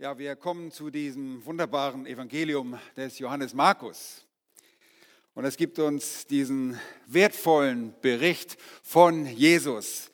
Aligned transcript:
Ja, 0.00 0.16
wir 0.16 0.36
kommen 0.36 0.70
zu 0.70 0.90
diesem 0.90 1.44
wunderbaren 1.44 2.06
Evangelium 2.06 2.78
des 2.96 3.18
Johannes 3.18 3.52
Markus. 3.52 4.24
Und 5.34 5.44
es 5.44 5.56
gibt 5.56 5.80
uns 5.80 6.24
diesen 6.24 6.78
wertvollen 7.08 7.92
Bericht 8.00 8.58
von 8.84 9.26
Jesus 9.26 10.12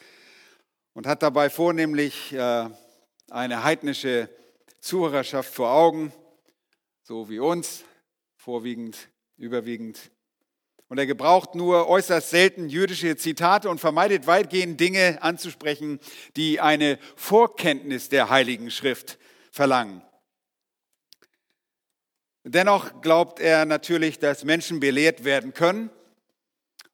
und 0.94 1.06
hat 1.06 1.22
dabei 1.22 1.50
vornehmlich 1.50 2.32
äh, 2.32 2.70
eine 3.28 3.62
heidnische 3.62 4.30
Zuhörerschaft 4.80 5.52
vor 5.52 5.70
Augen, 5.70 6.14
so 7.02 7.28
wie 7.28 7.38
uns, 7.38 7.84
vorwiegend, 8.36 9.10
überwiegend. 9.36 10.10
Und 10.88 10.96
er 10.96 11.04
gebraucht 11.04 11.54
nur 11.54 11.90
äußerst 11.90 12.30
selten 12.30 12.70
jüdische 12.70 13.16
Zitate 13.16 13.68
und 13.68 13.80
vermeidet 13.80 14.26
weitgehend 14.26 14.80
Dinge 14.80 15.18
anzusprechen, 15.22 16.00
die 16.36 16.58
eine 16.58 16.98
Vorkenntnis 17.16 18.08
der 18.08 18.30
Heiligen 18.30 18.70
Schrift 18.70 19.18
verlangen. 19.54 20.02
Dennoch 22.42 23.02
glaubt 23.02 23.38
er 23.38 23.64
natürlich, 23.66 24.18
dass 24.18 24.42
Menschen 24.42 24.80
belehrt 24.80 25.22
werden 25.22 25.54
können 25.54 25.90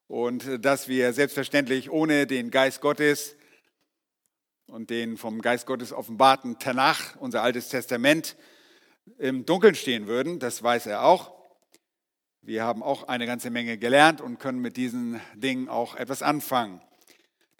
und 0.08 0.62
dass 0.62 0.86
wir 0.86 1.14
selbstverständlich 1.14 1.90
ohne 1.90 2.26
den 2.26 2.50
Geist 2.50 2.82
Gottes 2.82 3.34
und 4.66 4.90
den 4.90 5.16
vom 5.16 5.40
Geist 5.40 5.66
Gottes 5.66 5.90
offenbarten 5.90 6.58
Tanach, 6.58 7.16
unser 7.16 7.42
altes 7.42 7.70
Testament, 7.70 8.36
im 9.16 9.46
Dunkeln 9.46 9.74
stehen 9.74 10.06
würden. 10.06 10.38
Das 10.38 10.62
weiß 10.62 10.84
er 10.84 11.04
auch. 11.04 11.32
Wir 12.42 12.64
haben 12.64 12.82
auch 12.82 13.08
eine 13.08 13.24
ganze 13.24 13.48
Menge 13.48 13.78
gelernt 13.78 14.20
und 14.20 14.38
können 14.38 14.60
mit 14.60 14.76
diesen 14.76 15.18
Dingen 15.34 15.70
auch 15.70 15.96
etwas 15.96 16.22
anfangen. 16.22 16.82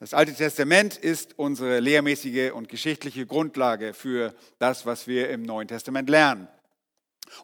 Das 0.01 0.15
Alte 0.15 0.35
Testament 0.35 0.97
ist 0.97 1.39
unsere 1.39 1.79
lehrmäßige 1.79 2.53
und 2.53 2.71
geschichtliche 2.71 3.27
Grundlage 3.27 3.93
für 3.93 4.35
das, 4.59 4.87
was 4.87 5.07
wir 5.07 5.29
im 5.29 5.43
Neuen 5.43 5.69
Testament 5.69 6.09
lernen. 6.09 6.49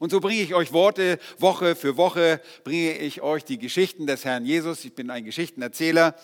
Und 0.00 0.08
so 0.08 0.20
bringe 0.20 0.40
ich 0.40 0.54
euch 0.54 0.72
Worte, 0.72 1.18
Woche 1.36 1.76
für 1.76 1.98
Woche 1.98 2.40
bringe 2.64 2.96
ich 2.96 3.20
euch 3.20 3.44
die 3.44 3.58
Geschichten 3.58 4.06
des 4.06 4.24
Herrn 4.24 4.46
Jesus. 4.46 4.86
Ich 4.86 4.94
bin 4.94 5.10
ein 5.10 5.26
Geschichtenerzähler 5.26 6.16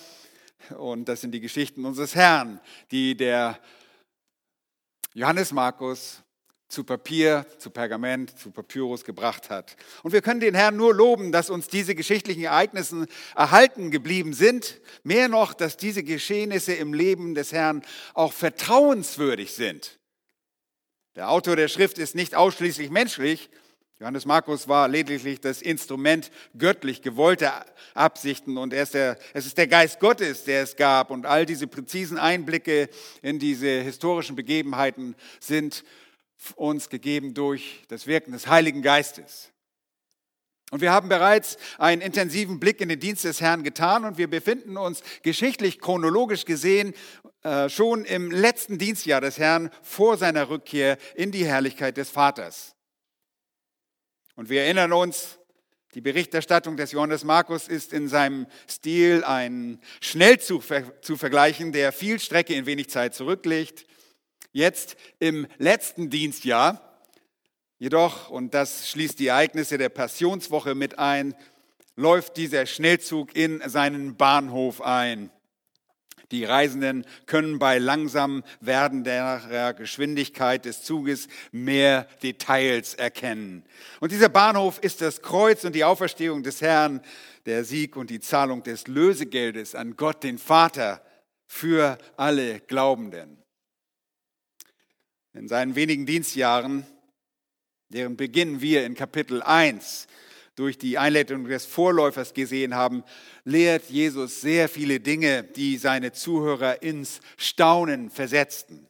und 0.78 1.06
das 1.06 1.20
sind 1.20 1.32
die 1.32 1.40
Geschichten 1.40 1.84
unseres 1.84 2.14
Herrn, 2.14 2.60
die 2.90 3.14
der 3.14 3.60
Johannes 5.12 5.52
Markus 5.52 6.21
zu 6.72 6.84
Papier, 6.84 7.44
zu 7.58 7.68
Pergament, 7.68 8.38
zu 8.38 8.50
Papyrus 8.50 9.04
gebracht 9.04 9.50
hat. 9.50 9.76
Und 10.02 10.12
wir 10.12 10.22
können 10.22 10.40
den 10.40 10.54
Herrn 10.54 10.74
nur 10.74 10.94
loben, 10.94 11.30
dass 11.30 11.50
uns 11.50 11.68
diese 11.68 11.94
geschichtlichen 11.94 12.44
Ereignisse 12.44 13.06
erhalten 13.36 13.90
geblieben 13.90 14.32
sind. 14.32 14.80
Mehr 15.04 15.28
noch, 15.28 15.52
dass 15.52 15.76
diese 15.76 16.02
Geschehnisse 16.02 16.72
im 16.72 16.94
Leben 16.94 17.34
des 17.34 17.52
Herrn 17.52 17.82
auch 18.14 18.32
vertrauenswürdig 18.32 19.52
sind. 19.52 19.98
Der 21.14 21.28
Autor 21.28 21.56
der 21.56 21.68
Schrift 21.68 21.98
ist 21.98 22.14
nicht 22.14 22.34
ausschließlich 22.34 22.88
menschlich. 22.88 23.50
Johannes 24.00 24.24
Markus 24.24 24.66
war 24.66 24.88
lediglich 24.88 25.42
das 25.42 25.60
Instrument 25.60 26.30
göttlich 26.56 27.02
gewollter 27.02 27.66
Absichten 27.92 28.56
und 28.56 28.72
er 28.72 28.84
ist 28.84 28.94
der, 28.94 29.18
es 29.34 29.44
ist 29.44 29.58
der 29.58 29.68
Geist 29.68 30.00
Gottes, 30.00 30.44
der 30.44 30.62
es 30.62 30.74
gab. 30.74 31.10
Und 31.10 31.26
all 31.26 31.44
diese 31.44 31.66
präzisen 31.66 32.16
Einblicke 32.16 32.88
in 33.20 33.38
diese 33.38 33.68
historischen 33.82 34.36
Begebenheiten 34.36 35.14
sind 35.38 35.84
uns 36.56 36.88
gegeben 36.88 37.34
durch 37.34 37.82
das 37.88 38.06
Wirken 38.06 38.32
des 38.32 38.46
Heiligen 38.46 38.82
Geistes. 38.82 39.52
Und 40.70 40.80
wir 40.80 40.90
haben 40.90 41.10
bereits 41.10 41.58
einen 41.76 42.00
intensiven 42.00 42.58
Blick 42.58 42.80
in 42.80 42.88
den 42.88 42.98
Dienst 42.98 43.24
des 43.24 43.42
Herrn 43.42 43.62
getan 43.62 44.06
und 44.06 44.16
wir 44.16 44.28
befinden 44.28 44.78
uns 44.78 45.02
geschichtlich, 45.22 45.80
chronologisch 45.80 46.46
gesehen, 46.46 46.94
äh, 47.42 47.68
schon 47.68 48.06
im 48.06 48.30
letzten 48.30 48.78
Dienstjahr 48.78 49.20
des 49.20 49.38
Herrn 49.38 49.70
vor 49.82 50.16
seiner 50.16 50.48
Rückkehr 50.48 50.96
in 51.14 51.30
die 51.30 51.44
Herrlichkeit 51.44 51.98
des 51.98 52.08
Vaters. 52.08 52.74
Und 54.34 54.48
wir 54.48 54.62
erinnern 54.62 54.94
uns, 54.94 55.38
die 55.94 56.00
Berichterstattung 56.00 56.78
des 56.78 56.92
Johannes 56.92 57.22
Markus 57.22 57.68
ist 57.68 57.92
in 57.92 58.08
seinem 58.08 58.46
Stil 58.66 59.24
ein 59.24 59.78
Schnellzug 60.00 60.64
zu 61.02 61.18
vergleichen, 61.18 61.72
der 61.72 61.92
viel 61.92 62.18
Strecke 62.18 62.54
in 62.54 62.64
wenig 62.64 62.88
Zeit 62.88 63.14
zurücklegt. 63.14 63.84
Jetzt 64.52 64.96
im 65.18 65.46
letzten 65.58 66.10
Dienstjahr 66.10 66.80
jedoch, 67.78 68.30
und 68.30 68.54
das 68.54 68.90
schließt 68.90 69.18
die 69.18 69.28
Ereignisse 69.28 69.78
der 69.78 69.88
Passionswoche 69.88 70.74
mit 70.74 70.98
ein, 70.98 71.34
läuft 71.96 72.36
dieser 72.36 72.66
Schnellzug 72.66 73.34
in 73.34 73.62
seinen 73.66 74.16
Bahnhof 74.16 74.80
ein. 74.82 75.30
Die 76.30 76.44
Reisenden 76.44 77.04
können 77.26 77.58
bei 77.58 77.78
langsam 77.78 78.42
werdender 78.60 79.74
Geschwindigkeit 79.74 80.64
des 80.64 80.82
Zuges 80.82 81.28
mehr 81.50 82.06
Details 82.22 82.94
erkennen. 82.94 83.64
Und 84.00 84.12
dieser 84.12 84.30
Bahnhof 84.30 84.78
ist 84.78 85.00
das 85.00 85.20
Kreuz 85.20 85.64
und 85.64 85.74
die 85.74 85.84
Auferstehung 85.84 86.42
des 86.42 86.62
Herrn, 86.62 87.02
der 87.44 87.64
Sieg 87.64 87.96
und 87.96 88.08
die 88.10 88.20
Zahlung 88.20 88.62
des 88.62 88.86
Lösegeldes 88.86 89.74
an 89.74 89.96
Gott, 89.96 90.22
den 90.22 90.38
Vater, 90.38 91.02
für 91.46 91.98
alle 92.16 92.60
Glaubenden. 92.60 93.41
In 95.34 95.48
seinen 95.48 95.76
wenigen 95.76 96.04
Dienstjahren, 96.04 96.86
deren 97.88 98.18
Beginn 98.18 98.60
wir 98.60 98.84
in 98.84 98.94
Kapitel 98.94 99.42
1 99.42 100.06
durch 100.56 100.76
die 100.76 100.98
Einleitung 100.98 101.44
des 101.44 101.64
Vorläufers 101.64 102.34
gesehen 102.34 102.74
haben, 102.74 103.02
lehrt 103.44 103.88
Jesus 103.88 104.42
sehr 104.42 104.68
viele 104.68 105.00
Dinge, 105.00 105.42
die 105.42 105.78
seine 105.78 106.12
Zuhörer 106.12 106.82
ins 106.82 107.20
Staunen 107.38 108.10
versetzten. 108.10 108.86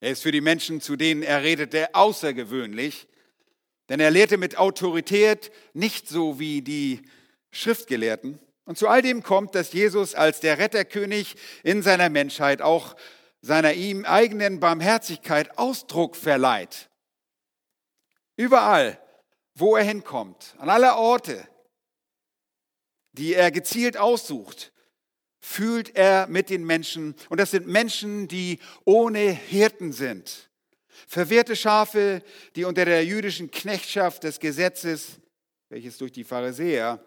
Er 0.00 0.10
ist 0.10 0.22
für 0.22 0.32
die 0.32 0.42
Menschen, 0.42 0.82
zu 0.82 0.96
denen 0.96 1.22
er 1.22 1.42
redete, 1.42 1.94
außergewöhnlich, 1.94 3.06
denn 3.88 3.98
er 3.98 4.10
lehrte 4.10 4.36
mit 4.36 4.58
Autorität, 4.58 5.50
nicht 5.72 6.06
so 6.06 6.38
wie 6.38 6.60
die 6.60 7.00
Schriftgelehrten. 7.50 8.38
Und 8.66 8.76
zu 8.76 8.88
all 8.88 9.00
dem 9.00 9.22
kommt, 9.22 9.54
dass 9.54 9.72
Jesus 9.72 10.14
als 10.14 10.40
der 10.40 10.58
Retterkönig 10.58 11.36
in 11.62 11.82
seiner 11.82 12.10
Menschheit 12.10 12.60
auch 12.60 12.94
seiner 13.44 13.74
ihm 13.74 14.06
eigenen 14.06 14.58
Barmherzigkeit 14.58 15.58
Ausdruck 15.58 16.16
verleiht. 16.16 16.88
Überall, 18.36 18.98
wo 19.54 19.76
er 19.76 19.84
hinkommt, 19.84 20.54
an 20.56 20.70
aller 20.70 20.96
Orte, 20.96 21.46
die 23.12 23.34
er 23.34 23.50
gezielt 23.50 23.98
aussucht, 23.98 24.72
fühlt 25.40 25.94
er 25.94 26.26
mit 26.26 26.48
den 26.48 26.64
Menschen. 26.64 27.14
Und 27.28 27.38
das 27.38 27.50
sind 27.50 27.66
Menschen, 27.66 28.28
die 28.28 28.60
ohne 28.86 29.18
Hirten 29.18 29.92
sind. 29.92 30.48
Verwehrte 31.06 31.54
Schafe, 31.54 32.22
die 32.56 32.64
unter 32.64 32.86
der 32.86 33.04
jüdischen 33.04 33.50
Knechtschaft 33.50 34.24
des 34.24 34.40
Gesetzes, 34.40 35.20
welches 35.68 35.98
durch 35.98 36.12
die 36.12 36.24
Pharisäer 36.24 37.04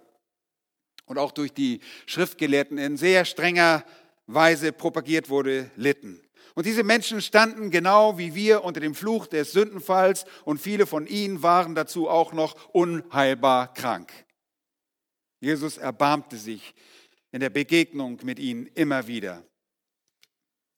und 1.07 1.17
auch 1.17 1.31
durch 1.31 1.51
die 1.51 1.81
Schriftgelehrten 2.05 2.77
in 2.77 2.95
sehr 2.95 3.25
strenger 3.25 3.83
Weise 4.27 4.71
propagiert 4.71 5.29
wurde, 5.29 5.71
litten. 5.75 6.21
Und 6.57 6.65
diese 6.65 6.83
Menschen 6.83 7.21
standen 7.21 7.69
genau 7.69 8.17
wie 8.17 8.33
wir 8.33 8.63
unter 8.63 8.79
dem 8.79 8.95
Fluch 8.95 9.27
des 9.27 9.51
Sündenfalls 9.51 10.25
und 10.43 10.57
viele 10.59 10.87
von 10.87 11.05
ihnen 11.05 11.43
waren 11.43 11.75
dazu 11.75 12.09
auch 12.09 12.33
noch 12.33 12.55
unheilbar 12.69 13.75
krank. 13.75 14.11
Jesus 15.39 15.77
erbarmte 15.77 16.35
sich 16.35 16.73
in 17.31 17.41
der 17.41 17.51
Begegnung 17.51 18.17
mit 18.23 18.39
ihnen 18.39 18.65
immer 18.73 19.05
wieder. 19.05 19.45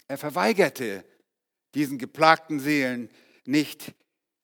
Er 0.09 0.17
verweigerte 0.17 1.05
diesen 1.73 1.97
geplagten 1.97 2.59
Seelen 2.59 3.09
nicht 3.45 3.93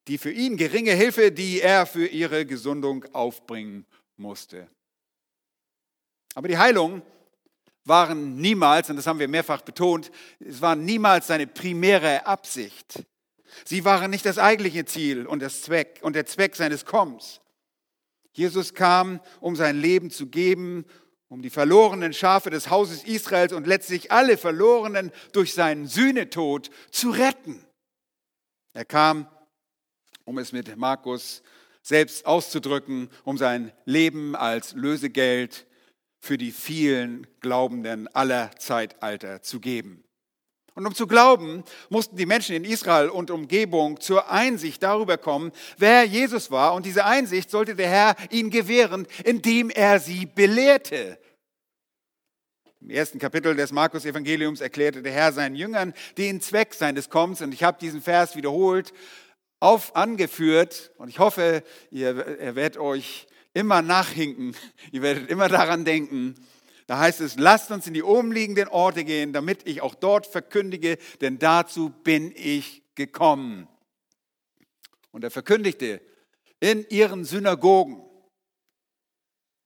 die 0.07 0.17
für 0.17 0.31
ihn 0.31 0.55
geringe 0.55 0.93
Hilfe, 0.93 1.33
die 1.33 1.59
er 1.59 1.85
für 1.85 2.07
ihre 2.07 2.45
Gesundung 2.45 3.03
aufbringen 3.13 3.85
musste. 4.15 4.69
Aber 6.33 6.47
die 6.47 6.57
Heilung 6.57 7.01
waren 7.85 8.35
niemals, 8.35 8.89
und 8.89 8.97
das 8.97 9.07
haben 9.07 9.19
wir 9.19 9.27
mehrfach 9.27 9.61
betont, 9.61 10.11
es 10.39 10.61
war 10.61 10.75
niemals 10.75 11.27
seine 11.27 11.47
primäre 11.47 12.25
Absicht. 12.25 13.05
Sie 13.63 13.85
waren 13.85 14.11
nicht 14.11 14.25
das 14.25 14.37
eigentliche 14.37 14.85
Ziel 14.85 15.25
und, 15.25 15.41
das 15.41 15.61
Zweck, 15.61 15.99
und 16.01 16.15
der 16.15 16.25
Zweck 16.25 16.55
seines 16.55 16.85
Kommens. 16.85 17.41
Jesus 18.33 18.73
kam, 18.73 19.21
um 19.39 19.55
sein 19.55 19.79
Leben 19.79 20.09
zu 20.09 20.27
geben, 20.27 20.85
um 21.29 21.41
die 21.41 21.49
verlorenen 21.49 22.13
Schafe 22.13 22.49
des 22.49 22.69
Hauses 22.69 23.03
Israels 23.03 23.53
und 23.53 23.65
letztlich 23.65 24.11
alle 24.11 24.37
Verlorenen 24.37 25.11
durch 25.31 25.53
seinen 25.53 25.87
Sühnetod 25.87 26.69
zu 26.91 27.11
retten. 27.11 27.65
Er 28.73 28.85
kam, 28.85 29.27
um 30.25 30.37
es 30.37 30.51
mit 30.51 30.75
Markus 30.75 31.43
selbst 31.81 32.25
auszudrücken, 32.25 33.09
um 33.23 33.37
sein 33.37 33.71
Leben 33.85 34.35
als 34.35 34.73
Lösegeld 34.73 35.65
für 36.25 36.37
die 36.37 36.51
vielen 36.51 37.27
Glaubenden 37.39 38.07
aller 38.07 38.51
Zeitalter 38.57 39.41
zu 39.41 39.59
geben. 39.59 40.03
Und 40.73 40.85
um 40.85 40.93
zu 40.93 41.07
glauben, 41.07 41.63
mussten 41.89 42.17
die 42.17 42.25
Menschen 42.25 42.55
in 42.55 42.65
Israel 42.65 43.07
und 43.07 43.31
Umgebung 43.31 44.01
zur 44.01 44.29
Einsicht 44.29 44.83
darüber 44.83 45.17
kommen, 45.17 45.53
wer 45.77 46.03
Jesus 46.03 46.51
war. 46.51 46.73
Und 46.73 46.85
diese 46.85 47.05
Einsicht 47.05 47.49
sollte 47.49 47.75
der 47.75 47.87
Herr 47.87 48.15
ihnen 48.29 48.49
gewähren, 48.49 49.07
indem 49.23 49.69
er 49.69 49.99
sie 50.01 50.25
belehrte. 50.25 51.17
Im 52.81 52.89
ersten 52.89 53.19
Kapitel 53.19 53.55
des 53.55 53.71
Markus-Evangeliums 53.71 54.59
erklärte 54.59 55.01
der 55.01 55.13
Herr 55.13 55.31
seinen 55.31 55.55
Jüngern 55.55 55.93
den 56.17 56.41
Zweck 56.41 56.73
seines 56.73 57.09
Kommens. 57.09 57.41
Und 57.41 57.53
ich 57.53 57.63
habe 57.63 57.79
diesen 57.79 58.01
Vers 58.01 58.35
wiederholt 58.35 58.93
auf 59.61 59.95
angeführt. 59.95 60.91
Und 60.97 61.07
ich 61.07 61.19
hoffe, 61.19 61.63
ihr, 61.89 62.39
ihr 62.41 62.55
werdet 62.55 62.77
euch 62.77 63.27
immer 63.55 63.81
nachhinken. 63.81 64.55
Ihr 64.91 65.01
werdet 65.01 65.31
immer 65.31 65.49
daran 65.49 65.85
denken. 65.85 66.35
Da 66.85 66.99
heißt 66.99 67.21
es, 67.21 67.37
lasst 67.37 67.71
uns 67.71 67.87
in 67.87 67.95
die 67.95 68.03
umliegenden 68.03 68.67
Orte 68.67 69.03
gehen, 69.03 69.33
damit 69.33 69.67
ich 69.67 69.81
auch 69.81 69.95
dort 69.95 70.27
verkündige, 70.27 70.99
denn 71.21 71.39
dazu 71.39 71.89
bin 72.03 72.31
ich 72.35 72.83
gekommen. 72.93 73.67
Und 75.11 75.23
er 75.23 75.31
verkündigte 75.31 76.01
in 76.59 76.87
ihren 76.89 77.25
Synagogen 77.25 78.05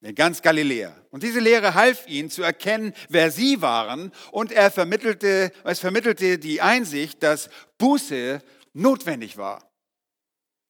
in 0.02 0.16
ganz 0.16 0.42
Galiläa. 0.42 0.96
Und 1.12 1.24
diese 1.24 1.40
Lehre 1.40 1.74
half 1.74 2.08
ihnen 2.08 2.30
zu 2.30 2.42
erkennen, 2.42 2.94
wer 3.10 3.32
sie 3.32 3.62
waren, 3.62 4.12
und 4.32 4.52
er 4.52 4.72
vermittelte, 4.72 5.52
es 5.66 5.80
vermittelte 5.80 6.40
die 6.40 6.62
Einsicht, 6.62 7.22
dass 7.22 7.50
Buße 7.78 8.42
notwendig 8.74 9.38
war. 9.38 9.70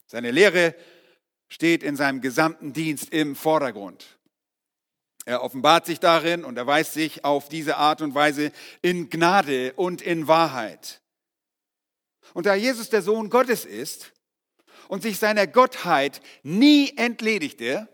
Seine 0.06 0.32
Lehre 0.32 0.74
steht 1.50 1.82
in 1.82 1.96
seinem 1.96 2.22
gesamten 2.22 2.72
Dienst 2.72 3.12
im 3.12 3.36
Vordergrund. 3.36 4.18
Er 5.26 5.42
offenbart 5.42 5.84
sich 5.84 6.00
darin 6.00 6.44
und 6.44 6.56
erweist 6.56 6.94
sich 6.94 7.24
auf 7.24 7.50
diese 7.50 7.76
Art 7.76 8.00
und 8.00 8.14
Weise 8.14 8.52
in 8.80 9.10
Gnade 9.10 9.74
und 9.74 10.00
in 10.00 10.26
Wahrheit. 10.28 11.02
Und 12.32 12.46
da 12.46 12.54
Jesus 12.54 12.88
der 12.88 13.02
Sohn 13.02 13.28
Gottes 13.28 13.64
ist 13.64 14.12
und 14.88 15.02
sich 15.02 15.18
seiner 15.18 15.46
Gottheit 15.46 16.22
nie 16.42 16.96
entledigte, 16.96 17.88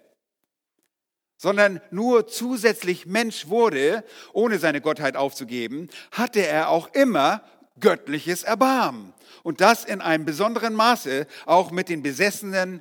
sondern 1.38 1.80
nur 1.90 2.28
zusätzlich 2.28 3.06
Mensch 3.06 3.48
wurde, 3.48 4.04
ohne 4.32 4.58
seine 4.58 4.80
Gottheit 4.80 5.16
aufzugeben, 5.16 5.88
hatte 6.12 6.46
er 6.46 6.70
auch 6.70 6.92
immer 6.94 7.42
göttliches 7.80 8.42
Erbarmen. 8.42 9.12
Und 9.42 9.60
das 9.60 9.84
in 9.84 10.00
einem 10.00 10.24
besonderen 10.24 10.74
Maße 10.74 11.26
auch 11.44 11.70
mit 11.70 11.88
den 11.88 12.02
Besessenen, 12.02 12.80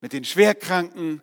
mit 0.00 0.12
den 0.12 0.24
Schwerkranken, 0.24 1.22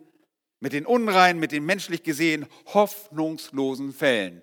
mit 0.60 0.74
den 0.74 0.86
Unreinen, 0.86 1.40
mit 1.40 1.52
den 1.52 1.66
menschlich 1.66 2.04
gesehen 2.04 2.46
hoffnungslosen 2.74 3.94
Fällen. 3.94 4.42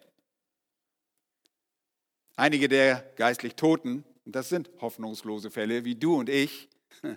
Einige 2.37 2.69
der 2.69 3.05
geistlich 3.17 3.55
Toten, 3.55 4.05
und 4.25 4.37
das 4.37 4.49
sind 4.49 4.71
hoffnungslose 4.81 5.51
Fälle 5.51 5.85
wie 5.85 5.95
du 5.95 6.19
und 6.19 6.29
ich, 6.29 6.69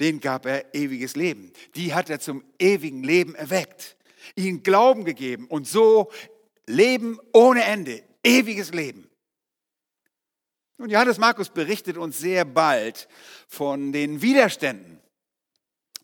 denen 0.00 0.20
gab 0.20 0.46
er 0.46 0.74
ewiges 0.74 1.16
Leben. 1.16 1.52
Die 1.76 1.94
hat 1.94 2.10
er 2.10 2.20
zum 2.20 2.44
ewigen 2.58 3.04
Leben 3.04 3.34
erweckt, 3.34 3.96
ihnen 4.34 4.62
Glauben 4.62 5.04
gegeben 5.04 5.46
und 5.46 5.66
so 5.66 6.10
Leben 6.66 7.20
ohne 7.32 7.64
Ende, 7.64 8.02
ewiges 8.22 8.72
Leben. 8.72 9.08
Und 10.78 10.90
Johannes 10.90 11.18
Markus 11.18 11.50
berichtet 11.50 11.96
uns 11.96 12.18
sehr 12.18 12.44
bald 12.44 13.08
von 13.46 13.92
den 13.92 14.22
Widerständen, 14.22 14.93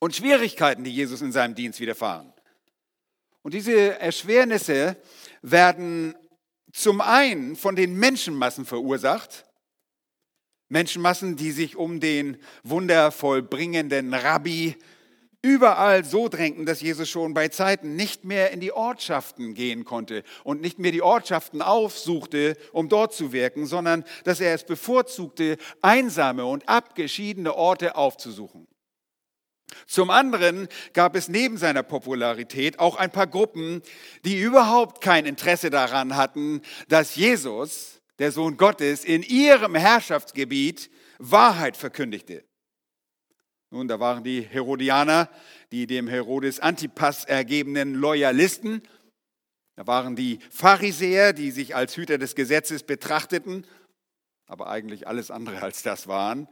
und 0.01 0.17
Schwierigkeiten, 0.17 0.83
die 0.83 0.93
Jesus 0.93 1.23
in 1.23 1.31
seinem 1.31 1.55
Dienst 1.55 1.79
widerfahren. 1.79 2.33
Und 3.43 3.55
diese 3.55 4.01
Erschwernisse 4.01 4.97
werden 5.43 6.17
zum 6.73 7.01
einen 7.01 7.55
von 7.55 7.77
den 7.77 7.95
Menschenmassen 7.95 8.67
verursacht, 8.67 9.47
Menschenmassen, 10.69 11.37
die 11.37 11.51
sich 11.51 11.77
um 11.77 12.01
den 12.01 12.39
wundervollbringenden 12.63 14.15
Rabbi 14.15 14.77
überall 15.43 16.05
so 16.05 16.29
drängten, 16.29 16.67
dass 16.67 16.81
Jesus 16.81 17.09
schon 17.09 17.35
bei 17.35 17.49
Zeiten 17.49 17.97
nicht 17.97 18.25
mehr 18.25 18.51
in 18.53 18.61
die 18.61 18.73
Ortschaften 18.73 19.55
gehen 19.55 19.85
konnte 19.85 20.23
und 20.45 20.61
nicht 20.61 20.79
mehr 20.79 20.93
die 20.93 21.03
Ortschaften 21.03 21.63
aufsuchte, 21.63 22.57
um 22.73 22.89
dort 22.89 23.15
zu 23.15 23.33
wirken, 23.33 23.67
sondern 23.67 24.05
dass 24.25 24.41
er 24.41 24.55
es 24.55 24.65
bevorzugte, 24.65 25.57
einsame 25.83 26.45
und 26.45 26.69
abgeschiedene 26.69 27.55
Orte 27.55 27.97
aufzusuchen. 27.97 28.69
Zum 29.87 30.11
anderen 30.11 30.69
gab 30.93 31.17
es 31.17 31.29
neben 31.29 31.57
seiner 31.57 31.83
Popularität 31.83 32.79
auch 32.79 32.97
ein 32.97 33.11
paar 33.11 33.27
Gruppen, 33.27 33.83
die 34.25 34.41
überhaupt 34.41 35.01
kein 35.01 35.27
Interesse 35.27 35.71
daran 35.71 36.17
hatten, 36.17 36.63
dass 36.89 37.17
Jesus, 37.17 38.01
der 38.19 38.33
Sohn 38.33 38.57
Gottes, 38.57 39.05
in 39.05 39.23
ihrem 39.23 39.75
Herrschaftsgebiet 39.75 40.91
Wahrheit 41.19 41.77
verkündigte. 41.77 42.45
Nun, 43.71 43.87
da 43.87 44.01
waren 44.01 44.25
die 44.25 44.43
Herodianer, 44.43 45.29
die 45.71 45.87
dem 45.87 46.09
Herodes 46.09 46.59
Antipas 46.59 47.25
ergebenen 47.25 47.95
Loyalisten. 47.95 48.83
Da 49.77 49.87
waren 49.87 50.17
die 50.17 50.41
Pharisäer, 50.51 51.33
die 51.33 51.53
sich 51.53 51.77
als 51.77 51.97
Hüter 51.97 52.19
des 52.19 52.35
Gesetzes 52.35 52.83
betrachteten, 52.83 53.65
aber 54.47 54.69
eigentlich 54.69 55.07
alles 55.07 55.31
andere 55.31 55.63
als 55.63 55.85
das 55.85 56.09
waren. 56.09 56.49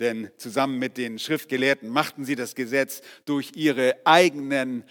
Denn 0.00 0.30
zusammen 0.36 0.78
mit 0.78 0.96
den 0.96 1.18
Schriftgelehrten 1.18 1.88
machten 1.88 2.24
sie 2.24 2.34
das 2.34 2.54
Gesetz 2.54 3.02
durch 3.24 3.52
ihre 3.54 3.96
eigenen 4.04 4.84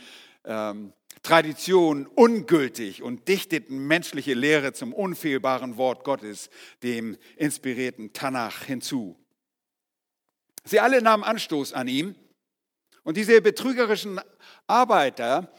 ähm, 0.46 0.94
Traditionen 1.24 2.06
ungültig 2.06 3.02
und 3.02 3.28
dichteten 3.28 3.88
menschliche 3.88 4.34
Lehre 4.34 4.74
zum 4.74 4.94
unfehlbaren 4.94 5.78
Wort 5.78 6.04
Gottes, 6.04 6.50
dem 6.84 7.18
inspirierten 7.38 8.12
Tanach, 8.14 8.64
hinzu. 8.64 9.18
Sie 10.66 10.80
alle 10.80 11.02
nahmen 11.02 11.24
Anstoß 11.24 11.74
an 11.74 11.88
ihm 11.88 12.16
und 13.04 13.18
diese 13.18 13.42
betrügerischen 13.42 14.20
Arbeiter 14.68 15.54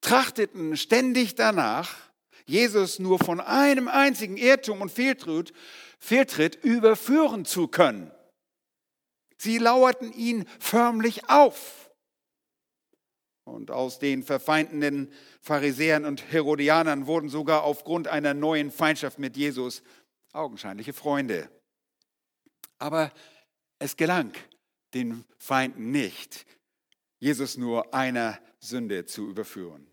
trachteten 0.00 0.76
ständig 0.76 1.34
danach, 1.34 1.94
Jesus 2.46 2.98
nur 2.98 3.18
von 3.18 3.40
einem 3.40 3.88
einzigen 3.88 4.36
Irrtum 4.36 4.80
und 4.80 4.90
Fehltritt, 4.90 5.52
Fehltritt 5.98 6.56
überführen 6.64 7.44
zu 7.44 7.68
können. 7.68 8.10
Sie 9.38 9.58
lauerten 9.58 10.12
ihn 10.12 10.46
förmlich 10.58 11.30
auf. 11.30 11.90
Und 13.44 13.70
aus 13.70 13.98
den 13.98 14.22
verfeindenden 14.22 15.10
Pharisäern 15.40 16.04
und 16.04 16.30
Herodianern 16.30 17.06
wurden 17.06 17.30
sogar 17.30 17.62
aufgrund 17.62 18.08
einer 18.08 18.34
neuen 18.34 18.70
Feindschaft 18.70 19.18
mit 19.18 19.36
Jesus 19.36 19.82
augenscheinliche 20.32 20.92
Freunde. 20.92 21.50
Aber 22.78 23.12
es 23.78 23.96
gelang 23.96 24.32
den 24.92 25.24
Feinden 25.38 25.90
nicht, 25.90 26.46
Jesus 27.18 27.56
nur 27.56 27.94
einer 27.94 28.38
Sünde 28.60 29.06
zu 29.06 29.28
überführen. 29.28 29.90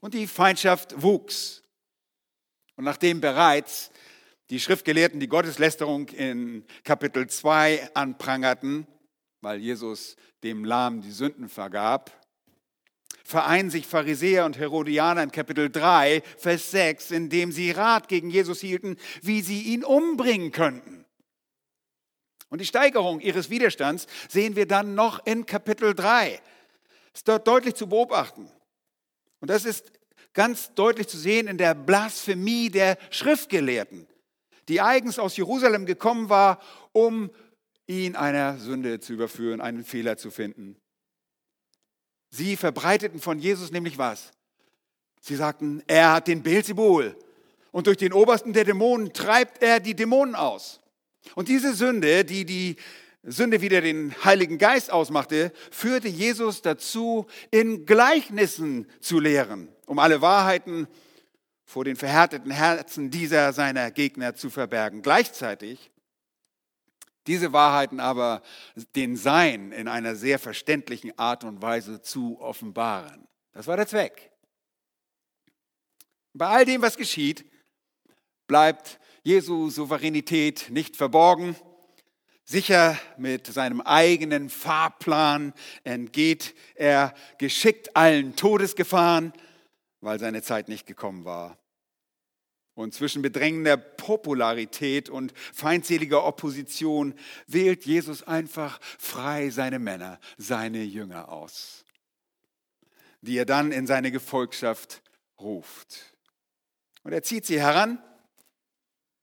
Und 0.00 0.14
die 0.14 0.26
Feindschaft 0.26 1.02
wuchs. 1.02 1.62
Und 2.76 2.84
nachdem 2.84 3.20
bereits 3.20 3.90
die 4.50 4.60
Schriftgelehrten 4.60 5.20
die 5.20 5.28
Gotteslästerung 5.28 6.08
in 6.08 6.64
Kapitel 6.84 7.26
2 7.26 7.94
anprangerten, 7.94 8.86
weil 9.40 9.58
Jesus 9.58 10.16
dem 10.42 10.64
Lahmen 10.64 11.00
die 11.00 11.10
Sünden 11.10 11.48
vergab, 11.48 12.10
vereinen 13.24 13.70
sich 13.70 13.86
Pharisäer 13.86 14.44
und 14.44 14.58
Herodianer 14.58 15.22
in 15.22 15.32
Kapitel 15.32 15.70
3, 15.70 16.22
Vers 16.36 16.70
6, 16.72 17.10
indem 17.10 17.52
sie 17.52 17.70
Rat 17.70 18.08
gegen 18.08 18.28
Jesus 18.28 18.60
hielten, 18.60 18.98
wie 19.22 19.40
sie 19.40 19.62
ihn 19.62 19.82
umbringen 19.82 20.52
könnten. 20.52 21.06
Und 22.50 22.60
die 22.60 22.66
Steigerung 22.66 23.20
ihres 23.20 23.48
Widerstands 23.48 24.06
sehen 24.28 24.56
wir 24.56 24.68
dann 24.68 24.94
noch 24.94 25.24
in 25.26 25.46
Kapitel 25.46 25.94
3. 25.94 26.40
Ist 27.14 27.26
dort 27.26 27.48
deutlich 27.48 27.74
zu 27.74 27.88
beobachten. 27.88 28.50
Und 29.40 29.48
das 29.48 29.64
ist 29.64 29.90
ganz 30.34 30.74
deutlich 30.74 31.08
zu 31.08 31.16
sehen 31.16 31.48
in 31.48 31.56
der 31.56 31.74
Blasphemie 31.74 32.68
der 32.68 32.98
Schriftgelehrten 33.10 34.06
die 34.68 34.80
eigens 34.80 35.18
aus 35.18 35.36
Jerusalem 35.36 35.86
gekommen 35.86 36.28
war, 36.28 36.60
um 36.92 37.30
ihn 37.86 38.16
einer 38.16 38.58
Sünde 38.58 39.00
zu 39.00 39.12
überführen, 39.12 39.60
einen 39.60 39.84
Fehler 39.84 40.16
zu 40.16 40.30
finden. 40.30 40.76
Sie 42.30 42.56
verbreiteten 42.56 43.20
von 43.20 43.38
Jesus 43.38 43.70
nämlich 43.70 43.98
was? 43.98 44.32
Sie 45.20 45.36
sagten, 45.36 45.82
er 45.86 46.12
hat 46.12 46.28
den 46.28 46.42
Beelzebul 46.42 47.16
und 47.70 47.86
durch 47.86 47.96
den 47.96 48.12
Obersten 48.12 48.52
der 48.52 48.64
Dämonen 48.64 49.12
treibt 49.12 49.62
er 49.62 49.80
die 49.80 49.94
Dämonen 49.94 50.34
aus. 50.34 50.80
Und 51.34 51.48
diese 51.48 51.74
Sünde, 51.74 52.24
die 52.24 52.44
die 52.44 52.76
Sünde 53.22 53.62
wieder 53.62 53.80
den 53.80 54.14
Heiligen 54.24 54.58
Geist 54.58 54.92
ausmachte, 54.92 55.52
führte 55.70 56.08
Jesus 56.08 56.60
dazu, 56.60 57.26
in 57.50 57.86
Gleichnissen 57.86 58.86
zu 59.00 59.18
lehren, 59.18 59.68
um 59.86 59.98
alle 59.98 60.20
Wahrheiten 60.20 60.86
vor 61.74 61.84
den 61.84 61.96
verhärteten 61.96 62.52
Herzen 62.52 63.10
dieser 63.10 63.52
seiner 63.52 63.90
Gegner 63.90 64.36
zu 64.36 64.48
verbergen. 64.48 65.02
Gleichzeitig 65.02 65.90
diese 67.26 67.52
Wahrheiten 67.52 67.98
aber 67.98 68.42
den 68.94 69.16
Sein 69.16 69.72
in 69.72 69.88
einer 69.88 70.14
sehr 70.14 70.38
verständlichen 70.38 71.18
Art 71.18 71.42
und 71.42 71.62
Weise 71.62 72.00
zu 72.00 72.40
offenbaren. 72.40 73.26
Das 73.50 73.66
war 73.66 73.76
der 73.76 73.88
Zweck. 73.88 74.30
Bei 76.32 76.46
all 76.46 76.64
dem, 76.64 76.80
was 76.80 76.96
geschieht, 76.96 77.44
bleibt 78.46 79.00
Jesu 79.24 79.68
Souveränität 79.68 80.70
nicht 80.70 80.94
verborgen. 80.94 81.56
Sicher 82.44 82.96
mit 83.18 83.48
seinem 83.48 83.80
eigenen 83.80 84.48
Fahrplan 84.48 85.52
entgeht 85.82 86.54
er 86.76 87.14
geschickt 87.38 87.96
allen 87.96 88.36
Todesgefahren 88.36 89.32
weil 90.04 90.20
seine 90.20 90.42
Zeit 90.42 90.68
nicht 90.68 90.86
gekommen 90.86 91.24
war. 91.24 91.58
Und 92.74 92.92
zwischen 92.92 93.22
bedrängender 93.22 93.76
Popularität 93.76 95.08
und 95.08 95.32
feindseliger 95.52 96.24
Opposition 96.24 97.14
wählt 97.46 97.86
Jesus 97.86 98.24
einfach 98.24 98.80
frei 98.98 99.50
seine 99.50 99.78
Männer, 99.78 100.18
seine 100.38 100.82
Jünger 100.82 101.28
aus, 101.28 101.84
die 103.20 103.38
er 103.38 103.46
dann 103.46 103.70
in 103.70 103.86
seine 103.86 104.10
Gefolgschaft 104.10 105.02
ruft. 105.38 106.16
Und 107.04 107.12
er 107.12 107.22
zieht 107.22 107.46
sie 107.46 107.60
heran 107.60 108.02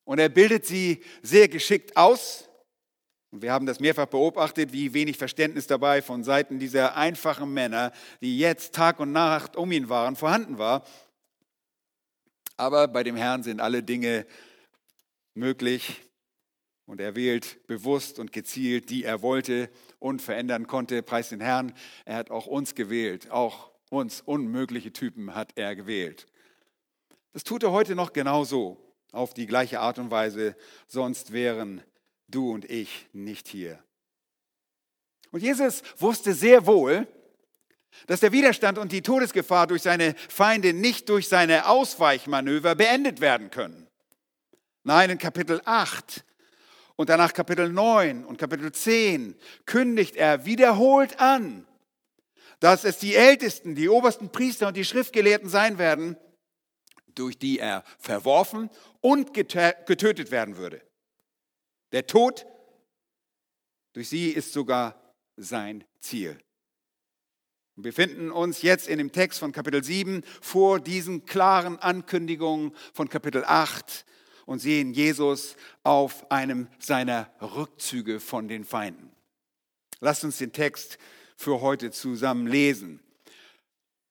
und 0.05 0.19
er 0.19 0.29
bildet 0.29 0.65
sie 0.65 1.03
sehr 1.21 1.49
geschickt 1.49 1.97
aus. 1.97 2.47
Und 3.31 3.41
wir 3.41 3.51
haben 3.51 3.65
das 3.65 3.79
mehrfach 3.79 4.07
beobachtet, 4.07 4.71
wie 4.71 4.93
wenig 4.93 5.17
Verständnis 5.17 5.67
dabei 5.67 6.01
von 6.01 6.23
Seiten 6.23 6.59
dieser 6.59 6.95
einfachen 6.95 7.53
Männer, 7.53 7.91
die 8.21 8.37
jetzt 8.37 8.75
Tag 8.75 8.99
und 8.99 9.11
Nacht 9.11 9.55
um 9.55 9.71
ihn 9.71 9.89
waren, 9.89 10.15
vorhanden 10.15 10.57
war. 10.57 10.85
Aber 12.61 12.87
bei 12.87 13.01
dem 13.01 13.15
Herrn 13.15 13.41
sind 13.41 13.59
alle 13.59 13.81
Dinge 13.81 14.27
möglich 15.33 15.99
und 16.85 17.01
er 17.01 17.15
wählt 17.15 17.65
bewusst 17.65 18.19
und 18.19 18.31
gezielt, 18.31 18.91
die 18.91 19.03
er 19.03 19.23
wollte 19.23 19.71
und 19.97 20.21
verändern 20.21 20.67
konnte. 20.67 21.01
Preis 21.01 21.29
den 21.29 21.41
Herrn, 21.41 21.73
er 22.05 22.17
hat 22.17 22.29
auch 22.29 22.45
uns 22.45 22.75
gewählt, 22.75 23.31
auch 23.31 23.71
uns 23.89 24.21
unmögliche 24.21 24.93
Typen 24.93 25.33
hat 25.33 25.53
er 25.55 25.75
gewählt. 25.75 26.27
Das 27.33 27.43
tut 27.43 27.63
er 27.63 27.71
heute 27.71 27.95
noch 27.95 28.13
genauso 28.13 28.77
auf 29.11 29.33
die 29.33 29.47
gleiche 29.47 29.79
Art 29.79 29.97
und 29.97 30.11
Weise, 30.11 30.55
sonst 30.85 31.33
wären 31.33 31.81
du 32.27 32.51
und 32.51 32.69
ich 32.69 33.07
nicht 33.11 33.47
hier. 33.47 33.83
Und 35.31 35.41
Jesus 35.41 35.81
wusste 35.97 36.35
sehr 36.35 36.67
wohl, 36.67 37.07
dass 38.07 38.19
der 38.19 38.31
Widerstand 38.31 38.77
und 38.77 38.91
die 38.91 39.01
Todesgefahr 39.01 39.67
durch 39.67 39.81
seine 39.81 40.15
Feinde 40.29 40.73
nicht 40.73 41.09
durch 41.09 41.27
seine 41.27 41.67
Ausweichmanöver 41.67 42.75
beendet 42.75 43.21
werden 43.21 43.51
können. 43.51 43.87
Nein, 44.83 45.09
in 45.09 45.17
Kapitel 45.17 45.61
8 45.65 46.23
und 46.95 47.09
danach 47.09 47.33
Kapitel 47.33 47.69
9 47.69 48.25
und 48.25 48.37
Kapitel 48.37 48.71
10 48.71 49.35
kündigt 49.65 50.15
er 50.15 50.45
wiederholt 50.45 51.19
an, 51.19 51.67
dass 52.59 52.83
es 52.83 52.97
die 52.99 53.15
Ältesten, 53.15 53.75
die 53.75 53.89
obersten 53.89 54.31
Priester 54.31 54.67
und 54.67 54.77
die 54.77 54.85
Schriftgelehrten 54.85 55.49
sein 55.49 55.77
werden, 55.77 56.17
durch 57.15 57.37
die 57.37 57.59
er 57.59 57.83
verworfen 57.99 58.69
und 59.01 59.33
getötet 59.33 60.31
werden 60.31 60.57
würde. 60.57 60.81
Der 61.91 62.07
Tod 62.07 62.45
durch 63.93 64.09
sie 64.09 64.29
ist 64.29 64.53
sogar 64.53 65.13
sein 65.35 65.83
Ziel. 65.99 66.39
Wir 67.75 67.83
befinden 67.83 68.31
uns 68.31 68.61
jetzt 68.63 68.89
in 68.89 68.97
dem 68.97 69.13
Text 69.13 69.39
von 69.39 69.53
Kapitel 69.53 69.81
7 69.81 70.23
vor 70.41 70.81
diesen 70.81 71.25
klaren 71.25 71.79
Ankündigungen 71.79 72.75
von 72.93 73.07
Kapitel 73.07 73.45
8 73.45 74.05
und 74.45 74.59
sehen 74.59 74.93
Jesus 74.93 75.55
auf 75.83 76.29
einem 76.29 76.67
seiner 76.79 77.31
Rückzüge 77.41 78.19
von 78.19 78.49
den 78.49 78.65
Feinden. 78.65 79.09
Lasst 80.01 80.25
uns 80.25 80.37
den 80.37 80.51
Text 80.51 80.97
für 81.37 81.61
heute 81.61 81.91
zusammen 81.91 82.45
lesen. 82.45 82.99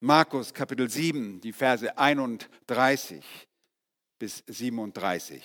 Markus 0.01 0.55
Kapitel 0.55 0.89
7, 0.89 1.43
die 1.43 1.53
Verse 1.53 1.99
31 1.99 3.23
bis 4.19 4.43
37. 4.47 5.43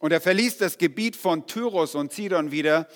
Und 0.00 0.10
er 0.10 0.20
verließ 0.20 0.56
das 0.56 0.78
Gebiet 0.78 1.14
von 1.14 1.46
Tyros 1.46 1.94
und 1.94 2.12
Zidon 2.12 2.50
wieder 2.50 2.88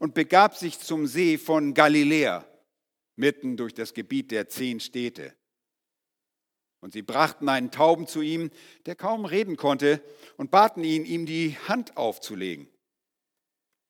und 0.00 0.14
begab 0.14 0.56
sich 0.56 0.80
zum 0.80 1.06
See 1.06 1.38
von 1.38 1.74
Galiläa, 1.74 2.44
mitten 3.16 3.56
durch 3.56 3.74
das 3.74 3.94
Gebiet 3.94 4.30
der 4.30 4.48
zehn 4.48 4.80
Städte. 4.80 5.36
Und 6.80 6.94
sie 6.94 7.02
brachten 7.02 7.48
einen 7.50 7.70
Tauben 7.70 8.06
zu 8.06 8.22
ihm, 8.22 8.50
der 8.86 8.96
kaum 8.96 9.26
reden 9.26 9.56
konnte, 9.56 10.02
und 10.38 10.50
baten 10.50 10.82
ihn, 10.82 11.04
ihm 11.04 11.26
die 11.26 11.56
Hand 11.68 11.98
aufzulegen. 11.98 12.68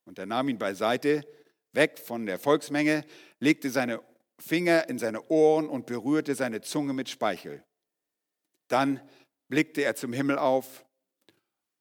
Und 0.04 0.18
er 0.18 0.26
nahm 0.26 0.48
ihn 0.48 0.58
beiseite, 0.58 1.24
weg 1.72 2.00
von 2.00 2.26
der 2.26 2.40
Volksmenge, 2.40 3.04
legte 3.38 3.70
seine 3.70 4.02
Finger 4.40 4.88
in 4.88 4.98
seine 4.98 5.28
Ohren 5.28 5.68
und 5.68 5.86
berührte 5.86 6.34
seine 6.34 6.60
Zunge 6.60 6.92
mit 6.92 7.08
Speichel. 7.08 7.62
Dann 8.66 9.00
blickte 9.48 9.82
er 9.82 9.94
zum 9.94 10.12
Himmel 10.12 10.38
auf, 10.38 10.84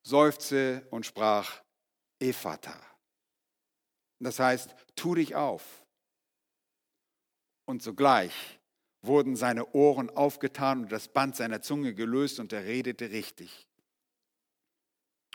seufzte 0.03 0.85
und 0.91 1.07
sprach, 1.07 1.63
Ephata. 2.19 2.88
Das 4.19 4.39
heißt, 4.39 4.75
tu 4.95 5.15
dich 5.15 5.35
auf. 5.35 5.85
Und 7.65 7.81
sogleich 7.81 8.59
wurden 9.01 9.35
seine 9.35 9.73
Ohren 9.73 10.09
aufgetan 10.09 10.83
und 10.83 10.91
das 10.91 11.07
Band 11.07 11.35
seiner 11.35 11.61
Zunge 11.61 11.93
gelöst 11.93 12.39
und 12.39 12.51
er 12.51 12.65
redete 12.65 13.11
richtig. 13.11 13.67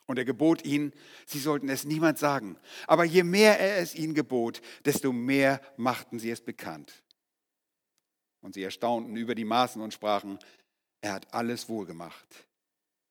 Und 0.07 0.19
er 0.19 0.26
gebot 0.26 0.64
ihnen, 0.67 0.93
sie 1.26 1.38
sollten 1.38 1.71
es 1.71 1.85
niemand 1.85 2.19
sagen. 2.19 2.59
Aber 2.87 3.05
je 3.05 3.23
mehr 3.23 3.59
er 3.59 3.79
es 3.79 3.95
ihnen 3.95 4.14
gebot, 4.14 4.61
desto 4.85 5.12
mehr 5.12 5.62
machten 5.76 6.19
sie 6.19 6.31
es 6.31 6.43
bekannt. 6.43 7.03
Und 8.43 8.53
sie 8.53 8.62
erstaunten 8.62 9.17
über 9.17 9.35
die 9.35 9.47
Maßen 9.47 9.81
und 9.81 9.95
sprachen, 9.95 10.38
er 11.00 11.14
hat 11.14 11.33
alles 11.33 11.71
wohlgemacht. 11.71 12.47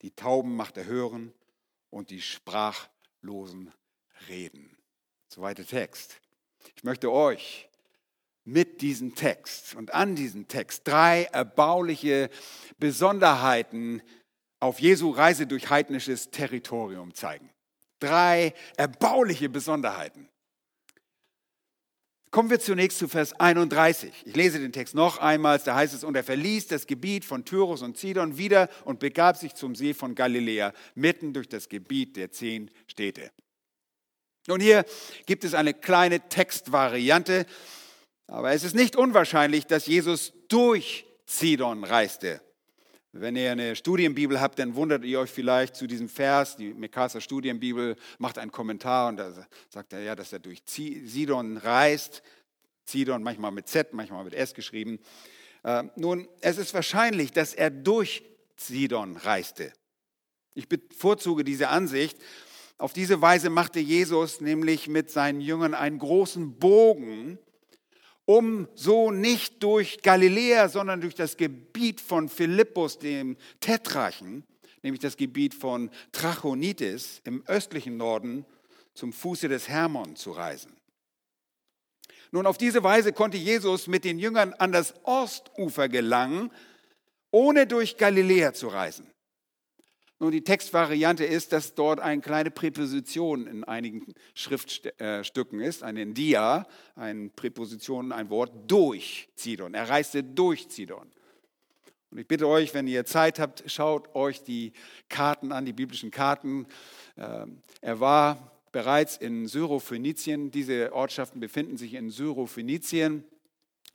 Die 0.03 0.11
Tauben 0.11 0.55
macht 0.55 0.77
er 0.77 0.85
hören 0.85 1.33
und 1.89 2.11
die 2.11 2.21
Sprachlosen 2.21 3.71
reden. 4.27 4.72
Zweiter 5.33 5.65
Text. 5.65 6.21
Ich 6.75 6.83
möchte 6.83 7.11
euch 7.11 7.67
mit 8.43 8.81
diesem 8.81 9.15
Text 9.15 9.73
und 9.73 9.91
an 9.91 10.15
diesem 10.15 10.47
Text 10.47 10.87
drei 10.87 11.23
erbauliche 11.23 12.29
Besonderheiten 12.77 14.03
auf 14.59 14.79
Jesu 14.79 15.09
Reise 15.09 15.47
durch 15.47 15.71
heidnisches 15.71 16.29
Territorium 16.29 17.15
zeigen. 17.15 17.49
Drei 17.97 18.53
erbauliche 18.77 19.49
Besonderheiten. 19.49 20.29
Kommen 22.29 22.51
wir 22.51 22.59
zunächst 22.59 22.99
zu 22.99 23.07
Vers 23.07 23.33
31. 23.33 24.13
Ich 24.27 24.35
lese 24.35 24.59
den 24.59 24.71
Text 24.71 24.93
noch 24.93 25.17
einmal, 25.17 25.57
da 25.57 25.73
heißt 25.73 25.95
es, 25.95 26.03
und 26.03 26.15
er 26.15 26.23
verließ 26.23 26.67
das 26.67 26.85
Gebiet 26.85 27.25
von 27.25 27.43
Tyrus 27.43 27.81
und 27.81 27.97
Sidon 27.97 28.37
wieder 28.37 28.69
und 28.85 28.99
begab 28.99 29.37
sich 29.37 29.55
zum 29.55 29.73
See 29.73 29.95
von 29.95 30.13
Galiläa, 30.13 30.73
mitten 30.93 31.33
durch 31.33 31.49
das 31.49 31.69
Gebiet 31.69 32.17
der 32.17 32.31
zehn 32.31 32.69
Städte. 32.85 33.31
Nun, 34.47 34.59
hier 34.59 34.85
gibt 35.25 35.45
es 35.45 35.53
eine 35.53 35.73
kleine 35.73 36.27
Textvariante, 36.27 37.45
aber 38.27 38.51
es 38.51 38.63
ist 38.63 38.75
nicht 38.75 38.95
unwahrscheinlich, 38.97 39.65
dass 39.67 39.85
Jesus 39.85 40.33
durch 40.49 41.05
Sidon 41.25 41.85
reiste. 41.85 42.41
Wenn 43.13 43.35
ihr 43.35 43.51
eine 43.51 43.75
Studienbibel 43.75 44.41
habt, 44.41 44.59
dann 44.59 44.75
wundert 44.75 45.05
ihr 45.05 45.19
euch 45.19 45.29
vielleicht 45.29 45.75
zu 45.75 45.87
diesem 45.87 46.09
Vers. 46.09 46.57
Die 46.57 46.73
Mekasa 46.73 47.21
Studienbibel 47.21 47.95
macht 48.17 48.37
einen 48.37 48.51
Kommentar 48.51 49.09
und 49.09 49.17
da 49.17 49.31
sagt 49.69 49.93
er 49.93 50.01
ja, 50.01 50.15
dass 50.15 50.33
er 50.33 50.39
durch 50.39 50.63
Sidon 50.65 51.57
reist. 51.57 52.23
Sidon 52.85 53.23
manchmal 53.23 53.51
mit 53.51 53.67
Z, 53.67 53.93
manchmal 53.93 54.25
mit 54.25 54.33
S 54.33 54.53
geschrieben. 54.53 54.99
Äh, 55.63 55.83
nun, 55.95 56.27
es 56.41 56.57
ist 56.57 56.73
wahrscheinlich, 56.73 57.31
dass 57.31 57.53
er 57.53 57.69
durch 57.69 58.23
Sidon 58.57 59.15
reiste. 59.15 59.71
Ich 60.55 60.67
bevorzuge 60.67 61.43
diese 61.43 61.69
Ansicht. 61.69 62.17
Auf 62.77 62.93
diese 62.93 63.21
Weise 63.21 63.49
machte 63.49 63.79
Jesus 63.79 64.41
nämlich 64.41 64.87
mit 64.87 65.09
seinen 65.09 65.41
Jüngern 65.41 65.73
einen 65.73 65.99
großen 65.99 66.57
Bogen 66.57 67.37
um 68.25 68.67
so 68.73 69.11
nicht 69.11 69.63
durch 69.63 70.01
Galiläa, 70.01 70.69
sondern 70.69 71.01
durch 71.01 71.15
das 71.15 71.37
Gebiet 71.37 71.99
von 71.99 72.29
Philippus, 72.29 72.97
dem 72.97 73.37
Tetrachen, 73.59 74.45
nämlich 74.81 75.01
das 75.01 75.17
Gebiet 75.17 75.53
von 75.53 75.89
Trachonitis 76.11 77.21
im 77.25 77.43
östlichen 77.47 77.97
Norden, 77.97 78.45
zum 78.93 79.11
Fuße 79.11 79.49
des 79.49 79.67
Hermon 79.67 80.15
zu 80.15 80.31
reisen. 80.31 80.71
Nun, 82.31 82.45
auf 82.45 82.57
diese 82.57 82.83
Weise 82.83 83.13
konnte 83.13 83.37
Jesus 83.37 83.87
mit 83.87 84.05
den 84.05 84.19
Jüngern 84.19 84.53
an 84.53 84.71
das 84.71 84.93
Ostufer 85.03 85.89
gelangen, 85.89 86.51
ohne 87.31 87.67
durch 87.67 87.97
Galiläa 87.97 88.53
zu 88.53 88.67
reisen. 88.67 89.12
Nun, 90.23 90.31
die 90.31 90.45
Textvariante 90.45 91.25
ist, 91.25 91.51
dass 91.51 91.75
dort 91.75 91.99
eine 91.99 92.21
kleine 92.21 92.49
Präposition 92.49 93.45
in 93.45 93.65
einigen 93.65 94.05
Schriftstücken 94.35 95.59
ist, 95.59 95.83
eine 95.83 96.05
Dia, 96.05 96.65
eine 96.95 97.27
Präposition, 97.27 98.13
ein 98.13 98.29
Wort 98.29 98.53
durch 98.71 99.27
Zidon. 99.35 99.73
Er 99.73 99.89
reiste 99.89 100.23
durch 100.23 100.69
Zidon. 100.69 101.11
Und 102.09 102.19
ich 102.19 102.25
bitte 102.25 102.47
euch, 102.47 102.73
wenn 102.73 102.87
ihr 102.87 103.03
Zeit 103.03 103.37
habt, 103.37 103.69
schaut 103.69 104.15
euch 104.15 104.41
die 104.41 104.71
Karten 105.09 105.51
an, 105.51 105.65
die 105.65 105.73
biblischen 105.73 106.09
Karten. 106.09 106.67
Ähm, 107.17 107.61
er 107.81 107.99
war 107.99 108.49
bereits 108.71 109.17
in 109.17 109.49
Syrophönizien. 109.49 110.51
Diese 110.51 110.93
Ortschaften 110.93 111.41
befinden 111.41 111.75
sich 111.75 111.95
in 111.95 112.09
Syrophönizien. 112.09 113.25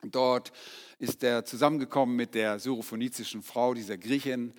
Dort 0.03 0.53
ist 0.99 1.25
er 1.25 1.47
zusammengekommen 1.47 2.17
mit 2.17 2.35
der 2.35 2.59
syrophönizischen 2.59 3.43
Frau, 3.43 3.73
dieser 3.73 3.97
Griechin. 3.97 4.53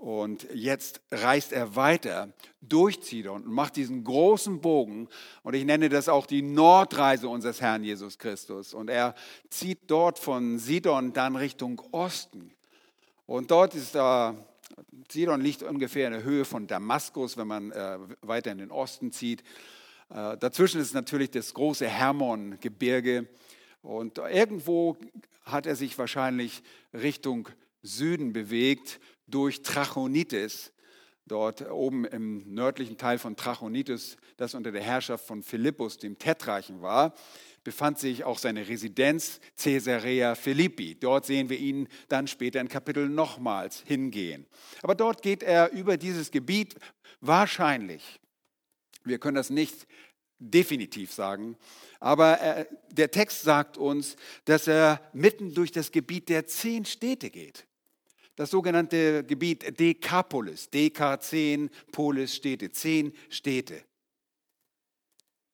Und 0.00 0.46
jetzt 0.54 1.02
reist 1.10 1.52
er 1.52 1.76
weiter 1.76 2.32
durch 2.62 3.00
Sidon 3.02 3.42
und 3.42 3.52
macht 3.52 3.76
diesen 3.76 4.02
großen 4.02 4.62
Bogen. 4.62 5.08
Und 5.42 5.54
ich 5.54 5.66
nenne 5.66 5.90
das 5.90 6.08
auch 6.08 6.24
die 6.24 6.40
Nordreise 6.40 7.28
unseres 7.28 7.60
Herrn 7.60 7.84
Jesus 7.84 8.16
Christus. 8.16 8.72
Und 8.72 8.88
er 8.88 9.14
zieht 9.50 9.80
dort 9.88 10.18
von 10.18 10.58
Sidon 10.58 11.12
dann 11.12 11.36
Richtung 11.36 11.82
Osten. 11.92 12.50
Und 13.26 13.50
dort 13.50 13.74
ist 13.74 13.94
da, 13.94 14.34
Sidon 15.10 15.42
liegt 15.42 15.62
ungefähr 15.62 16.06
in 16.06 16.14
der 16.14 16.22
Höhe 16.22 16.46
von 16.46 16.66
Damaskus, 16.66 17.36
wenn 17.36 17.48
man 17.48 17.70
äh, 17.70 17.98
weiter 18.22 18.52
in 18.52 18.58
den 18.58 18.70
Osten 18.70 19.12
zieht. 19.12 19.42
Äh, 20.08 20.38
dazwischen 20.38 20.80
ist 20.80 20.94
natürlich 20.94 21.30
das 21.30 21.52
große 21.52 21.86
Hermon-Gebirge. 21.86 23.28
Und 23.82 24.16
irgendwo 24.16 24.96
hat 25.44 25.66
er 25.66 25.76
sich 25.76 25.98
wahrscheinlich 25.98 26.62
Richtung 26.94 27.50
Süden 27.82 28.32
bewegt 28.32 28.98
durch 29.30 29.62
Trachonitis. 29.62 30.72
Dort 31.26 31.70
oben 31.70 32.04
im 32.06 32.54
nördlichen 32.54 32.96
Teil 32.96 33.18
von 33.18 33.36
Trachonitis, 33.36 34.16
das 34.36 34.54
unter 34.54 34.72
der 34.72 34.82
Herrschaft 34.82 35.24
von 35.24 35.42
Philippus, 35.42 35.96
dem 35.98 36.18
Tetrarchen 36.18 36.82
war, 36.82 37.14
befand 37.62 37.98
sich 37.98 38.24
auch 38.24 38.38
seine 38.38 38.66
Residenz 38.66 39.38
Caesarea 39.56 40.34
Philippi. 40.34 40.96
Dort 40.98 41.26
sehen 41.26 41.48
wir 41.48 41.58
ihn 41.58 41.88
dann 42.08 42.26
später 42.26 42.60
in 42.60 42.68
Kapitel 42.68 43.08
nochmals 43.08 43.82
hingehen. 43.86 44.46
Aber 44.82 44.94
dort 44.94 45.22
geht 45.22 45.42
er 45.42 45.70
über 45.70 45.96
dieses 45.96 46.30
Gebiet 46.30 46.74
wahrscheinlich. 47.20 48.18
Wir 49.04 49.18
können 49.18 49.36
das 49.36 49.50
nicht 49.50 49.86
definitiv 50.38 51.12
sagen, 51.12 51.56
aber 52.00 52.40
äh, 52.40 52.66
der 52.90 53.10
Text 53.10 53.42
sagt 53.42 53.76
uns, 53.76 54.16
dass 54.46 54.66
er 54.66 55.00
mitten 55.12 55.52
durch 55.54 55.70
das 55.70 55.92
Gebiet 55.92 56.28
der 56.30 56.46
zehn 56.46 56.86
Städte 56.86 57.30
geht. 57.30 57.66
Das 58.40 58.48
sogenannte 58.48 59.22
Gebiet 59.22 59.78
Dekapolis, 59.78 60.70
DK10, 60.72 61.68
Polis, 61.92 62.34
Städte, 62.34 62.72
zehn 62.72 63.12
Städte. 63.28 63.84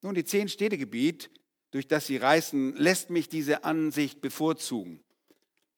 Nun, 0.03 0.15
die 0.15 0.23
zehn 0.23 0.49
Städtegebiet, 0.49 1.29
durch 1.73 1.89
das 1.89 2.07
sie 2.07 2.17
reisen, 2.17 2.77
lässt 2.77 3.11
mich 3.11 3.29
diese 3.29 3.65
Ansicht 3.65 4.21
bevorzugen. 4.21 5.03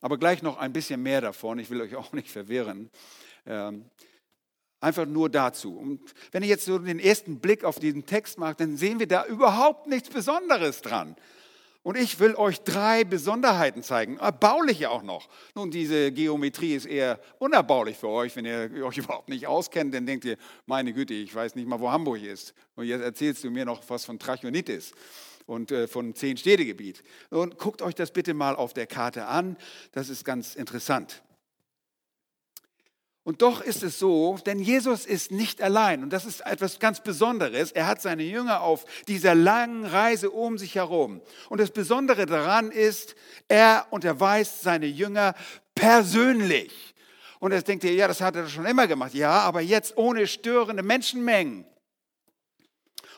Aber 0.03 0.19
gleich 0.19 0.43
noch 0.43 0.59
ein 0.59 0.75
bisschen 0.75 1.03
mehr 1.03 1.23
davon, 1.23 1.59
ich 1.59 1.71
will 1.71 1.81
euch 1.81 1.97
auch 1.97 2.13
nicht 2.13 2.29
verwirren. 2.29 2.91
Ähm, 3.47 3.87
Einfach 4.81 5.07
nur 5.07 5.29
dazu. 5.29 5.77
Und 5.77 6.01
wenn 6.31 6.45
ich 6.45 6.49
jetzt 6.49 6.65
so 6.65 6.79
den 6.79 7.01
ersten 7.01 7.41
Blick 7.41 7.65
auf 7.65 7.81
diesen 7.81 8.07
Text 8.07 8.39
mache, 8.39 8.55
dann 8.55 8.77
sehen 8.77 9.01
wir 9.01 9.09
da 9.09 9.27
überhaupt 9.27 9.89
nichts 9.89 10.09
Besonderes 10.09 10.83
dran. 10.83 11.17
Und 11.89 11.97
ich 11.97 12.21
will 12.21 12.35
euch 12.35 12.61
drei 12.61 13.03
Besonderheiten 13.05 13.83
zeigen, 13.83 14.19
erbauliche 14.19 14.91
auch 14.91 15.03
noch. 15.03 15.27
Nun, 15.55 15.71
diese 15.71 16.13
Geometrie 16.13 16.75
ist 16.75 16.85
eher 16.85 17.19
unerbaulich 17.39 17.97
für 17.97 18.09
euch. 18.09 18.37
Wenn 18.37 18.45
ihr 18.45 18.71
euch 18.85 18.99
überhaupt 18.99 19.31
nicht 19.31 19.47
auskennt, 19.47 19.95
dann 19.95 20.05
denkt 20.05 20.27
ihr, 20.27 20.37
meine 20.67 20.93
Güte, 20.93 21.15
ich 21.15 21.35
weiß 21.35 21.55
nicht 21.55 21.67
mal, 21.67 21.81
wo 21.81 21.91
Hamburg 21.91 22.23
ist. 22.23 22.53
Und 22.77 22.85
jetzt 22.85 23.01
erzählst 23.01 23.43
du 23.43 23.51
mir 23.51 23.65
noch 23.65 23.81
was 23.89 24.05
von 24.05 24.19
Trachonitis 24.19 24.93
und 25.47 25.73
äh, 25.73 25.89
von 25.89 26.15
zehn 26.15 26.37
Städtegebiet. 26.37 27.03
Und 27.31 27.57
guckt 27.57 27.81
euch 27.81 27.95
das 27.95 28.11
bitte 28.11 28.35
mal 28.35 28.55
auf 28.55 28.75
der 28.75 28.87
Karte 28.87 29.25
an. 29.25 29.57
Das 29.93 30.11
ist 30.11 30.27
ganz 30.27 30.57
interessant. 30.57 31.23
Und 33.29 33.43
doch 33.43 33.61
ist 33.61 33.83
es 33.83 33.99
so, 33.99 34.39
denn 34.47 34.59
Jesus 34.59 35.05
ist 35.05 35.33
nicht 35.33 35.61
allein. 35.61 36.03
Und 36.03 36.15
das 36.15 36.25
ist 36.25 36.41
etwas 36.47 36.79
ganz 36.79 37.01
Besonderes. 37.01 37.73
Er 37.73 37.87
hat 37.87 38.01
seine 38.01 38.23
Jünger 38.23 38.63
auf 38.63 38.87
dieser 39.07 39.35
langen 39.35 39.85
Reise 39.85 40.31
um 40.31 40.57
sich 40.57 40.77
herum. 40.77 41.21
Und 41.51 41.61
das 41.61 41.71
Besondere 41.71 42.25
daran 42.25 42.71
ist, 42.71 43.17
er 43.47 43.87
unterweist 43.91 44.63
seine 44.63 44.87
Jünger 44.87 45.35
persönlich. 45.75 46.95
Und 47.39 47.53
jetzt 47.53 47.69
denkt 47.69 47.85
ihr, 47.85 47.93
ja, 47.93 48.09
das 48.09 48.23
hat 48.23 48.35
er 48.35 48.49
schon 48.49 48.65
immer 48.65 48.87
gemacht. 48.87 49.13
Ja, 49.13 49.41
aber 49.41 49.61
jetzt 49.61 49.99
ohne 49.99 50.27
störende 50.27 50.83
Menschenmengen. 50.83 51.67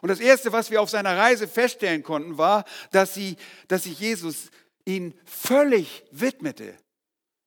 Und 0.03 0.09
das 0.09 0.19
Erste, 0.19 0.53
was 0.53 0.73
wir 0.73 0.83
auf 0.83 0.91
seiner 0.91 1.17
Reise 1.17 1.47
feststellen 1.47 2.03
konnten, 2.03 2.37
war, 2.37 2.65
dass, 2.91 3.15
sie, 3.15 3.37
dass 3.69 3.85
sich 3.85 4.01
Jesus 4.01 4.51
ihn 4.85 5.15
völlig 5.25 6.03
widmete. 6.11 6.75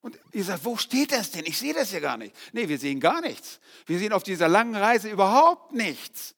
Und 0.03 0.19
ihr 0.33 0.43
sagt, 0.43 0.65
wo 0.65 0.75
steht 0.75 1.13
das 1.13 1.31
denn? 1.31 1.45
Ich 1.45 1.57
sehe 1.57 1.73
das 1.73 1.93
ja 1.93 2.01
gar 2.01 2.17
nicht. 2.17 2.35
Nee, 2.51 2.67
wir 2.67 2.77
sehen 2.77 2.99
gar 2.99 3.21
nichts. 3.21 3.61
Wir 3.85 3.97
sehen 3.97 4.11
auf 4.11 4.23
dieser 4.23 4.49
langen 4.49 4.75
Reise 4.75 5.09
überhaupt 5.09 5.71
nichts. 5.71 6.35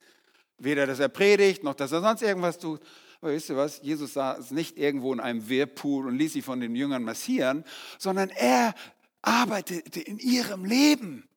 Weder, 0.60 0.86
dass 0.86 1.00
er 1.00 1.10
predigt, 1.10 1.64
noch 1.64 1.74
dass 1.74 1.92
er 1.92 2.02
sonst 2.02 2.22
irgendwas 2.22 2.60
tut. 2.60 2.80
Aber 3.22 3.32
wisst 3.32 3.50
ihr 3.50 3.58
was? 3.58 3.82
Jesus 3.82 4.14
saß 4.14 4.52
nicht 4.52 4.78
irgendwo 4.78 5.12
in 5.12 5.20
einem 5.20 5.50
Wehrpool 5.50 6.06
und 6.06 6.16
ließ 6.16 6.34
sich 6.34 6.46
von 6.46 6.60
den 6.60 6.76
Jüngern 6.76 7.02
massieren, 7.04 7.66
sondern 7.98 8.30
er 8.30 8.76
arbeitete 9.24 10.00
in 10.00 10.20
ihrem 10.20 10.64
Leben. 10.64 11.28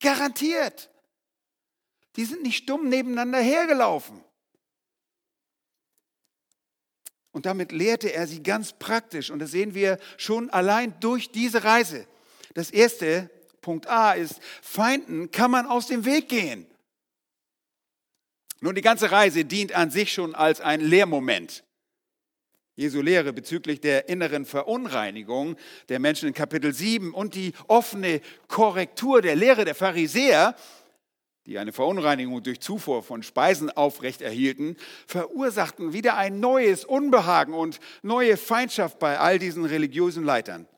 Garantiert. 0.00 0.88
Die 2.16 2.24
sind 2.24 2.44
nicht 2.44 2.56
stumm 2.56 2.88
nebeneinander 2.88 3.40
hergelaufen. 3.40 4.24
Und 7.38 7.46
damit 7.46 7.70
lehrte 7.70 8.12
er 8.12 8.26
sie 8.26 8.42
ganz 8.42 8.72
praktisch. 8.72 9.30
Und 9.30 9.38
das 9.38 9.52
sehen 9.52 9.72
wir 9.72 9.98
schon 10.16 10.50
allein 10.50 10.98
durch 10.98 11.30
diese 11.30 11.62
Reise. 11.62 12.04
Das 12.54 12.68
erste, 12.68 13.30
Punkt 13.60 13.86
A, 13.86 14.14
ist, 14.14 14.40
Feinden 14.60 15.30
kann 15.30 15.52
man 15.52 15.64
aus 15.64 15.86
dem 15.86 16.04
Weg 16.04 16.28
gehen. 16.28 16.66
Nun, 18.60 18.74
die 18.74 18.80
ganze 18.80 19.12
Reise 19.12 19.44
dient 19.44 19.72
an 19.72 19.92
sich 19.92 20.12
schon 20.12 20.34
als 20.34 20.60
ein 20.60 20.80
Lehrmoment. 20.80 21.62
Jesu 22.74 23.02
Lehre 23.02 23.32
bezüglich 23.32 23.80
der 23.80 24.08
inneren 24.08 24.44
Verunreinigung 24.44 25.56
der 25.88 26.00
Menschen 26.00 26.26
in 26.26 26.34
Kapitel 26.34 26.74
7 26.74 27.14
und 27.14 27.36
die 27.36 27.52
offene 27.68 28.20
Korrektur 28.48 29.22
der 29.22 29.36
Lehre 29.36 29.64
der 29.64 29.76
Pharisäer 29.76 30.56
die 31.48 31.58
eine 31.58 31.72
Verunreinigung 31.72 32.42
durch 32.42 32.60
Zufuhr 32.60 33.02
von 33.02 33.22
Speisen 33.22 33.70
aufrechterhielten, 33.70 34.76
verursachten 35.06 35.94
wieder 35.94 36.18
ein 36.18 36.40
neues 36.40 36.84
Unbehagen 36.84 37.54
und 37.54 37.80
neue 38.02 38.36
Feindschaft 38.36 38.98
bei 38.98 39.18
all 39.18 39.38
diesen 39.38 39.64
religiösen 39.64 40.24
Leitern. 40.24 40.68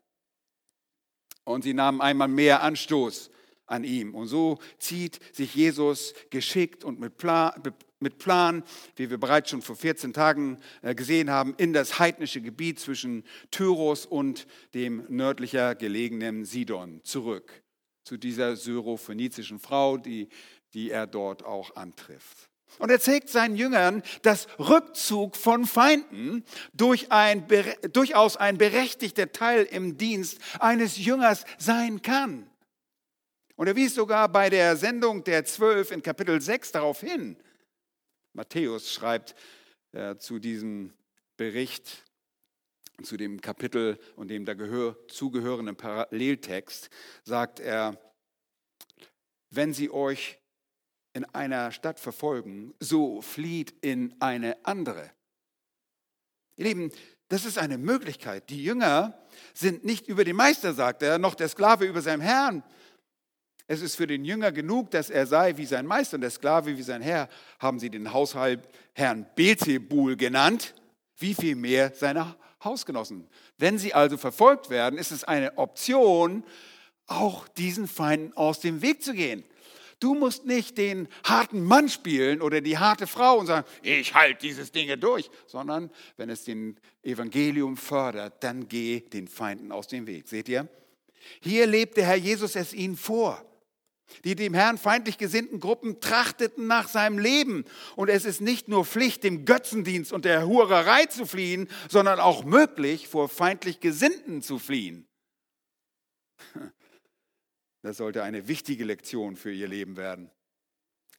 Und 1.42 1.64
sie 1.64 1.74
nahmen 1.74 2.00
einmal 2.00 2.28
mehr 2.28 2.62
Anstoß 2.62 3.32
an 3.66 3.82
ihm. 3.82 4.14
Und 4.14 4.28
so 4.28 4.60
zieht 4.78 5.18
sich 5.34 5.56
Jesus 5.56 6.14
geschickt 6.30 6.84
und 6.84 7.00
mit 7.00 7.16
Plan, 7.16 7.52
mit 7.98 8.18
Plan, 8.18 8.62
wie 8.94 9.10
wir 9.10 9.18
bereits 9.18 9.50
schon 9.50 9.62
vor 9.62 9.74
14 9.74 10.12
Tagen 10.12 10.58
äh, 10.82 10.94
gesehen 10.94 11.30
haben, 11.30 11.54
in 11.58 11.72
das 11.72 11.98
heidnische 11.98 12.40
Gebiet 12.40 12.78
zwischen 12.78 13.24
Tyros 13.50 14.06
und 14.06 14.46
dem 14.74 15.04
nördlicher 15.08 15.74
gelegenen 15.74 16.44
Sidon 16.44 17.00
zurück. 17.02 17.64
Zu 18.04 18.16
dieser 18.16 18.56
syrophönizischen 18.56 19.58
Frau, 19.58 19.98
die 19.98 20.30
die 20.74 20.90
er 20.90 21.06
dort 21.06 21.44
auch 21.44 21.76
antrifft. 21.76 22.50
Und 22.78 22.90
er 22.90 23.00
zeigt 23.00 23.28
seinen 23.28 23.56
Jüngern, 23.56 24.02
dass 24.22 24.46
Rückzug 24.58 25.36
von 25.36 25.66
Feinden 25.66 26.44
durch 26.72 27.10
ein, 27.10 27.46
durchaus 27.92 28.36
ein 28.36 28.58
berechtigter 28.58 29.32
Teil 29.32 29.64
im 29.64 29.98
Dienst 29.98 30.38
eines 30.60 30.96
Jüngers 30.96 31.44
sein 31.58 32.00
kann. 32.02 32.48
Und 33.56 33.66
er 33.66 33.76
wies 33.76 33.94
sogar 33.94 34.28
bei 34.30 34.48
der 34.48 34.76
Sendung 34.76 35.24
der 35.24 35.44
Zwölf 35.44 35.90
in 35.90 36.02
Kapitel 36.02 36.40
6 36.40 36.72
darauf 36.72 37.00
hin. 37.00 37.36
Matthäus 38.32 38.92
schreibt 38.92 39.34
äh, 39.92 40.16
zu 40.16 40.38
diesem 40.38 40.94
Bericht, 41.36 42.06
zu 43.02 43.16
dem 43.16 43.40
Kapitel 43.40 43.98
und 44.16 44.28
dem 44.28 44.44
dazugehörenden 44.44 45.76
Paralleltext, 45.76 46.88
sagt 47.24 47.60
er, 47.60 47.98
wenn 49.50 49.74
sie 49.74 49.90
euch 49.90 50.39
in 51.12 51.24
einer 51.26 51.72
Stadt 51.72 51.98
verfolgen, 51.98 52.74
so 52.78 53.20
flieht 53.20 53.74
in 53.80 54.14
eine 54.20 54.56
andere. 54.64 55.10
Ihr 56.56 56.66
Lieben, 56.66 56.90
das 57.28 57.44
ist 57.44 57.58
eine 57.58 57.78
Möglichkeit. 57.78 58.50
Die 58.50 58.62
Jünger 58.62 59.18
sind 59.54 59.84
nicht 59.84 60.08
über 60.08 60.24
den 60.24 60.36
Meister, 60.36 60.74
sagt 60.74 61.02
er, 61.02 61.18
noch 61.18 61.34
der 61.34 61.48
Sklave 61.48 61.86
über 61.86 62.02
seinem 62.02 62.20
Herrn. 62.20 62.62
Es 63.66 63.82
ist 63.82 63.94
für 63.94 64.08
den 64.08 64.24
Jünger 64.24 64.50
genug, 64.50 64.90
dass 64.90 65.10
er 65.10 65.26
sei 65.26 65.56
wie 65.56 65.64
sein 65.64 65.86
Meister 65.86 66.16
und 66.16 66.22
der 66.22 66.30
Sklave 66.30 66.76
wie 66.76 66.82
sein 66.82 67.02
Herr. 67.02 67.28
Haben 67.60 67.78
sie 67.78 67.88
den 67.88 68.12
Haushalt 68.12 68.68
Herrn 68.94 69.26
Beelzebul 69.36 70.16
genannt? 70.16 70.74
Wie 71.18 71.34
viel 71.34 71.54
mehr 71.54 71.92
seine 71.94 72.34
Hausgenossen? 72.64 73.28
Wenn 73.58 73.78
sie 73.78 73.94
also 73.94 74.16
verfolgt 74.16 74.70
werden, 74.70 74.98
ist 74.98 75.12
es 75.12 75.22
eine 75.22 75.56
Option, 75.56 76.42
auch 77.06 77.46
diesen 77.46 77.86
Feinden 77.86 78.36
aus 78.36 78.58
dem 78.58 78.82
Weg 78.82 79.04
zu 79.04 79.12
gehen. 79.12 79.44
Du 80.00 80.14
musst 80.14 80.46
nicht 80.46 80.78
den 80.78 81.08
harten 81.24 81.62
Mann 81.62 81.90
spielen 81.90 82.40
oder 82.40 82.62
die 82.62 82.78
harte 82.78 83.06
Frau 83.06 83.38
und 83.38 83.46
sagen, 83.46 83.66
ich 83.82 84.14
halte 84.14 84.40
dieses 84.40 84.72
Ding 84.72 84.98
durch, 84.98 85.30
sondern 85.46 85.90
wenn 86.16 86.30
es 86.30 86.44
den 86.44 86.80
Evangelium 87.02 87.76
fördert, 87.76 88.42
dann 88.42 88.66
geh 88.66 89.00
den 89.00 89.28
Feinden 89.28 89.70
aus 89.70 89.88
dem 89.88 90.06
Weg. 90.06 90.26
Seht 90.26 90.48
ihr? 90.48 90.68
Hier 91.40 91.66
lebt 91.66 91.98
der 91.98 92.06
Herr 92.06 92.16
Jesus 92.16 92.56
es 92.56 92.72
ihnen 92.72 92.96
vor. 92.96 93.44
Die 94.24 94.34
dem 94.34 94.54
Herrn 94.54 94.78
feindlich 94.78 95.18
gesinnten 95.18 95.60
Gruppen 95.60 96.00
trachteten 96.00 96.66
nach 96.66 96.88
seinem 96.88 97.18
Leben. 97.18 97.64
Und 97.94 98.08
es 98.08 98.24
ist 98.24 98.40
nicht 98.40 98.68
nur 98.68 98.84
Pflicht, 98.84 99.22
dem 99.22 99.44
Götzendienst 99.44 100.12
und 100.12 100.24
der 100.24 100.46
Hurerei 100.46 101.06
zu 101.06 101.26
fliehen, 101.26 101.68
sondern 101.88 102.18
auch 102.18 102.44
möglich, 102.44 103.06
vor 103.06 103.28
feindlich 103.28 103.80
Gesinnten 103.80 104.42
zu 104.42 104.58
fliehen. 104.58 105.06
Das 107.82 107.96
sollte 107.96 108.22
eine 108.22 108.48
wichtige 108.48 108.84
Lektion 108.84 109.36
für 109.36 109.52
ihr 109.52 109.68
Leben 109.68 109.96
werden. 109.96 110.30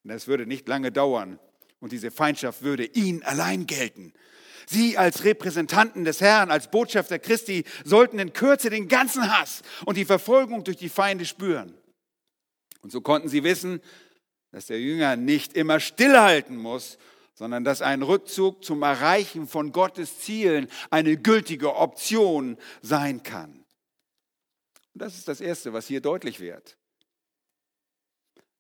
Und 0.04 0.12
es 0.12 0.28
würde 0.28 0.46
nicht 0.46 0.68
lange 0.68 0.92
dauern 0.92 1.40
und 1.80 1.92
diese 1.92 2.12
Feindschaft 2.12 2.62
würde 2.62 2.86
ihnen 2.86 3.24
allein 3.24 3.66
gelten. 3.66 4.14
Sie 4.68 4.98
als 4.98 5.24
Repräsentanten 5.24 6.06
des 6.06 6.22
Herrn, 6.22 6.52
als 6.52 6.70
Botschafter 6.70 7.20
Christi, 7.20 7.66
sollten 7.84 8.20
in 8.20 8.34
Kürze 8.34 8.70
den 8.70 8.88
ganzen 8.88 9.32
Hass 9.32 9.64
und 9.86 9.98
die 9.98 10.06
Verfolgung 10.06 10.64
durch 10.64 10.78
die 10.78 10.90
Feinde 10.90 11.26
spüren. 11.26 11.74
Und 12.82 12.92
so 12.92 13.02
konnten 13.02 13.28
sie 13.28 13.44
wissen, 13.44 13.82
dass 14.52 14.68
der 14.68 14.80
Jünger 14.80 15.16
nicht 15.16 15.54
immer 15.54 15.80
stillhalten 15.80 16.58
muss, 16.58 16.98
sondern 17.34 17.64
dass 17.64 17.82
ein 17.82 18.04
Rückzug 18.04 18.64
zum 18.64 18.84
Erreichen 18.84 19.48
von 19.48 19.72
Gottes 19.72 20.20
Zielen 20.20 20.68
eine 20.90 21.18
gültige 21.18 21.76
Option 21.76 22.58
sein 22.82 23.24
kann. 23.24 23.61
Und 24.94 25.02
das 25.02 25.18
ist 25.18 25.28
das 25.28 25.42
Erste, 25.42 25.74
was 25.74 25.88
hier 25.88 26.02
deutlich 26.02 26.40
wird. 26.40 26.78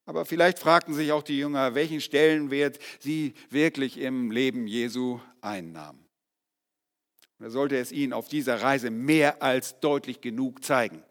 Aber 0.05 0.25
vielleicht 0.25 0.59
fragten 0.59 0.93
sich 0.93 1.11
auch 1.11 1.23
die 1.23 1.37
Jünger, 1.37 1.75
welchen 1.75 2.01
Stellenwert 2.01 2.79
sie 2.99 3.33
wirklich 3.49 3.97
im 3.97 4.31
Leben 4.31 4.67
Jesu 4.67 5.19
einnahmen. 5.41 6.05
Und 7.37 7.45
er 7.45 7.51
sollte 7.51 7.77
es 7.77 7.91
ihnen 7.91 8.13
auf 8.13 8.27
dieser 8.27 8.61
Reise 8.61 8.89
mehr 8.89 9.41
als 9.41 9.79
deutlich 9.79 10.21
genug 10.21 10.63
zeigen. 10.63 11.03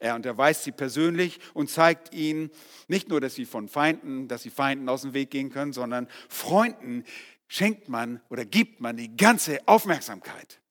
Er 0.00 0.16
unterweist 0.16 0.64
sie 0.64 0.72
persönlich 0.72 1.38
und 1.54 1.70
zeigt 1.70 2.12
ihnen 2.12 2.50
nicht 2.88 3.08
nur, 3.08 3.20
dass 3.20 3.36
sie 3.36 3.44
von 3.44 3.68
Feinden, 3.68 4.26
dass 4.26 4.42
sie 4.42 4.50
Feinden 4.50 4.88
aus 4.88 5.02
dem 5.02 5.14
Weg 5.14 5.30
gehen 5.30 5.50
können, 5.50 5.72
sondern 5.72 6.08
Freunden 6.28 7.04
schenkt 7.46 7.88
man 7.88 8.20
oder 8.28 8.44
gibt 8.44 8.80
man 8.80 8.96
die 8.96 9.16
ganze 9.16 9.60
Aufmerksamkeit. 9.68 10.61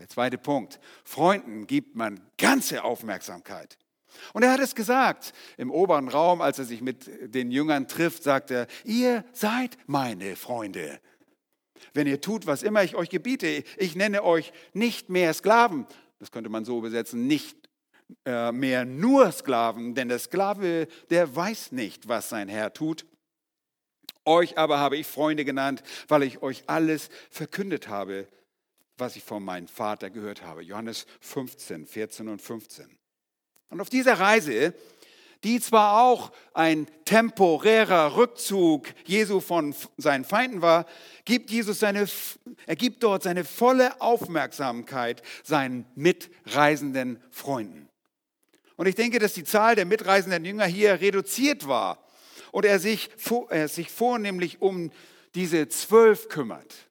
Der 0.00 0.08
zweite 0.08 0.38
Punkt. 0.38 0.80
Freunden 1.04 1.66
gibt 1.66 1.94
man 1.94 2.20
ganze 2.38 2.84
Aufmerksamkeit. 2.84 3.76
Und 4.32 4.42
er 4.42 4.50
hat 4.50 4.60
es 4.60 4.74
gesagt 4.74 5.34
im 5.58 5.70
oberen 5.70 6.08
Raum, 6.08 6.40
als 6.40 6.58
er 6.58 6.64
sich 6.64 6.80
mit 6.80 7.34
den 7.34 7.50
Jüngern 7.50 7.86
trifft, 7.86 8.22
sagt 8.22 8.50
er, 8.50 8.66
ihr 8.84 9.24
seid 9.34 9.76
meine 9.86 10.36
Freunde. 10.36 11.00
Wenn 11.92 12.06
ihr 12.06 12.22
tut, 12.22 12.46
was 12.46 12.62
immer 12.62 12.82
ich 12.82 12.96
euch 12.96 13.10
gebiete, 13.10 13.62
ich 13.76 13.94
nenne 13.94 14.24
euch 14.24 14.54
nicht 14.72 15.10
mehr 15.10 15.34
Sklaven, 15.34 15.86
das 16.18 16.32
könnte 16.32 16.48
man 16.48 16.64
so 16.64 16.78
übersetzen, 16.78 17.26
nicht 17.26 17.68
äh, 18.24 18.52
mehr 18.52 18.86
nur 18.86 19.30
Sklaven, 19.32 19.94
denn 19.94 20.08
der 20.08 20.18
Sklave, 20.18 20.88
der 21.10 21.36
weiß 21.36 21.72
nicht, 21.72 22.08
was 22.08 22.30
sein 22.30 22.48
Herr 22.48 22.72
tut. 22.72 23.04
Euch 24.24 24.56
aber 24.56 24.78
habe 24.78 24.96
ich 24.96 25.06
Freunde 25.06 25.44
genannt, 25.44 25.82
weil 26.08 26.22
ich 26.22 26.40
euch 26.40 26.64
alles 26.68 27.10
verkündet 27.30 27.88
habe, 27.88 28.28
was 29.00 29.16
ich 29.16 29.24
von 29.24 29.42
meinem 29.42 29.68
Vater 29.68 30.10
gehört 30.10 30.42
habe. 30.42 30.62
Johannes 30.62 31.06
15, 31.20 31.86
14 31.86 32.28
und 32.28 32.40
15. 32.40 32.86
Und 33.70 33.80
auf 33.80 33.88
dieser 33.88 34.18
Reise, 34.18 34.74
die 35.42 35.60
zwar 35.60 36.02
auch 36.02 36.32
ein 36.52 36.86
temporärer 37.04 38.16
Rückzug 38.16 38.88
Jesu 39.06 39.40
von 39.40 39.74
seinen 39.96 40.24
Feinden 40.24 40.60
war, 40.60 40.86
gibt 41.24 41.50
Jesus 41.50 41.80
seine, 41.80 42.06
er 42.66 42.76
gibt 42.76 43.02
dort 43.02 43.22
seine 43.22 43.44
volle 43.44 44.00
Aufmerksamkeit 44.00 45.22
seinen 45.42 45.86
mitreisenden 45.94 47.22
Freunden. 47.30 47.88
Und 48.76 48.86
ich 48.86 48.94
denke, 48.94 49.18
dass 49.18 49.34
die 49.34 49.44
Zahl 49.44 49.76
der 49.76 49.84
mitreisenden 49.86 50.44
Jünger 50.44 50.66
hier 50.66 51.00
reduziert 51.00 51.66
war 51.66 52.04
und 52.52 52.64
er 52.64 52.78
sich, 52.78 53.10
er 53.50 53.68
sich 53.68 53.90
vornehmlich 53.90 54.60
um 54.60 54.90
diese 55.34 55.68
zwölf 55.68 56.28
kümmert. 56.28 56.89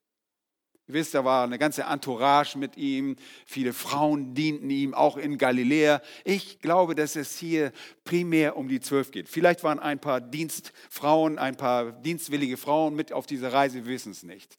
Ihr 0.90 0.96
wisst, 0.96 1.14
da 1.14 1.24
war 1.24 1.44
eine 1.44 1.60
ganze 1.60 1.84
Entourage 1.84 2.58
mit 2.58 2.76
ihm, 2.76 3.16
viele 3.46 3.74
Frauen 3.74 4.34
dienten 4.34 4.72
ihm, 4.72 4.96
auch 4.96 5.18
in 5.18 5.38
Galiläa. 5.38 6.02
Ich 6.24 6.62
glaube, 6.62 6.96
dass 6.96 7.16
es 7.16 7.38
hier 7.38 7.72
primär 8.06 8.58
um 8.58 8.68
die 8.68 8.80
zwölf 8.80 9.12
geht. 9.12 9.30
Vielleicht 9.30 9.64
waren 9.64 9.78
ein 9.78 10.00
paar 10.00 10.20
Dienstfrauen, 10.20 11.38
ein 11.38 11.56
paar 11.58 11.92
dienstwillige 11.92 12.58
Frauen 12.58 12.96
mit 12.96 13.14
auf 13.14 13.28
dieser 13.28 13.54
Reise, 13.54 13.86
wir 13.86 13.94
wissen 13.94 14.14
es 14.14 14.24
nicht. 14.24 14.58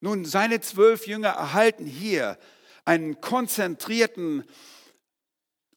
Nun, 0.00 0.24
seine 0.24 0.62
zwölf 0.62 1.06
Jünger 1.06 1.28
erhalten 1.28 1.84
hier 1.84 2.38
einen 2.86 3.20
konzentrierten 3.20 4.44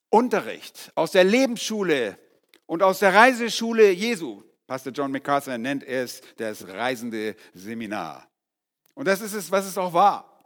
Unterricht 0.07 0.93
aus 0.95 1.11
der 1.11 1.25
Lebensschule 1.25 2.17
und 2.65 2.81
aus 2.81 2.99
der 2.99 3.13
Reiseschule 3.13 3.91
Jesu. 3.91 4.43
Pastor 4.69 4.93
John 4.93 5.11
MacArthur 5.11 5.57
nennt 5.57 5.83
es 5.83 6.21
das 6.37 6.67
reisende 6.67 7.35
Seminar. 7.55 8.29
Und 8.93 9.07
das 9.07 9.19
ist 9.19 9.33
es, 9.33 9.49
was 9.49 9.65
es 9.65 9.79
auch 9.79 9.93
war. 9.93 10.45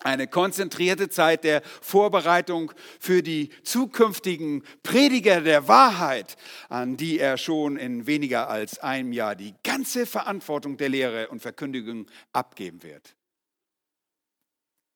Eine 0.00 0.26
konzentrierte 0.26 1.08
Zeit 1.08 1.42
der 1.42 1.62
Vorbereitung 1.80 2.72
für 3.00 3.22
die 3.22 3.48
zukünftigen 3.62 4.62
Prediger 4.82 5.40
der 5.40 5.66
Wahrheit, 5.66 6.36
an 6.68 6.98
die 6.98 7.18
er 7.18 7.38
schon 7.38 7.78
in 7.78 8.06
weniger 8.06 8.50
als 8.50 8.80
einem 8.80 9.14
Jahr 9.14 9.34
die 9.34 9.54
ganze 9.64 10.04
Verantwortung 10.04 10.76
der 10.76 10.90
Lehre 10.90 11.28
und 11.28 11.40
Verkündigung 11.40 12.08
abgeben 12.34 12.82
wird. 12.82 13.16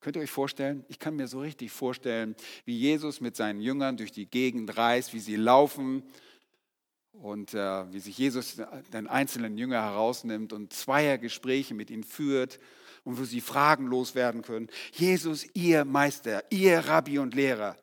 Könnt 0.00 0.16
ihr 0.16 0.22
euch 0.22 0.30
vorstellen? 0.30 0.84
Ich 0.88 0.98
kann 0.98 1.16
mir 1.16 1.26
so 1.26 1.40
richtig 1.40 1.72
vorstellen, 1.72 2.36
wie 2.66 2.76
Jesus 2.76 3.22
mit 3.22 3.34
seinen 3.34 3.62
Jüngern 3.62 3.96
durch 3.96 4.12
die 4.12 4.26
Gegend 4.26 4.76
reist, 4.76 5.14
wie 5.14 5.20
sie 5.20 5.36
laufen 5.36 6.02
und 7.22 7.54
äh, 7.54 7.92
wie 7.92 8.00
sich 8.00 8.16
Jesus 8.16 8.56
den 8.92 9.06
einzelnen 9.06 9.58
Jünger 9.58 9.82
herausnimmt 9.82 10.52
und 10.52 10.72
Zweiergespräche 10.72 11.74
mit 11.74 11.90
ihnen 11.90 12.04
führt 12.04 12.58
und 13.04 13.18
wo 13.18 13.24
sie 13.24 13.40
fragenlos 13.40 14.14
werden 14.14 14.42
können. 14.42 14.68
Jesus, 14.92 15.46
ihr 15.54 15.84
Meister, 15.84 16.44
ihr 16.50 16.78
Rabbi 16.78 17.18
und 17.18 17.34
Lehrer. 17.34 17.76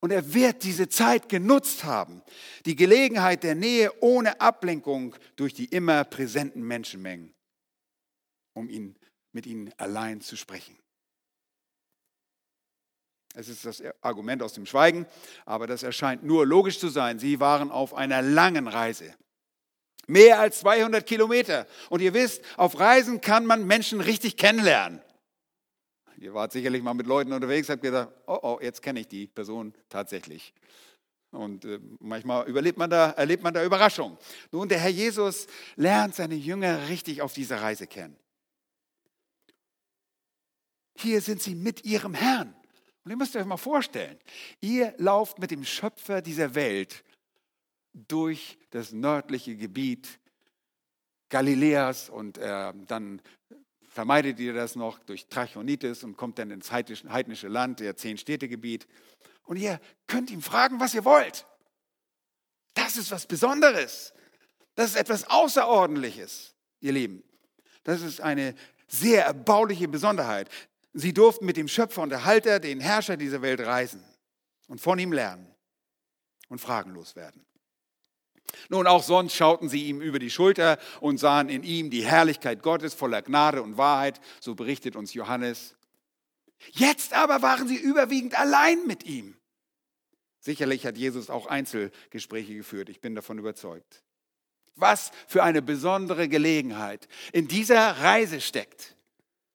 Und 0.00 0.10
er 0.10 0.34
wird 0.34 0.64
diese 0.64 0.88
Zeit 0.88 1.28
genutzt 1.28 1.84
haben, 1.84 2.22
die 2.66 2.74
Gelegenheit 2.74 3.44
der 3.44 3.54
Nähe 3.54 3.92
ohne 4.00 4.40
Ablenkung 4.40 5.14
durch 5.36 5.54
die 5.54 5.66
immer 5.66 6.02
präsenten 6.04 6.62
Menschenmengen, 6.62 7.32
um 8.54 8.68
ihn, 8.68 8.96
mit 9.32 9.46
ihnen 9.46 9.72
allein 9.76 10.20
zu 10.20 10.36
sprechen. 10.36 10.81
Es 13.34 13.48
ist 13.48 13.64
das 13.64 13.82
Argument 14.02 14.42
aus 14.42 14.52
dem 14.52 14.66
Schweigen, 14.66 15.06
aber 15.46 15.66
das 15.66 15.82
erscheint 15.82 16.22
nur 16.22 16.46
logisch 16.46 16.78
zu 16.78 16.88
sein. 16.88 17.18
Sie 17.18 17.40
waren 17.40 17.70
auf 17.70 17.94
einer 17.94 18.20
langen 18.20 18.68
Reise. 18.68 19.14
Mehr 20.06 20.40
als 20.40 20.60
200 20.60 21.06
Kilometer. 21.06 21.66
Und 21.88 22.00
ihr 22.00 22.12
wisst, 22.12 22.42
auf 22.56 22.78
Reisen 22.78 23.20
kann 23.20 23.46
man 23.46 23.66
Menschen 23.66 24.00
richtig 24.00 24.36
kennenlernen. 24.36 25.00
Ihr 26.18 26.34
wart 26.34 26.52
sicherlich 26.52 26.82
mal 26.82 26.94
mit 26.94 27.06
Leuten 27.06 27.32
unterwegs, 27.32 27.68
habt 27.68 27.82
gesagt, 27.82 28.12
oh, 28.26 28.38
oh, 28.42 28.58
jetzt 28.60 28.82
kenne 28.82 29.00
ich 29.00 29.08
die 29.08 29.26
Person 29.26 29.74
tatsächlich. 29.88 30.54
Und 31.32 31.64
äh, 31.64 31.80
manchmal 31.98 32.46
überlebt 32.46 32.78
man 32.78 32.90
da, 32.90 33.10
erlebt 33.10 33.42
man 33.42 33.54
da 33.54 33.64
Überraschungen. 33.64 34.18
Nun, 34.50 34.68
der 34.68 34.78
Herr 34.78 34.90
Jesus 34.90 35.46
lernt 35.76 36.14
seine 36.14 36.34
Jünger 36.34 36.88
richtig 36.88 37.22
auf 37.22 37.32
dieser 37.32 37.62
Reise 37.62 37.86
kennen. 37.86 38.16
Hier 40.94 41.20
sind 41.22 41.42
sie 41.42 41.54
mit 41.54 41.84
ihrem 41.84 42.14
Herrn. 42.14 42.54
Und 43.04 43.10
ihr 43.10 43.16
müsst 43.16 43.34
euch 43.34 43.44
mal 43.44 43.56
vorstellen, 43.56 44.18
ihr 44.60 44.94
lauft 44.98 45.38
mit 45.38 45.50
dem 45.50 45.64
Schöpfer 45.64 46.22
dieser 46.22 46.54
Welt 46.54 47.04
durch 47.92 48.58
das 48.70 48.92
nördliche 48.92 49.56
Gebiet 49.56 50.20
Galiläas 51.28 52.10
und 52.10 52.38
äh, 52.38 52.72
dann 52.86 53.22
vermeidet 53.88 54.38
ihr 54.38 54.52
das 54.52 54.76
noch 54.76 54.98
durch 55.00 55.26
Trachonitis 55.28 56.04
und 56.04 56.16
kommt 56.16 56.38
dann 56.38 56.50
ins 56.50 56.70
heidnische 56.70 57.48
Land, 57.48 57.80
der 57.80 57.96
Zehn-Städte-Gebiet. 57.96 58.86
Und 59.44 59.56
ihr 59.56 59.80
könnt 60.06 60.30
ihm 60.30 60.42
fragen, 60.42 60.78
was 60.78 60.94
ihr 60.94 61.04
wollt. 61.04 61.46
Das 62.74 62.96
ist 62.96 63.10
was 63.10 63.26
Besonderes. 63.26 64.14
Das 64.74 64.90
ist 64.90 64.96
etwas 64.96 65.28
Außerordentliches, 65.28 66.54
ihr 66.80 66.92
Lieben. 66.92 67.22
Das 67.84 68.00
ist 68.00 68.20
eine 68.20 68.54
sehr 68.86 69.24
erbauliche 69.26 69.88
Besonderheit. 69.88 70.48
Sie 70.92 71.14
durften 71.14 71.46
mit 71.46 71.56
dem 71.56 71.68
Schöpfer 71.68 72.02
und 72.02 72.12
Erhalter, 72.12 72.60
den 72.60 72.80
Herrscher 72.80 73.16
dieser 73.16 73.42
Welt 73.42 73.60
reisen 73.60 74.04
und 74.68 74.80
von 74.80 74.98
ihm 74.98 75.12
lernen 75.12 75.52
und 76.48 76.60
fragenlos 76.60 77.16
werden. 77.16 77.44
Nun, 78.68 78.86
auch 78.86 79.02
sonst 79.02 79.34
schauten 79.34 79.68
sie 79.68 79.84
ihm 79.84 80.02
über 80.02 80.18
die 80.18 80.30
Schulter 80.30 80.78
und 81.00 81.18
sahen 81.18 81.48
in 81.48 81.62
ihm 81.62 81.90
die 81.90 82.04
Herrlichkeit 82.04 82.62
Gottes 82.62 82.92
voller 82.92 83.22
Gnade 83.22 83.62
und 83.62 83.78
Wahrheit, 83.78 84.20
so 84.40 84.54
berichtet 84.54 84.96
uns 84.96 85.14
Johannes. 85.14 85.74
Jetzt 86.72 87.14
aber 87.14 87.42
waren 87.42 87.66
sie 87.66 87.76
überwiegend 87.76 88.38
allein 88.38 88.86
mit 88.86 89.04
ihm. 89.04 89.36
Sicherlich 90.40 90.84
hat 90.84 90.96
Jesus 90.98 91.30
auch 91.30 91.46
Einzelgespräche 91.46 92.54
geführt, 92.54 92.88
ich 92.88 93.00
bin 93.00 93.14
davon 93.14 93.38
überzeugt. 93.38 94.02
Was 94.74 95.12
für 95.28 95.42
eine 95.42 95.62
besondere 95.62 96.28
Gelegenheit 96.28 97.08
in 97.32 97.46
dieser 97.46 97.98
Reise 97.98 98.40
steckt. 98.40 98.96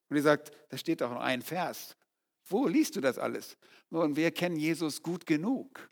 Und 0.10 0.16
ihr 0.16 0.22
sagt, 0.22 0.52
da 0.70 0.78
steht 0.78 1.02
doch 1.02 1.12
noch 1.12 1.22
ein 1.22 1.42
Vers. 1.42 1.96
Wo 2.46 2.68
liest 2.68 2.96
du 2.96 3.02
das 3.02 3.18
alles? 3.18 3.58
Nun, 3.90 4.16
wir 4.16 4.32
kennen 4.32 4.56
Jesus 4.56 5.02
gut 5.02 5.26
genug. 5.26 5.90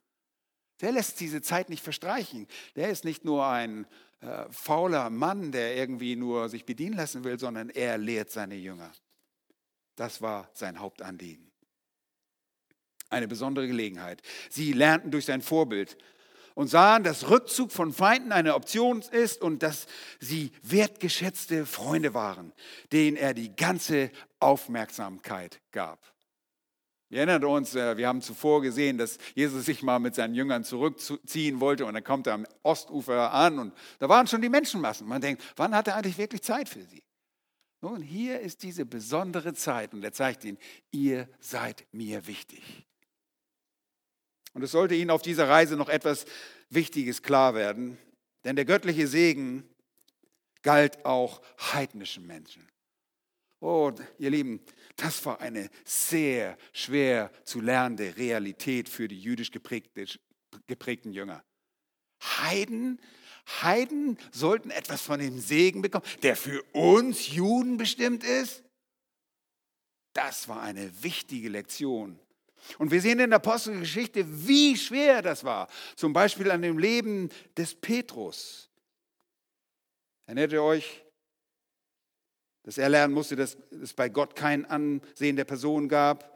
Der 0.82 0.92
lässt 0.92 1.20
diese 1.20 1.42
Zeit 1.42 1.70
nicht 1.70 1.84
verstreichen. 1.84 2.48
Der 2.76 2.90
ist 2.90 3.06
nicht 3.06 3.24
nur 3.24 3.46
ein 3.46 3.88
äh, 4.22 4.46
fauler 4.50 5.10
Mann, 5.10 5.52
der 5.52 5.76
irgendwie 5.76 6.16
nur 6.16 6.50
sich 6.50 6.66
bedienen 6.66 6.98
lassen 6.98 7.24
will, 7.24 7.40
sondern 7.40 7.70
er 7.70 7.98
lehrt 7.98 8.32
seine 8.32 8.56
Jünger. 8.56 8.92
Das 9.96 10.22
war 10.22 10.50
sein 10.54 10.80
Hauptanliegen. 10.80 11.52
Eine 13.10 13.28
besondere 13.28 13.68
Gelegenheit. 13.68 14.22
Sie 14.50 14.74
lernten 14.74 15.12
durch 15.12 15.26
sein 15.26 15.42
Vorbild 15.42 15.98
und 16.56 16.68
sahen, 16.68 17.04
dass 17.04 17.30
Rückzug 17.30 17.72
von 17.72 17.94
Feinden 17.94 18.32
eine 18.32 18.56
Option 18.56 19.04
ist 19.12 19.42
und 19.42 19.62
dass 19.62 19.86
sie 20.20 20.52
wertgeschätzte 20.64 21.66
Freunde 21.66 22.14
waren, 22.16 22.54
denen 22.92 23.18
er 23.18 23.34
die 23.34 23.56
ganze 23.56 24.10
Aufmerksamkeit 24.40 25.62
gab. 25.72 26.00
Wir 27.10 27.20
erinnern 27.20 27.44
uns, 27.46 27.76
äh, 27.76 27.98
wir 27.98 28.08
haben 28.08 28.22
zuvor 28.22 28.62
gesehen, 28.62 28.98
dass 28.98 29.20
Jesus 29.36 29.66
sich 29.66 29.84
mal 29.84 30.00
mit 30.00 30.16
seinen 30.16 30.34
Jüngern 30.34 30.64
zurückziehen 30.64 31.60
wollte 31.60 31.86
und 31.86 31.94
dann 31.94 32.04
kommt 32.04 32.26
er 32.26 32.34
am 32.34 32.48
Ostufer 32.64 33.32
an 33.32 33.60
und 33.60 33.74
da 34.00 34.10
waren 34.10 34.26
schon 34.26 34.42
die 34.42 34.50
Menschenmassen. 34.50 35.08
Man 35.08 35.22
denkt, 35.22 35.44
wann 35.56 35.76
hat 35.76 35.88
er 35.88 35.98
eigentlich 35.98 36.18
wirklich 36.18 36.42
Zeit 36.42 36.68
für 36.68 36.84
sie? 36.84 37.04
Nun, 37.82 38.02
hier 38.02 38.40
ist 38.40 38.64
diese 38.64 38.86
besondere 38.86 39.54
Zeit 39.54 39.94
und 39.94 40.04
er 40.04 40.14
zeigt 40.14 40.44
ihnen, 40.46 40.58
ihr 40.92 41.30
seid 41.40 41.86
mir 41.92 42.26
wichtig. 42.26 42.88
Und 44.56 44.64
es 44.64 44.72
sollte 44.72 44.96
Ihnen 44.96 45.12
auf 45.12 45.22
dieser 45.22 45.50
Reise 45.50 45.76
noch 45.76 45.90
etwas 45.90 46.26
Wichtiges 46.70 47.22
klar 47.22 47.56
werden, 47.56 47.98
denn 48.46 48.56
der 48.56 48.64
göttliche 48.64 49.06
Segen 49.06 49.70
galt 50.64 51.06
auch 51.06 51.42
heidnischen 51.74 52.26
Menschen. 52.26 52.66
Oh, 53.60 53.92
ihr 54.18 54.30
Lieben, 54.30 54.62
das 54.96 55.26
war 55.26 55.42
eine 55.42 55.70
sehr 55.84 56.58
schwer 56.72 57.32
zu 57.44 57.60
lernende 57.60 58.16
Realität 58.16 58.88
für 58.88 59.10
die 59.10 59.20
jüdisch 59.20 59.52
geprägte, 59.52 60.06
geprägten 60.68 61.12
Jünger. 61.12 61.44
Heiden, 62.24 63.02
Heiden 63.62 64.18
sollten 64.32 64.72
etwas 64.72 65.02
von 65.02 65.20
dem 65.20 65.38
Segen 65.38 65.82
bekommen, 65.82 66.06
der 66.24 66.38
für 66.38 66.64
uns 66.72 67.28
Juden 67.28 67.76
bestimmt 67.76 68.24
ist. 68.24 68.64
Das 70.14 70.48
war 70.48 70.62
eine 70.62 71.04
wichtige 71.04 71.50
Lektion 71.50 72.20
und 72.78 72.92
wir 72.92 73.02
sehen 73.02 73.20
in 73.20 73.30
der 73.30 73.38
Apostelgeschichte, 73.38 74.26
wie 74.48 74.78
schwer 74.78 75.22
das 75.22 75.44
war. 75.44 75.68
Zum 75.96 76.14
Beispiel 76.14 76.52
an 76.52 76.62
dem 76.62 76.78
Leben 76.78 77.30
des 77.58 77.76
Petrus. 77.76 78.70
Erinnert 80.26 80.54
ihr 80.54 80.64
euch, 80.64 81.04
dass 82.64 82.78
er 82.78 82.90
lernen 82.90 83.14
musste, 83.14 83.36
dass 83.36 83.58
es 83.82 83.94
bei 83.94 84.10
Gott 84.10 84.36
kein 84.36 84.66
Ansehen 84.66 85.36
der 85.36 85.46
Person 85.46 85.88
gab? 85.88 86.36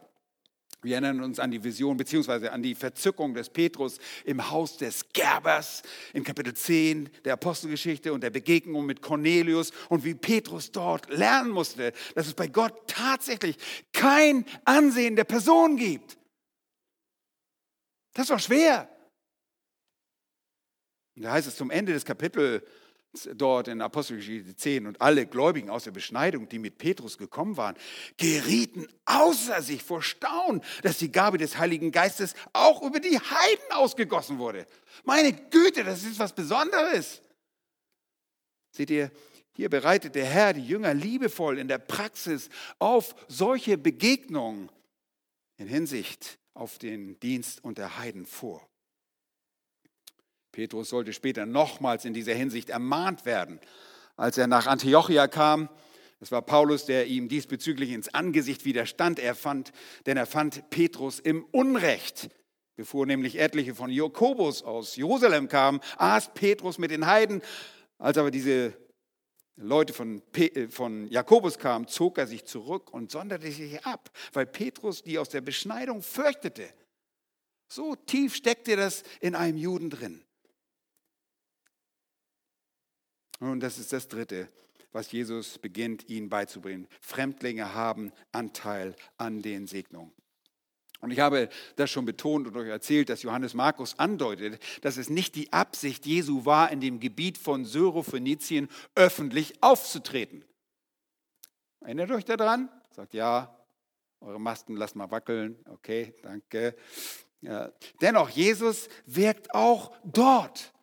Wir 0.82 0.94
erinnern 0.94 1.24
uns 1.24 1.40
an 1.40 1.52
die 1.52 1.62
Vision 1.62 1.98
beziehungsweise 1.98 2.54
an 2.54 2.64
die 2.64 2.74
Verzückung 2.74 3.34
des 3.34 3.50
Petrus 3.50 3.98
im 4.24 4.50
Haus 4.50 4.78
des 4.78 5.10
Gerbers 5.12 5.84
in 6.14 6.24
Kapitel 6.24 6.54
10 6.54 7.10
der 7.26 7.34
Apostelgeschichte 7.34 8.14
und 8.14 8.22
der 8.22 8.30
Begegnung 8.30 8.86
mit 8.86 9.02
Cornelius 9.02 9.72
und 9.90 10.06
wie 10.06 10.14
Petrus 10.14 10.72
dort 10.72 11.10
lernen 11.10 11.50
musste, 11.50 11.92
dass 12.16 12.28
es 12.28 12.34
bei 12.34 12.48
Gott 12.48 12.88
tatsächlich 12.88 13.58
kein 13.92 14.46
Ansehen 14.64 15.18
der 15.18 15.26
Person 15.26 15.76
gibt. 15.76 16.19
Das 18.20 18.30
war 18.30 18.40
schwer. 18.40 18.90
Und 21.16 21.24
da 21.24 21.32
heißt 21.32 21.48
es 21.48 21.56
zum 21.56 21.72
Ende 21.72 21.94
des 21.94 22.04
Kapitels 22.04 22.64
dort 23.34 23.70
in 23.70 23.82
Apostelgeschichte 23.82 24.58
10 24.58 24.88
und 24.88 25.00
alle 25.00 25.26
Gläubigen 25.26 25.70
aus 25.70 25.86
der 25.86 25.92
Beschneidung, 25.92 26.50
die 26.50 26.60
mit 26.60 26.78
Petrus 26.78 27.18
gekommen 27.18 27.56
waren, 27.56 27.78
gerieten 28.18 28.90
außer 29.06 29.62
sich 29.62 29.84
vor 29.84 30.04
Staunen, 30.04 30.62
dass 30.84 30.98
die 30.98 31.14
Gabe 31.14 31.38
des 31.38 31.58
Heiligen 31.58 31.94
Geistes 31.94 32.34
auch 32.52 32.82
über 32.82 33.00
die 33.00 33.18
Heiden 33.18 33.72
ausgegossen 33.72 34.38
wurde. 34.38 34.68
Meine 35.06 35.32
Güte, 35.32 35.86
das 35.86 36.04
ist 36.04 36.20
was 36.20 36.36
Besonderes. 36.36 37.22
Seht 38.72 38.90
ihr, 38.90 39.12
hier 39.54 39.70
bereitet 39.70 40.16
der 40.16 40.26
Herr 40.26 40.52
die 40.52 40.68
Jünger 40.68 40.94
liebevoll 40.94 41.58
in 41.58 41.70
der 41.70 41.78
Praxis 41.78 42.50
auf 42.80 43.16
solche 43.30 43.78
Begegnungen 43.78 44.70
in 45.56 45.68
Hinsicht 45.68 46.39
auf 46.60 46.78
den 46.78 47.20
Dienst 47.20 47.64
unter 47.64 47.98
Heiden 47.98 48.26
vor. 48.26 48.68
Petrus 50.52 50.90
sollte 50.90 51.14
später 51.14 51.46
nochmals 51.46 52.06
in 52.06 52.14
dieser 52.14 52.34
Hinsicht 52.34 52.70
ermahnt 52.70 53.26
werden. 53.26 53.60
Als 54.18 54.38
er 54.38 54.48
nach 54.48 54.68
Antiochia 54.68 55.28
kam, 55.28 55.70
es 56.20 56.32
war 56.32 56.42
Paulus, 56.42 56.86
der 56.86 57.08
ihm 57.08 57.30
diesbezüglich 57.30 57.92
ins 57.92 58.14
Angesicht 58.14 58.66
widerstand, 58.66 59.20
er 59.20 59.36
fand, 59.36 59.72
denn 60.06 60.18
er 60.18 60.26
fand 60.26 60.70
Petrus 60.70 61.20
im 61.20 61.46
Unrecht. 61.46 62.30
Bevor 62.76 63.06
nämlich 63.06 63.40
etliche 63.40 63.74
von 63.74 63.90
Jakobus 63.90 64.64
aus 64.64 64.98
Jerusalem 64.98 65.48
kamen, 65.48 65.80
aß 65.98 66.34
Petrus 66.34 66.78
mit 66.78 66.92
den 66.92 67.06
Heiden. 67.06 67.42
Als 67.98 68.18
aber 68.18 68.32
diese 68.32 68.74
Leute 69.62 69.94
von, 69.94 70.22
äh, 70.36 70.70
von 70.70 71.08
Jakobus 71.08 71.60
kamen, 71.60 71.88
zog 71.88 72.18
er 72.18 72.28
sich 72.28 72.46
zurück 72.46 72.94
und 72.94 73.12
sonderte 73.12 73.52
sich 73.52 73.86
ab, 73.86 74.10
weil 74.34 74.46
Petrus 74.46 75.04
die 75.04 75.20
aus 75.20 75.30
der 75.30 75.42
Beschneidung 75.42 76.02
fürchtete. 76.02 76.74
So 77.68 77.96
tief 77.96 78.36
steckte 78.36 78.76
das 78.76 79.04
in 79.20 79.36
einem 79.36 79.58
Juden 79.58 79.90
drin. 79.90 80.24
Und 83.40 83.60
das 83.60 83.78
ist 83.80 83.94
das 83.94 84.08
Dritte, 84.08 84.50
was 84.92 85.12
Jesus 85.12 85.60
beginnt, 85.60 86.10
ihnen 86.10 86.30
beizubringen. 86.30 86.88
Fremdlinge 87.02 87.74
haben 87.74 88.12
Anteil 88.32 88.96
an 89.18 89.42
den 89.42 89.68
Segnungen. 89.68 90.14
Und 91.02 91.12
ich 91.12 91.20
habe 91.20 91.50
das 91.78 91.90
schon 91.90 92.06
betont 92.06 92.48
und 92.48 92.58
euch 92.58 92.68
erzählt, 92.68 93.10
dass 93.10 93.24
Johannes 93.24 93.54
Markus 93.54 93.98
andeutet, 93.98 94.62
dass 94.82 94.98
es 94.98 95.10
nicht 95.10 95.36
die 95.36 95.52
Absicht 95.54 96.06
Jesu 96.06 96.46
war, 96.46 96.72
in 96.72 96.82
dem 96.82 97.00
Gebiet 97.00 97.38
von 97.38 97.64
Syrophönizien 97.66 98.68
öffentlich 98.96 99.62
aufzutreten. 99.62 100.44
Erinnert 101.82 102.12
euch 102.12 102.26
daran? 102.26 102.70
Sagt 102.92 103.14
ja, 103.14 103.56
eure 104.20 104.40
Masten 104.40 104.76
lasst 104.76 104.98
mal 104.98 105.10
wackeln. 105.12 105.58
Okay, 105.70 106.14
danke. 106.22 106.76
Ja. 107.42 107.72
Dennoch, 108.02 108.30
Jesus 108.30 108.90
wirkt 109.06 109.54
auch 109.56 109.94
dort. 110.04 110.74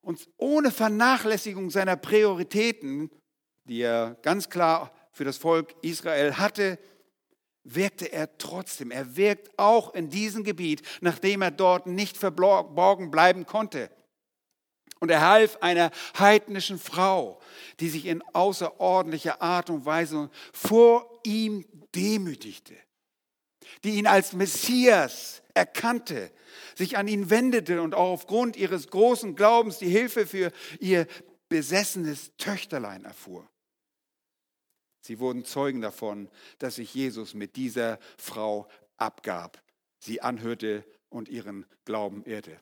Und 0.00 0.28
ohne 0.36 0.70
Vernachlässigung 0.70 1.70
seiner 1.70 1.96
Prioritäten, 1.96 3.10
die 3.64 3.80
er 3.80 4.16
ganz 4.22 4.48
klar 4.48 4.92
für 5.12 5.24
das 5.24 5.36
Volk 5.36 5.74
Israel 5.82 6.38
hatte, 6.38 6.78
wirkte 7.64 8.12
er 8.12 8.38
trotzdem. 8.38 8.90
Er 8.90 9.16
wirkt 9.16 9.58
auch 9.58 9.94
in 9.94 10.10
diesem 10.10 10.44
Gebiet, 10.44 10.82
nachdem 11.00 11.42
er 11.42 11.50
dort 11.50 11.86
nicht 11.86 12.16
verborgen 12.16 13.10
bleiben 13.10 13.46
konnte. 13.46 13.90
Und 15.00 15.10
er 15.10 15.22
half 15.22 15.56
einer 15.62 15.90
heidnischen 16.18 16.78
Frau, 16.78 17.40
die 17.80 17.88
sich 17.88 18.06
in 18.06 18.22
außerordentlicher 18.34 19.40
Art 19.40 19.70
und 19.70 19.86
Weise 19.86 20.30
vor 20.52 21.20
ihm 21.24 21.64
demütigte, 21.94 22.74
die 23.82 23.96
ihn 23.96 24.06
als 24.06 24.34
Messias 24.34 25.42
erkannte, 25.54 26.30
sich 26.74 26.98
an 26.98 27.08
ihn 27.08 27.30
wendete 27.30 27.80
und 27.80 27.94
auch 27.94 28.12
aufgrund 28.12 28.56
ihres 28.56 28.88
großen 28.88 29.36
Glaubens 29.36 29.78
die 29.78 29.88
Hilfe 29.88 30.26
für 30.26 30.52
ihr 30.80 31.06
besessenes 31.48 32.32
Töchterlein 32.36 33.04
erfuhr. 33.04 33.48
Sie 35.00 35.18
wurden 35.18 35.44
Zeugen 35.44 35.80
davon, 35.80 36.28
dass 36.58 36.76
sich 36.76 36.94
Jesus 36.94 37.34
mit 37.34 37.56
dieser 37.56 37.98
Frau 38.18 38.68
abgab, 38.96 39.62
sie 39.98 40.20
anhörte 40.20 40.84
und 41.08 41.28
ihren 41.28 41.66
Glauben 41.84 42.24
ehrte. 42.24 42.60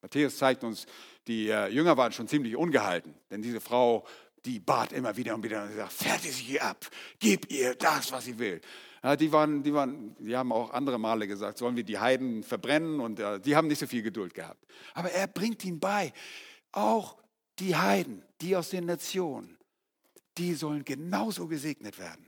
Matthäus 0.00 0.36
zeigt 0.36 0.64
uns, 0.64 0.86
die 1.26 1.48
äh, 1.48 1.68
Jünger 1.68 1.96
waren 1.96 2.12
schon 2.12 2.28
ziemlich 2.28 2.56
ungehalten, 2.56 3.14
denn 3.30 3.42
diese 3.42 3.60
Frau, 3.60 4.04
die 4.44 4.58
bat 4.58 4.92
immer 4.92 5.16
wieder 5.16 5.34
und 5.34 5.44
wieder 5.44 5.62
und 5.62 5.74
sagt, 5.76 5.92
fertig 5.92 6.32
sie 6.32 6.60
ab, 6.60 6.88
gib 7.20 7.50
ihr 7.50 7.74
das, 7.76 8.10
was 8.10 8.24
sie 8.24 8.38
will. 8.38 8.60
Ja, 9.02 9.16
die, 9.16 9.32
waren, 9.32 9.62
die, 9.62 9.72
waren, 9.72 10.16
die 10.18 10.36
haben 10.36 10.52
auch 10.52 10.70
andere 10.70 10.98
Male 10.98 11.26
gesagt, 11.26 11.58
sollen 11.58 11.76
wir 11.76 11.84
die 11.84 11.98
Heiden 11.98 12.42
verbrennen 12.42 13.00
und 13.00 13.20
äh, 13.20 13.40
die 13.40 13.54
haben 13.54 13.68
nicht 13.68 13.78
so 13.78 13.86
viel 13.86 14.02
Geduld 14.02 14.34
gehabt. 14.34 14.64
Aber 14.94 15.10
er 15.10 15.26
bringt 15.26 15.64
ihn 15.64 15.78
bei, 15.78 16.12
auch 16.72 17.16
die 17.58 17.76
Heiden, 17.76 18.24
die 18.40 18.56
aus 18.56 18.70
den 18.70 18.86
Nationen, 18.86 19.56
die 20.38 20.54
sollen 20.54 20.84
genauso 20.84 21.46
gesegnet 21.46 21.98
werden. 21.98 22.26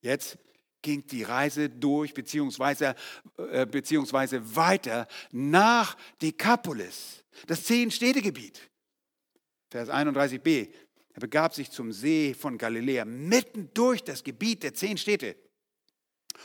Jetzt 0.00 0.38
ging 0.82 1.06
die 1.06 1.22
Reise 1.22 1.68
durch, 1.68 2.14
beziehungsweise, 2.14 2.94
äh, 3.36 3.66
beziehungsweise 3.66 4.56
weiter 4.56 5.06
nach 5.30 5.96
Dekapolis, 6.22 7.24
das 7.46 7.64
Zehn-Städtegebiet. 7.64 8.70
Vers 9.70 9.88
31b. 9.88 10.68
Er 11.12 11.20
begab 11.20 11.54
sich 11.54 11.70
zum 11.70 11.92
See 11.92 12.34
von 12.34 12.56
Galiläa, 12.56 13.04
mitten 13.04 13.70
durch 13.74 14.02
das 14.02 14.24
Gebiet 14.24 14.62
der 14.62 14.74
zehn 14.74 14.96
Städte. 14.96 15.36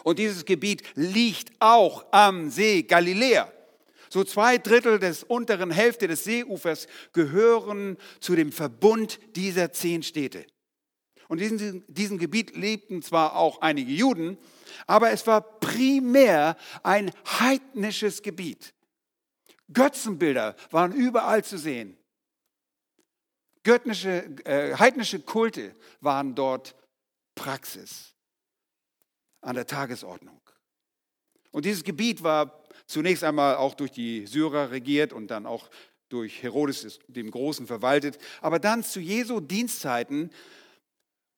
Und 0.04 0.20
dieses 0.20 0.44
Gebiet 0.44 0.84
liegt 0.96 1.52
auch 1.60 2.06
am 2.12 2.50
See 2.50 2.84
Galiläa. 2.84 3.52
So 4.10 4.24
zwei 4.24 4.58
Drittel 4.58 5.00
des 5.00 5.24
unteren 5.24 5.72
Hälfte 5.72 6.08
des 6.08 6.24
Seeufers 6.24 6.88
gehören 7.14 7.98
zu 8.20 8.36
dem 8.36 8.52
Verbund 8.52 9.20
dieser 9.36 9.72
zehn 9.72 10.04
Städte. 10.04 10.46
Und 11.28 11.42
in 11.42 11.84
diesem, 11.88 12.18
Gebiet 12.20 12.56
lebten 12.56 13.02
zwar 13.02 13.36
auch 13.36 13.62
einige 13.62 13.92
Juden, 13.92 14.38
aber 14.86 15.12
es 15.12 15.26
war 15.26 15.42
primär 15.60 16.56
ein 16.84 17.12
heidnisches 17.40 18.22
Gebiet. 18.22 18.74
Götzenbilder 19.74 20.56
waren 20.70 20.94
überall 20.94 21.44
zu 21.44 21.58
sehen. 21.58 21.98
Göttnische, 23.64 24.26
äh, 24.46 24.76
heidnische 24.76 25.20
Kulte 25.20 25.76
waren 26.00 26.36
dort 26.36 26.76
Praxis 27.34 28.14
an 29.42 29.56
der 29.56 29.66
Tagesordnung. 29.66 30.40
Und 31.52 31.66
dieses 31.66 31.84
Gebiet 31.84 32.22
war 32.22 32.65
zunächst 32.88 33.24
einmal 33.24 33.56
auch 33.56 33.74
durch 33.74 33.92
die 33.92 34.26
Syrer 34.28 34.72
regiert 34.72 35.14
und 35.14 35.28
dann 35.28 35.46
auch 35.46 35.70
durch 36.10 36.44
Herodes 36.44 37.00
dem 37.08 37.32
Großen 37.32 37.68
verwaltet. 37.68 38.18
Aber 38.42 38.60
dann 38.60 38.84
zu 38.84 39.00
Jesu 39.00 39.40
Dienstzeiten 39.40 40.30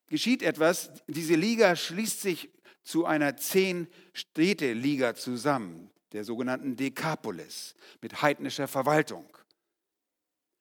geschieht 0.08 0.42
etwas. 0.42 0.92
Diese 1.08 1.36
Liga 1.36 1.76
schließt 1.76 2.22
sich 2.22 2.50
zu 2.84 3.06
einer 3.06 3.38
Zehn-Städte-Liga 3.38 5.16
zusammen, 5.16 5.90
der 6.14 6.24
sogenannten 6.24 6.76
Dekapolis, 6.76 7.76
mit 8.02 8.22
heidnischer 8.22 8.68
Verwaltung. 8.68 9.26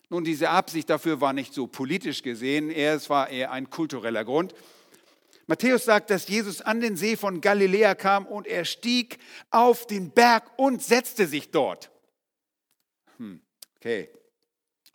Nun, 0.09 0.25
diese 0.25 0.51
Absicht 0.51 0.89
dafür 0.89 1.21
war 1.21 1.33
nicht 1.33 1.53
so 1.53 1.67
politisch 1.67 2.23
gesehen, 2.23 2.71
es 2.71 3.11
war 3.11 3.29
eher 3.29 3.51
ein 3.51 3.71
kultureller 3.71 4.25
Grund. 4.25 4.55
Matthäus 5.47 5.85
sagt, 5.85 6.11
dass 6.11 6.27
Jesus 6.29 6.61
an 6.61 6.81
den 6.81 6.97
See 6.97 7.17
von 7.17 7.41
Galiläa 7.41 7.95
kam 7.95 8.27
und 8.27 8.47
er 8.47 8.65
stieg 8.65 9.19
auf 9.51 9.87
den 9.87 10.11
Berg 10.11 10.59
und 10.59 10.83
setzte 10.83 11.27
sich 11.27 11.51
dort. 11.51 11.91
Hm, 13.19 13.41
okay, 13.77 14.11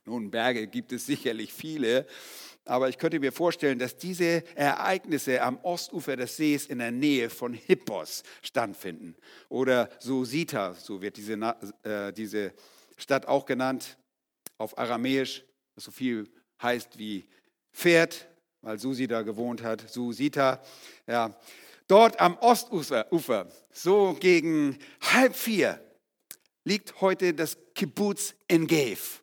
nun, 0.06 0.32
Berge 0.32 0.68
gibt 0.68 0.92
es 0.92 1.06
sicherlich 1.06 1.54
viele, 1.54 2.06
aber 2.66 2.90
ich 2.90 2.98
könnte 2.98 3.20
mir 3.20 3.32
vorstellen, 3.32 3.80
dass 3.80 3.98
diese 3.98 4.44
Ereignisse 4.56 5.42
am 5.42 5.58
Ostufer 5.64 6.16
des 6.16 6.38
Sees 6.38 6.66
in 6.66 6.80
der 6.80 6.92
Nähe 6.92 7.30
von 7.30 7.54
Hippos 7.54 8.24
stattfinden. 8.42 9.16
Oder 9.50 9.90
Susita, 10.00 10.74
so 10.74 11.02
wird 11.02 11.18
diese, 11.18 11.34
äh, 11.84 12.12
diese 12.14 12.54
Stadt 12.98 13.28
auch 13.28 13.46
genannt, 13.46 13.98
auf 14.58 14.78
Aramäisch, 14.78 15.44
was 15.76 15.86
so 15.86 15.92
viel 15.92 16.30
heißt 16.62 16.98
wie 16.98 17.26
Pferd 17.74 18.28
weil 18.62 18.80
Susi 18.80 19.08
da 19.08 19.22
gewohnt 19.22 19.64
hat, 19.64 19.90
Susita. 19.90 20.62
Ja. 21.08 21.36
Dort 21.88 22.20
am 22.20 22.38
Ostufer, 22.38 23.48
so 23.72 24.16
gegen 24.20 24.78
halb 25.02 25.36
vier, 25.36 25.84
liegt 26.64 27.02
heute 27.02 27.34
das 27.34 27.58
Kibbutz 27.76 28.34
Engev. 28.48 29.20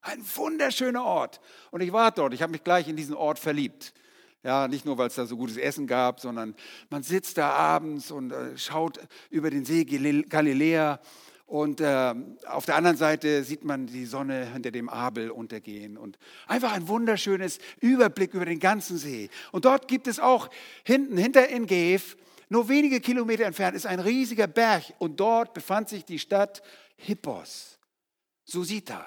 Ein 0.00 0.24
wunderschöner 0.34 1.04
Ort. 1.04 1.40
Und 1.70 1.82
ich 1.82 1.92
war 1.92 2.10
dort, 2.10 2.32
ich 2.32 2.42
habe 2.42 2.52
mich 2.52 2.64
gleich 2.64 2.88
in 2.88 2.96
diesen 2.96 3.14
Ort 3.14 3.38
verliebt. 3.38 3.92
Ja, 4.42 4.66
nicht 4.66 4.86
nur, 4.86 4.96
weil 4.96 5.08
es 5.08 5.14
da 5.16 5.26
so 5.26 5.36
gutes 5.36 5.58
Essen 5.58 5.86
gab, 5.86 6.18
sondern 6.18 6.54
man 6.88 7.02
sitzt 7.02 7.36
da 7.36 7.50
abends 7.50 8.10
und 8.10 8.32
äh, 8.32 8.56
schaut 8.56 8.98
über 9.28 9.50
den 9.50 9.66
See 9.66 9.84
Galiläa 9.84 10.98
und 11.50 11.80
äh, 11.80 12.14
auf 12.46 12.64
der 12.64 12.76
anderen 12.76 12.96
Seite 12.96 13.42
sieht 13.42 13.64
man 13.64 13.88
die 13.88 14.06
Sonne 14.06 14.52
hinter 14.52 14.70
dem 14.70 14.88
Abel 14.88 15.32
untergehen. 15.32 15.98
Und 15.98 16.16
einfach 16.46 16.70
ein 16.70 16.86
wunderschönes 16.86 17.58
Überblick 17.80 18.34
über 18.34 18.44
den 18.44 18.60
ganzen 18.60 18.98
See. 18.98 19.30
Und 19.50 19.64
dort 19.64 19.88
gibt 19.88 20.06
es 20.06 20.20
auch 20.20 20.48
hinten, 20.84 21.16
hinter 21.16 21.48
Ingev, 21.48 22.14
nur 22.50 22.68
wenige 22.68 23.00
Kilometer 23.00 23.46
entfernt, 23.46 23.74
ist 23.74 23.86
ein 23.86 23.98
riesiger 23.98 24.46
Berg. 24.46 24.84
Und 25.00 25.18
dort 25.18 25.52
befand 25.52 25.88
sich 25.88 26.04
die 26.04 26.20
Stadt 26.20 26.62
Hippos, 26.94 27.80
Susita. 28.44 29.04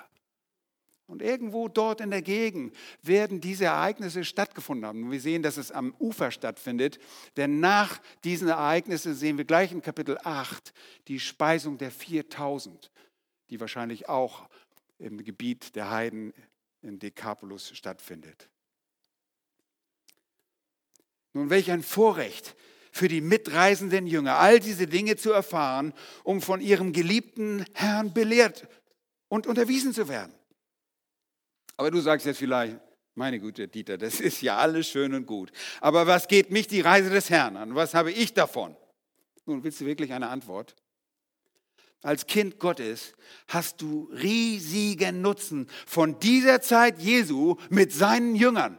Und 1.13 1.21
irgendwo 1.21 1.67
dort 1.67 2.01
in 2.01 2.09
der 2.09 2.23
Gegend 2.23 2.75
werden 3.03 3.39
diese 3.39 3.65
Ereignisse 3.65 4.25
stattgefunden 4.25 4.83
haben. 4.87 5.11
Wir 5.11 5.21
sehen, 5.21 5.43
dass 5.43 5.57
es 5.57 5.71
am 5.71 5.93
Ufer 5.99 6.31
stattfindet, 6.31 6.97
denn 7.37 7.59
nach 7.59 8.01
diesen 8.23 8.47
Ereignissen 8.47 9.13
sehen 9.13 9.37
wir 9.37 9.45
gleich 9.45 9.71
in 9.71 9.83
Kapitel 9.83 10.17
8 10.23 10.73
die 11.07 11.19
Speisung 11.19 11.77
der 11.77 11.91
4000, 11.91 12.89
die 13.51 13.59
wahrscheinlich 13.59 14.09
auch 14.09 14.49
im 14.97 15.23
Gebiet 15.23 15.75
der 15.75 15.91
Heiden 15.91 16.33
in 16.81 16.97
Dekapolus 16.97 17.77
stattfindet. 17.77 18.49
Nun, 21.33 21.51
welch 21.51 21.69
ein 21.69 21.83
Vorrecht 21.83 22.55
für 22.91 23.07
die 23.07 23.21
mitreisenden 23.21 24.07
Jünger, 24.07 24.39
all 24.39 24.59
diese 24.59 24.87
Dinge 24.87 25.15
zu 25.15 25.31
erfahren, 25.31 25.93
um 26.23 26.41
von 26.41 26.59
ihrem 26.59 26.91
geliebten 26.91 27.67
Herrn 27.75 28.15
belehrt 28.15 28.67
und 29.27 29.45
unterwiesen 29.45 29.93
zu 29.93 30.07
werden. 30.07 30.33
Aber 31.77 31.91
du 31.91 31.99
sagst 31.99 32.25
jetzt 32.25 32.37
vielleicht, 32.37 32.79
meine 33.15 33.39
Güte, 33.39 33.67
Dieter, 33.67 33.97
das 33.97 34.19
ist 34.19 34.41
ja 34.41 34.57
alles 34.57 34.87
schön 34.87 35.13
und 35.13 35.25
gut. 35.25 35.51
Aber 35.81 36.07
was 36.07 36.27
geht 36.27 36.51
mich 36.51 36.67
die 36.67 36.81
Reise 36.81 37.09
des 37.09 37.29
Herrn 37.29 37.57
an? 37.57 37.75
Was 37.75 37.93
habe 37.93 38.11
ich 38.11 38.33
davon? 38.33 38.75
Nun, 39.45 39.63
willst 39.63 39.81
du 39.81 39.85
wirklich 39.85 40.11
eine 40.13 40.29
Antwort? 40.29 40.75
Als 42.01 42.25
Kind 42.27 42.59
Gottes 42.59 43.15
hast 43.47 43.81
du 43.81 44.09
riesigen 44.11 45.21
Nutzen 45.21 45.69
von 45.85 46.19
dieser 46.19 46.61
Zeit 46.61 46.99
Jesu 46.99 47.55
mit 47.69 47.93
seinen 47.93 48.35
Jüngern. 48.35 48.77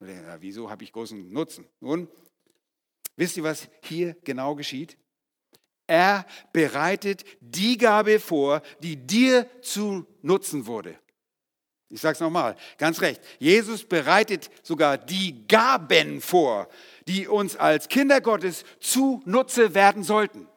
Ja, 0.00 0.40
wieso 0.40 0.68
habe 0.68 0.82
ich 0.84 0.92
großen 0.92 1.32
Nutzen? 1.32 1.66
Nun, 1.80 2.08
wisst 3.16 3.36
ihr, 3.36 3.44
was 3.44 3.68
hier 3.82 4.16
genau 4.24 4.56
geschieht? 4.56 4.98
Er 5.86 6.26
bereitet 6.52 7.24
die 7.40 7.78
Gabe 7.78 8.18
vor, 8.18 8.60
die 8.82 8.96
dir 8.96 9.48
zu 9.62 10.04
Nutzen 10.22 10.66
wurde. 10.66 10.98
Ich 11.88 12.00
sage 12.00 12.14
es 12.14 12.20
nochmal, 12.20 12.56
ganz 12.78 13.00
recht. 13.00 13.20
Jesus 13.38 13.84
bereitet 13.84 14.50
sogar 14.62 14.98
die 14.98 15.46
Gaben 15.46 16.20
vor, 16.20 16.68
die 17.06 17.28
uns 17.28 17.56
als 17.56 17.88
Kinder 17.88 18.20
Gottes 18.20 18.64
zunutze 18.80 19.74
werden 19.74 20.02
sollten. 20.02 20.48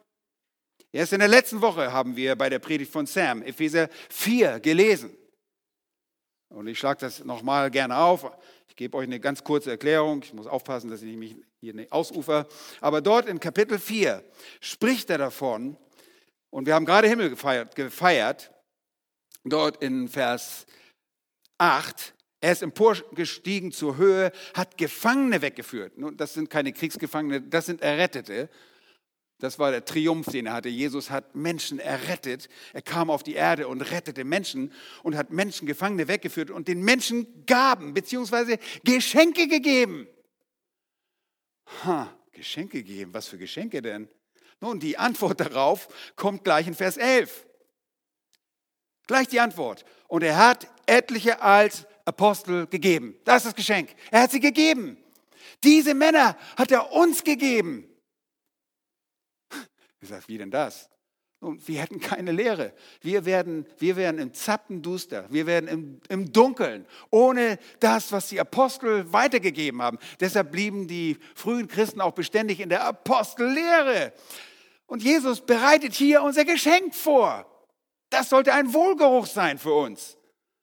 Erst 0.92 1.12
in 1.12 1.20
der 1.20 1.28
letzten 1.28 1.60
Woche 1.60 1.92
haben 1.92 2.16
wir 2.16 2.34
bei 2.34 2.48
der 2.48 2.58
Predigt 2.58 2.90
von 2.90 3.06
Sam 3.06 3.42
Epheser 3.42 3.88
4 4.08 4.58
gelesen. 4.58 5.16
Und 6.48 6.66
ich 6.66 6.78
schlage 6.78 7.00
das 7.00 7.24
nochmal 7.24 7.70
gerne 7.70 7.96
auf. 7.96 8.28
Ich 8.68 8.74
gebe 8.74 8.98
euch 8.98 9.04
eine 9.06 9.20
ganz 9.20 9.44
kurze 9.44 9.70
Erklärung. 9.70 10.22
Ich 10.24 10.34
muss 10.34 10.48
aufpassen, 10.48 10.90
dass 10.90 11.02
ich 11.02 11.16
mich 11.16 11.36
hier 11.60 11.74
nicht 11.74 11.92
ausufer. 11.92 12.48
Aber 12.80 13.00
dort 13.00 13.28
in 13.28 13.38
Kapitel 13.38 13.78
4 13.78 14.24
spricht 14.60 15.10
er 15.10 15.18
davon, 15.18 15.76
und 16.50 16.66
wir 16.66 16.74
haben 16.74 16.84
gerade 16.84 17.06
Himmel 17.06 17.30
gefeiert, 17.30 17.76
gefeiert 17.76 18.50
dort 19.44 19.80
in 19.82 20.08
Vers 20.08 20.66
8, 21.60 22.14
er 22.40 22.52
ist 22.52 22.62
emporgestiegen 22.62 23.70
zur 23.70 23.98
Höhe, 23.98 24.32
hat 24.54 24.78
Gefangene 24.78 25.42
weggeführt. 25.42 25.98
Nun, 25.98 26.16
das 26.16 26.32
sind 26.32 26.48
keine 26.48 26.72
Kriegsgefangene, 26.72 27.42
das 27.42 27.66
sind 27.66 27.82
Errettete. 27.82 28.48
Das 29.40 29.58
war 29.58 29.70
der 29.70 29.84
Triumph, 29.84 30.26
den 30.26 30.46
er 30.46 30.52
hatte. 30.54 30.68
Jesus 30.68 31.10
hat 31.10 31.34
Menschen 31.34 31.78
errettet. 31.78 32.48
Er 32.72 32.82
kam 32.82 33.10
auf 33.10 33.22
die 33.22 33.34
Erde 33.34 33.68
und 33.68 33.80
rettete 33.80 34.24
Menschen 34.24 34.72
und 35.02 35.16
hat 35.16 35.30
Menschen, 35.30 35.66
Gefangene 35.66 36.08
weggeführt 36.08 36.50
und 36.50 36.68
den 36.68 36.82
Menschen 36.82 37.46
Gaben 37.46 37.94
bzw. 37.94 38.58
Geschenke 38.84 39.48
gegeben. 39.48 40.06
Ha, 41.84 42.14
Geschenke 42.32 42.82
gegeben. 42.82 43.14
Was 43.14 43.28
für 43.28 43.38
Geschenke 43.38 43.80
denn? 43.80 44.08
Nun, 44.60 44.78
die 44.78 44.98
Antwort 44.98 45.40
darauf 45.40 45.88
kommt 46.16 46.44
gleich 46.44 46.66
in 46.66 46.74
Vers 46.74 46.98
11. 46.98 47.46
Gleich 49.06 49.28
die 49.28 49.40
Antwort. 49.40 49.84
Und 50.06 50.22
er 50.22 50.36
hat 50.36 50.68
etliche 50.90 51.40
als 51.40 51.86
Apostel 52.04 52.66
gegeben. 52.66 53.16
Das 53.24 53.38
ist 53.38 53.46
das 53.46 53.54
Geschenk. 53.54 53.94
Er 54.10 54.22
hat 54.22 54.30
sie 54.30 54.40
gegeben. 54.40 54.98
Diese 55.62 55.94
Männer 55.94 56.36
hat 56.56 56.70
er 56.70 56.92
uns 56.92 57.22
gegeben. 57.22 57.86
Ich 60.00 60.08
sage, 60.08 60.24
wie 60.26 60.38
denn 60.38 60.50
das? 60.50 60.88
Und 61.40 61.66
wir 61.68 61.80
hätten 61.80 62.00
keine 62.00 62.32
Lehre. 62.32 62.74
Wir 63.00 63.24
werden, 63.24 63.66
wir 63.78 63.96
werden 63.96 64.20
im 64.20 64.34
Zappenduster, 64.34 65.26
wir 65.30 65.46
werden 65.46 65.68
im, 65.68 66.00
im 66.10 66.32
Dunkeln, 66.32 66.86
ohne 67.08 67.58
das, 67.80 68.12
was 68.12 68.28
die 68.28 68.40
Apostel 68.40 69.10
weitergegeben 69.10 69.80
haben. 69.80 69.98
Deshalb 70.20 70.52
blieben 70.52 70.86
die 70.86 71.16
frühen 71.34 71.66
Christen 71.66 72.02
auch 72.02 72.12
beständig 72.12 72.60
in 72.60 72.68
der 72.68 72.84
Apostellehre. 72.84 74.12
Und 74.86 75.02
Jesus 75.02 75.40
bereitet 75.40 75.94
hier 75.94 76.22
unser 76.22 76.44
Geschenk 76.44 76.94
vor. 76.94 77.46
Das 78.10 78.28
sollte 78.28 78.52
ein 78.52 78.74
Wohlgeruch 78.74 79.26
sein 79.26 79.58
für 79.58 79.72
uns. 79.72 80.18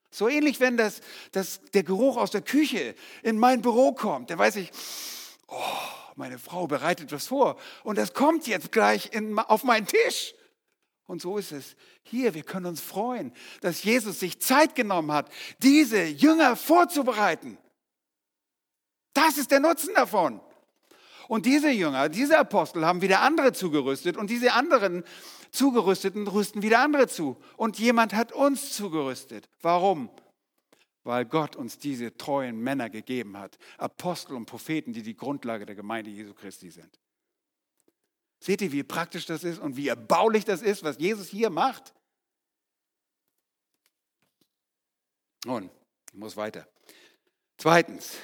So 0.09 0.27
ähnlich, 0.27 0.59
wenn 0.59 0.77
das, 0.77 1.01
das, 1.31 1.61
der 1.73 1.83
Geruch 1.83 2.17
aus 2.17 2.31
der 2.31 2.41
Küche 2.41 2.95
in 3.23 3.37
mein 3.37 3.61
Büro 3.61 3.91
kommt, 3.91 4.29
dann 4.29 4.39
weiß 4.39 4.55
ich, 4.57 4.71
oh, 5.47 5.61
meine 6.15 6.39
Frau 6.39 6.67
bereitet 6.67 7.11
was 7.11 7.27
vor 7.27 7.57
und 7.83 7.97
das 7.97 8.13
kommt 8.13 8.47
jetzt 8.47 8.71
gleich 8.71 9.13
in, 9.13 9.37
auf 9.37 9.63
meinen 9.63 9.85
Tisch. 9.85 10.33
Und 11.05 11.21
so 11.21 11.37
ist 11.37 11.53
es. 11.53 11.75
Hier, 12.03 12.33
wir 12.33 12.43
können 12.43 12.65
uns 12.65 12.81
freuen, 12.81 13.33
dass 13.61 13.83
Jesus 13.83 14.19
sich 14.19 14.41
Zeit 14.41 14.75
genommen 14.75 15.11
hat, 15.11 15.29
diese 15.59 16.03
Jünger 16.03 16.55
vorzubereiten. 16.57 17.57
Das 19.13 19.37
ist 19.37 19.51
der 19.51 19.61
Nutzen 19.61 19.93
davon. 19.95 20.41
Und 21.27 21.45
diese 21.45 21.69
Jünger, 21.69 22.09
diese 22.09 22.37
Apostel 22.37 22.85
haben 22.85 23.01
wieder 23.01 23.21
andere 23.21 23.53
zugerüstet 23.53 24.17
und 24.17 24.29
diese 24.29 24.53
anderen 24.53 25.03
Zugerüsteten 25.51 26.27
rüsten 26.27 26.61
wieder 26.61 26.79
andere 26.79 27.07
zu. 27.07 27.37
Und 27.55 27.79
jemand 27.79 28.13
hat 28.13 28.31
uns 28.31 28.73
zugerüstet. 28.73 29.49
Warum? 29.61 30.09
Weil 31.03 31.25
Gott 31.25 31.55
uns 31.55 31.79
diese 31.79 32.15
treuen 32.17 32.59
Männer 32.59 32.89
gegeben 32.89 33.37
hat. 33.37 33.57
Apostel 33.77 34.35
und 34.35 34.45
Propheten, 34.45 34.93
die 34.93 35.03
die 35.03 35.15
Grundlage 35.15 35.65
der 35.65 35.75
Gemeinde 35.75 36.09
Jesu 36.09 36.33
Christi 36.33 36.69
sind. 36.69 36.99
Seht 38.39 38.61
ihr, 38.61 38.71
wie 38.71 38.83
praktisch 38.83 39.25
das 39.25 39.43
ist 39.43 39.59
und 39.59 39.77
wie 39.77 39.87
erbaulich 39.87 40.45
das 40.45 40.61
ist, 40.61 40.83
was 40.83 40.97
Jesus 40.99 41.27
hier 41.27 41.49
macht? 41.49 41.93
Nun, 45.45 45.69
ich 46.11 46.19
muss 46.19 46.35
weiter. 46.35 46.67
Zweitens, 47.57 48.17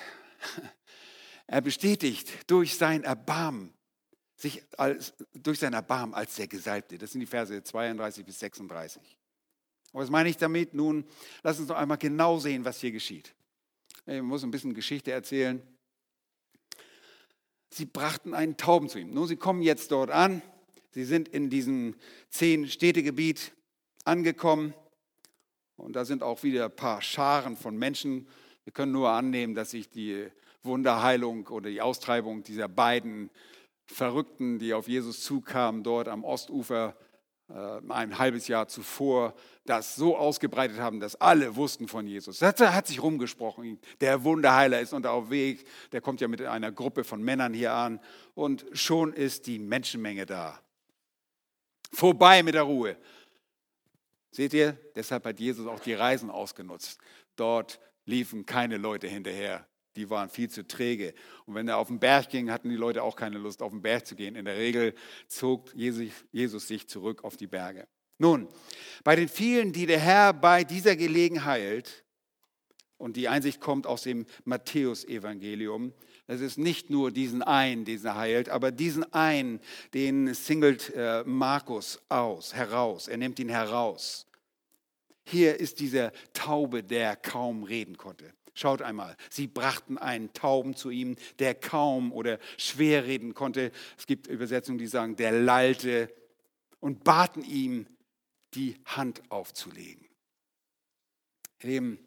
er 1.47 1.61
bestätigt 1.61 2.49
durch 2.49 2.77
sein 2.77 3.03
Erbarmen 3.03 3.73
sich 4.43 4.61
als, 4.77 5.13
durch 5.33 5.59
sein 5.59 5.73
Erbarmen 5.73 6.13
als 6.13 6.35
der 6.35 6.47
Gesalbte. 6.47 6.97
Das 6.97 7.11
sind 7.11 7.21
die 7.21 7.25
Verse 7.25 7.63
32 7.63 8.25
bis 8.25 8.39
36. 8.39 9.01
was 9.93 10.09
meine 10.09 10.29
ich 10.29 10.37
damit? 10.37 10.73
Nun, 10.73 11.05
lass 11.43 11.59
uns 11.59 11.69
noch 11.69 11.77
einmal 11.77 11.97
genau 11.97 12.39
sehen, 12.39 12.65
was 12.65 12.79
hier 12.79 12.91
geschieht. 12.91 13.33
Ich 14.05 14.21
muss 14.21 14.43
ein 14.43 14.51
bisschen 14.51 14.73
Geschichte 14.73 15.11
erzählen. 15.11 15.61
Sie 17.69 17.85
brachten 17.85 18.33
einen 18.33 18.57
Tauben 18.57 18.89
zu 18.89 18.99
ihm. 18.99 19.13
Nun, 19.13 19.27
sie 19.27 19.37
kommen 19.37 19.61
jetzt 19.61 19.91
dort 19.91 20.11
an. 20.11 20.41
Sie 20.91 21.05
sind 21.05 21.29
in 21.29 21.49
diesem 21.49 21.95
zehn 22.29 22.67
Städtegebiet 22.67 23.53
angekommen. 24.03 24.73
Und 25.77 25.95
da 25.95 26.03
sind 26.03 26.21
auch 26.21 26.43
wieder 26.43 26.65
ein 26.65 26.75
paar 26.75 27.01
Scharen 27.01 27.55
von 27.55 27.77
Menschen. 27.77 28.27
Wir 28.65 28.73
können 28.73 28.91
nur 28.91 29.09
annehmen, 29.09 29.55
dass 29.55 29.71
sich 29.71 29.89
die 29.89 30.27
Wunderheilung 30.63 31.47
oder 31.47 31.69
die 31.69 31.81
Austreibung 31.81 32.43
dieser 32.43 32.67
beiden 32.67 33.29
Verrückten, 33.93 34.59
die 34.59 34.73
auf 34.73 34.87
Jesus 34.87 35.23
zukamen, 35.23 35.83
dort 35.83 36.07
am 36.07 36.23
Ostufer 36.23 36.95
äh, 37.49 37.79
ein 37.89 38.17
halbes 38.17 38.47
Jahr 38.47 38.67
zuvor, 38.67 39.33
das 39.65 39.95
so 39.95 40.17
ausgebreitet 40.17 40.79
haben, 40.79 40.99
dass 40.99 41.15
alle 41.15 41.55
wussten 41.55 41.87
von 41.87 42.07
Jesus. 42.07 42.39
Das 42.39 42.59
hat 42.59 42.87
sich 42.87 43.01
rumgesprochen. 43.01 43.79
Der 44.01 44.23
Wunderheiler 44.23 44.81
ist 44.81 44.93
unter 44.93 45.11
auf 45.11 45.29
Weg. 45.29 45.65
Der 45.91 46.01
kommt 46.01 46.21
ja 46.21 46.27
mit 46.27 46.41
einer 46.41 46.71
Gruppe 46.71 47.03
von 47.03 47.21
Männern 47.21 47.53
hier 47.53 47.73
an. 47.73 47.99
Und 48.33 48.65
schon 48.73 49.13
ist 49.13 49.47
die 49.47 49.59
Menschenmenge 49.59 50.25
da. 50.25 50.59
Vorbei 51.91 52.43
mit 52.43 52.55
der 52.55 52.63
Ruhe. 52.63 52.97
Seht 54.31 54.53
ihr? 54.53 54.77
Deshalb 54.95 55.25
hat 55.25 55.39
Jesus 55.39 55.67
auch 55.67 55.79
die 55.79 55.93
Reisen 55.93 56.31
ausgenutzt. 56.31 56.99
Dort 57.35 57.79
liefen 58.05 58.45
keine 58.45 58.77
Leute 58.77 59.07
hinterher 59.07 59.67
die 59.95 60.09
waren 60.09 60.29
viel 60.29 60.49
zu 60.49 60.65
träge. 60.65 61.13
Und 61.45 61.55
wenn 61.55 61.67
er 61.67 61.77
auf 61.77 61.87
den 61.87 61.99
Berg 61.99 62.29
ging, 62.29 62.51
hatten 62.51 62.69
die 62.69 62.75
Leute 62.75 63.03
auch 63.03 63.15
keine 63.15 63.37
Lust, 63.37 63.61
auf 63.61 63.71
den 63.71 63.81
Berg 63.81 64.07
zu 64.07 64.15
gehen. 64.15 64.35
In 64.35 64.45
der 64.45 64.57
Regel 64.57 64.95
zog 65.27 65.73
Jesus 65.75 66.67
sich 66.67 66.87
zurück 66.87 67.23
auf 67.23 67.37
die 67.37 67.47
Berge. 67.47 67.87
Nun, 68.17 68.47
bei 69.03 69.15
den 69.15 69.27
vielen, 69.27 69.73
die 69.73 69.85
der 69.85 69.99
Herr 69.99 70.33
bei 70.33 70.63
dieser 70.63 70.95
Gelegenheit 70.95 71.43
heilt, 71.45 72.03
und 72.97 73.17
die 73.17 73.27
Einsicht 73.27 73.59
kommt 73.59 73.85
aus 73.85 74.03
dem 74.03 74.25
Matthäusevangelium, 74.45 75.93
es 76.25 76.39
ist 76.39 76.57
nicht 76.57 76.89
nur 76.89 77.11
diesen 77.11 77.41
einen, 77.41 77.83
den 77.83 78.05
er 78.05 78.15
heilt, 78.15 78.47
aber 78.47 78.71
diesen 78.71 79.11
einen, 79.13 79.59
den 79.93 80.33
singelt 80.33 80.93
äh, 80.95 81.23
Markus 81.25 82.01
aus, 82.07 82.53
heraus. 82.53 83.09
Er 83.09 83.17
nimmt 83.17 83.39
ihn 83.39 83.49
heraus. 83.49 84.25
Hier 85.25 85.59
ist 85.59 85.81
dieser 85.81 86.13
Taube, 86.31 86.81
der 86.81 87.17
kaum 87.17 87.63
reden 87.63 87.97
konnte. 87.97 88.33
Schaut 88.53 88.81
einmal, 88.81 89.17
sie 89.29 89.47
brachten 89.47 89.97
einen 89.97 90.31
Tauben 90.33 90.75
zu 90.75 90.91
ihm, 90.91 91.15
der 91.39 91.55
kaum 91.55 92.11
oder 92.11 92.39
schwer 92.57 93.05
reden 93.05 93.33
konnte. 93.33 93.71
Es 93.97 94.05
gibt 94.05 94.27
Übersetzungen, 94.27 94.77
die 94.77 94.87
sagen, 94.87 95.15
der 95.15 95.31
lallte 95.31 96.13
und 96.79 97.03
baten 97.03 97.43
ihm, 97.43 97.87
die 98.53 98.77
Hand 98.85 99.23
aufzulegen. 99.29 100.07
Eben, 101.63 101.97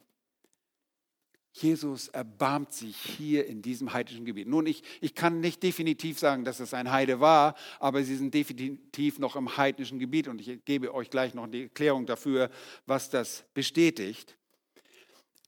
Jesus 1.52 2.08
erbarmt 2.08 2.72
sich 2.72 2.96
hier 2.96 3.46
in 3.46 3.62
diesem 3.62 3.94
heidnischen 3.94 4.26
Gebiet. 4.26 4.46
Nun, 4.46 4.66
ich, 4.66 4.82
ich 5.00 5.14
kann 5.14 5.40
nicht 5.40 5.62
definitiv 5.62 6.18
sagen, 6.18 6.44
dass 6.44 6.60
es 6.60 6.74
ein 6.74 6.90
Heide 6.90 7.18
war, 7.18 7.56
aber 7.80 8.04
sie 8.04 8.14
sind 8.14 8.34
definitiv 8.34 9.18
noch 9.18 9.36
im 9.36 9.56
heidnischen 9.56 9.98
Gebiet 9.98 10.28
und 10.28 10.40
ich 10.40 10.64
gebe 10.66 10.92
euch 10.92 11.08
gleich 11.08 11.32
noch 11.32 11.46
die 11.46 11.64
Erklärung 11.64 12.04
dafür, 12.04 12.50
was 12.84 13.08
das 13.08 13.46
bestätigt. 13.54 14.36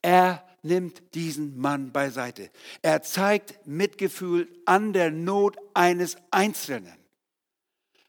Er 0.02 0.44
nimmt 0.62 1.14
diesen 1.14 1.58
Mann 1.58 1.92
beiseite. 1.92 2.50
Er 2.82 3.02
zeigt 3.02 3.66
Mitgefühl 3.66 4.48
an 4.64 4.92
der 4.92 5.10
Not 5.10 5.56
eines 5.74 6.16
Einzelnen. 6.30 6.92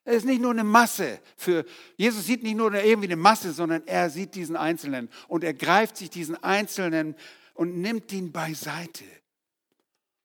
Er 0.06 0.14
ist 0.14 0.26
nicht 0.26 0.42
nur 0.42 0.52
eine 0.52 0.64
Masse. 0.64 1.20
Für 1.38 1.66
Jesus 1.96 2.26
sieht 2.26 2.42
nicht 2.42 2.56
nur 2.56 2.74
irgendwie 2.74 3.08
eine 3.08 3.16
Masse, 3.16 3.54
sondern 3.54 3.86
er 3.86 4.10
sieht 4.10 4.34
diesen 4.34 4.56
Einzelnen 4.56 5.10
und 5.28 5.44
er 5.44 5.54
greift 5.54 5.98
sich 5.98 6.10
diesen 6.10 6.42
Einzelnen 6.44 7.16
und 7.54 7.78
nimmt 7.78 8.12
ihn 8.12 8.32
beiseite. 8.32 9.04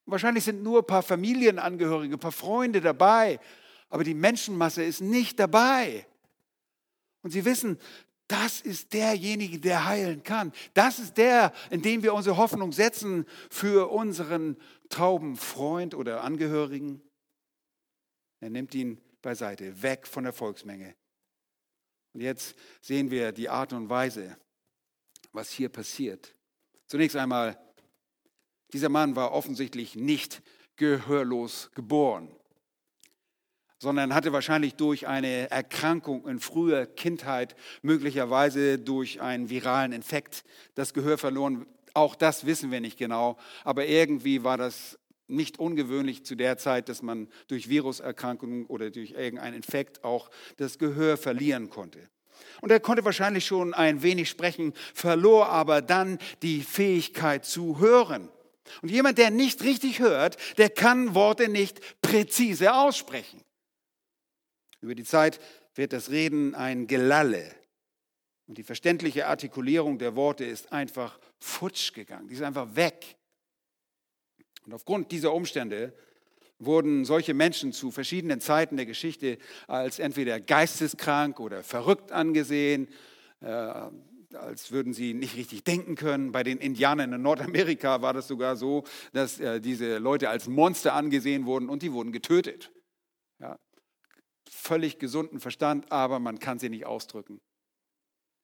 Wahrscheinlich 0.07 0.43
sind 0.43 0.63
nur 0.63 0.79
ein 0.79 0.87
paar 0.87 1.03
Familienangehörige, 1.03 2.15
ein 2.15 2.19
paar 2.19 2.31
Freunde 2.31 2.81
dabei, 2.81 3.39
aber 3.89 4.03
die 4.03 4.13
Menschenmasse 4.13 4.83
ist 4.83 5.01
nicht 5.01 5.39
dabei. 5.39 6.05
Und 7.21 7.31
Sie 7.31 7.45
wissen, 7.45 7.79
das 8.27 8.61
ist 8.61 8.93
derjenige, 8.93 9.59
der 9.59 9.85
heilen 9.85 10.23
kann. 10.23 10.51
Das 10.73 10.99
ist 10.99 11.17
der, 11.17 11.53
in 11.69 11.81
dem 11.81 12.01
wir 12.01 12.13
unsere 12.13 12.37
Hoffnung 12.37 12.71
setzen 12.71 13.25
für 13.49 13.91
unseren 13.91 14.57
tauben 14.89 15.35
Freund 15.35 15.93
oder 15.93 16.23
Angehörigen. 16.23 17.01
Er 18.39 18.49
nimmt 18.49 18.73
ihn 18.73 18.99
beiseite, 19.21 19.81
weg 19.81 20.07
von 20.07 20.23
der 20.23 20.33
Volksmenge. 20.33 20.95
Und 22.13 22.21
jetzt 22.21 22.55
sehen 22.81 23.11
wir 23.11 23.31
die 23.31 23.49
Art 23.49 23.73
und 23.73 23.89
Weise, 23.89 24.37
was 25.31 25.51
hier 25.51 25.69
passiert. 25.69 26.35
Zunächst 26.87 27.15
einmal, 27.15 27.59
dieser 28.73 28.89
Mann 28.89 29.15
war 29.15 29.33
offensichtlich 29.33 29.95
nicht 29.95 30.41
gehörlos 30.77 31.69
geboren 31.73 32.35
sondern 33.85 34.15
hatte 34.15 34.33
wahrscheinlich 34.33 34.73
durch 34.73 35.05
eine 35.05 35.51
Erkrankung 35.51 36.27
in 36.27 36.39
früher 36.39 36.87
Kindheit, 36.87 37.55
möglicherweise 37.83 38.79
durch 38.79 39.21
einen 39.21 39.51
viralen 39.51 39.91
Infekt, 39.91 40.43
das 40.73 40.95
Gehör 40.95 41.19
verloren. 41.19 41.67
Auch 41.93 42.15
das 42.15 42.47
wissen 42.47 42.71
wir 42.71 42.81
nicht 42.81 42.97
genau, 42.97 43.37
aber 43.63 43.85
irgendwie 43.85 44.43
war 44.43 44.57
das 44.57 44.97
nicht 45.27 45.59
ungewöhnlich 45.59 46.25
zu 46.25 46.33
der 46.33 46.57
Zeit, 46.57 46.89
dass 46.89 47.03
man 47.03 47.27
durch 47.47 47.69
Viruserkrankungen 47.69 48.65
oder 48.65 48.89
durch 48.89 49.11
irgendeinen 49.11 49.57
Infekt 49.57 50.03
auch 50.03 50.31
das 50.57 50.79
Gehör 50.79 51.15
verlieren 51.15 51.69
konnte. 51.69 51.99
Und 52.61 52.71
er 52.71 52.79
konnte 52.79 53.05
wahrscheinlich 53.05 53.45
schon 53.45 53.75
ein 53.75 54.01
wenig 54.01 54.29
sprechen, 54.31 54.73
verlor 54.95 55.49
aber 55.49 55.83
dann 55.83 56.17
die 56.41 56.61
Fähigkeit 56.61 57.45
zu 57.45 57.77
hören. 57.77 58.29
Und 58.81 58.89
jemand, 58.89 59.19
der 59.19 59.29
nicht 59.29 59.63
richtig 59.63 59.99
hört, 59.99 60.37
der 60.57 60.71
kann 60.71 61.13
Worte 61.13 61.49
nicht 61.49 62.01
präzise 62.01 62.73
aussprechen. 62.73 63.44
Über 64.85 64.93
die 64.93 65.03
Zeit 65.03 65.39
wird 65.73 65.93
das 65.93 66.11
Reden 66.11 66.53
ein 66.53 66.85
Gelalle. 66.85 67.43
Und 68.47 68.59
die 68.59 68.63
verständliche 68.63 69.25
Artikulierung 69.25 69.97
der 69.97 70.15
Worte 70.15 70.45
ist 70.45 70.71
einfach 70.71 71.19
futsch 71.39 71.91
gegangen. 71.93 72.27
Die 72.27 72.35
ist 72.35 72.43
einfach 72.43 72.75
weg. 72.75 73.15
Und 74.63 74.73
aufgrund 74.73 75.11
dieser 75.11 75.33
Umstände 75.33 75.91
wurden 76.59 77.03
solche 77.03 77.33
Menschen 77.33 77.73
zu 77.73 77.89
verschiedenen 77.89 78.39
Zeiten 78.41 78.77
der 78.77 78.85
Geschichte 78.85 79.39
als 79.67 79.97
entweder 79.97 80.39
geisteskrank 80.39 81.39
oder 81.39 81.63
verrückt 81.63 82.11
angesehen, 82.11 82.87
äh, 83.41 83.47
als 83.47 84.71
würden 84.71 84.93
sie 84.93 85.15
nicht 85.15 85.35
richtig 85.35 85.63
denken 85.63 85.95
können. 85.95 86.31
Bei 86.31 86.43
den 86.43 86.59
Indianern 86.59 87.11
in 87.11 87.21
Nordamerika 87.23 88.03
war 88.03 88.13
das 88.13 88.27
sogar 88.27 88.55
so, 88.55 88.83
dass 89.13 89.39
äh, 89.39 89.59
diese 89.59 89.97
Leute 89.97 90.29
als 90.29 90.47
Monster 90.47 90.93
angesehen 90.93 91.47
wurden 91.47 91.69
und 91.69 91.81
die 91.81 91.91
wurden 91.91 92.11
getötet. 92.11 92.71
Völlig 94.49 94.99
gesunden 94.99 95.39
Verstand, 95.39 95.91
aber 95.91 96.19
man 96.19 96.39
kann 96.39 96.59
sie 96.59 96.69
nicht 96.69 96.85
ausdrücken. 96.85 97.39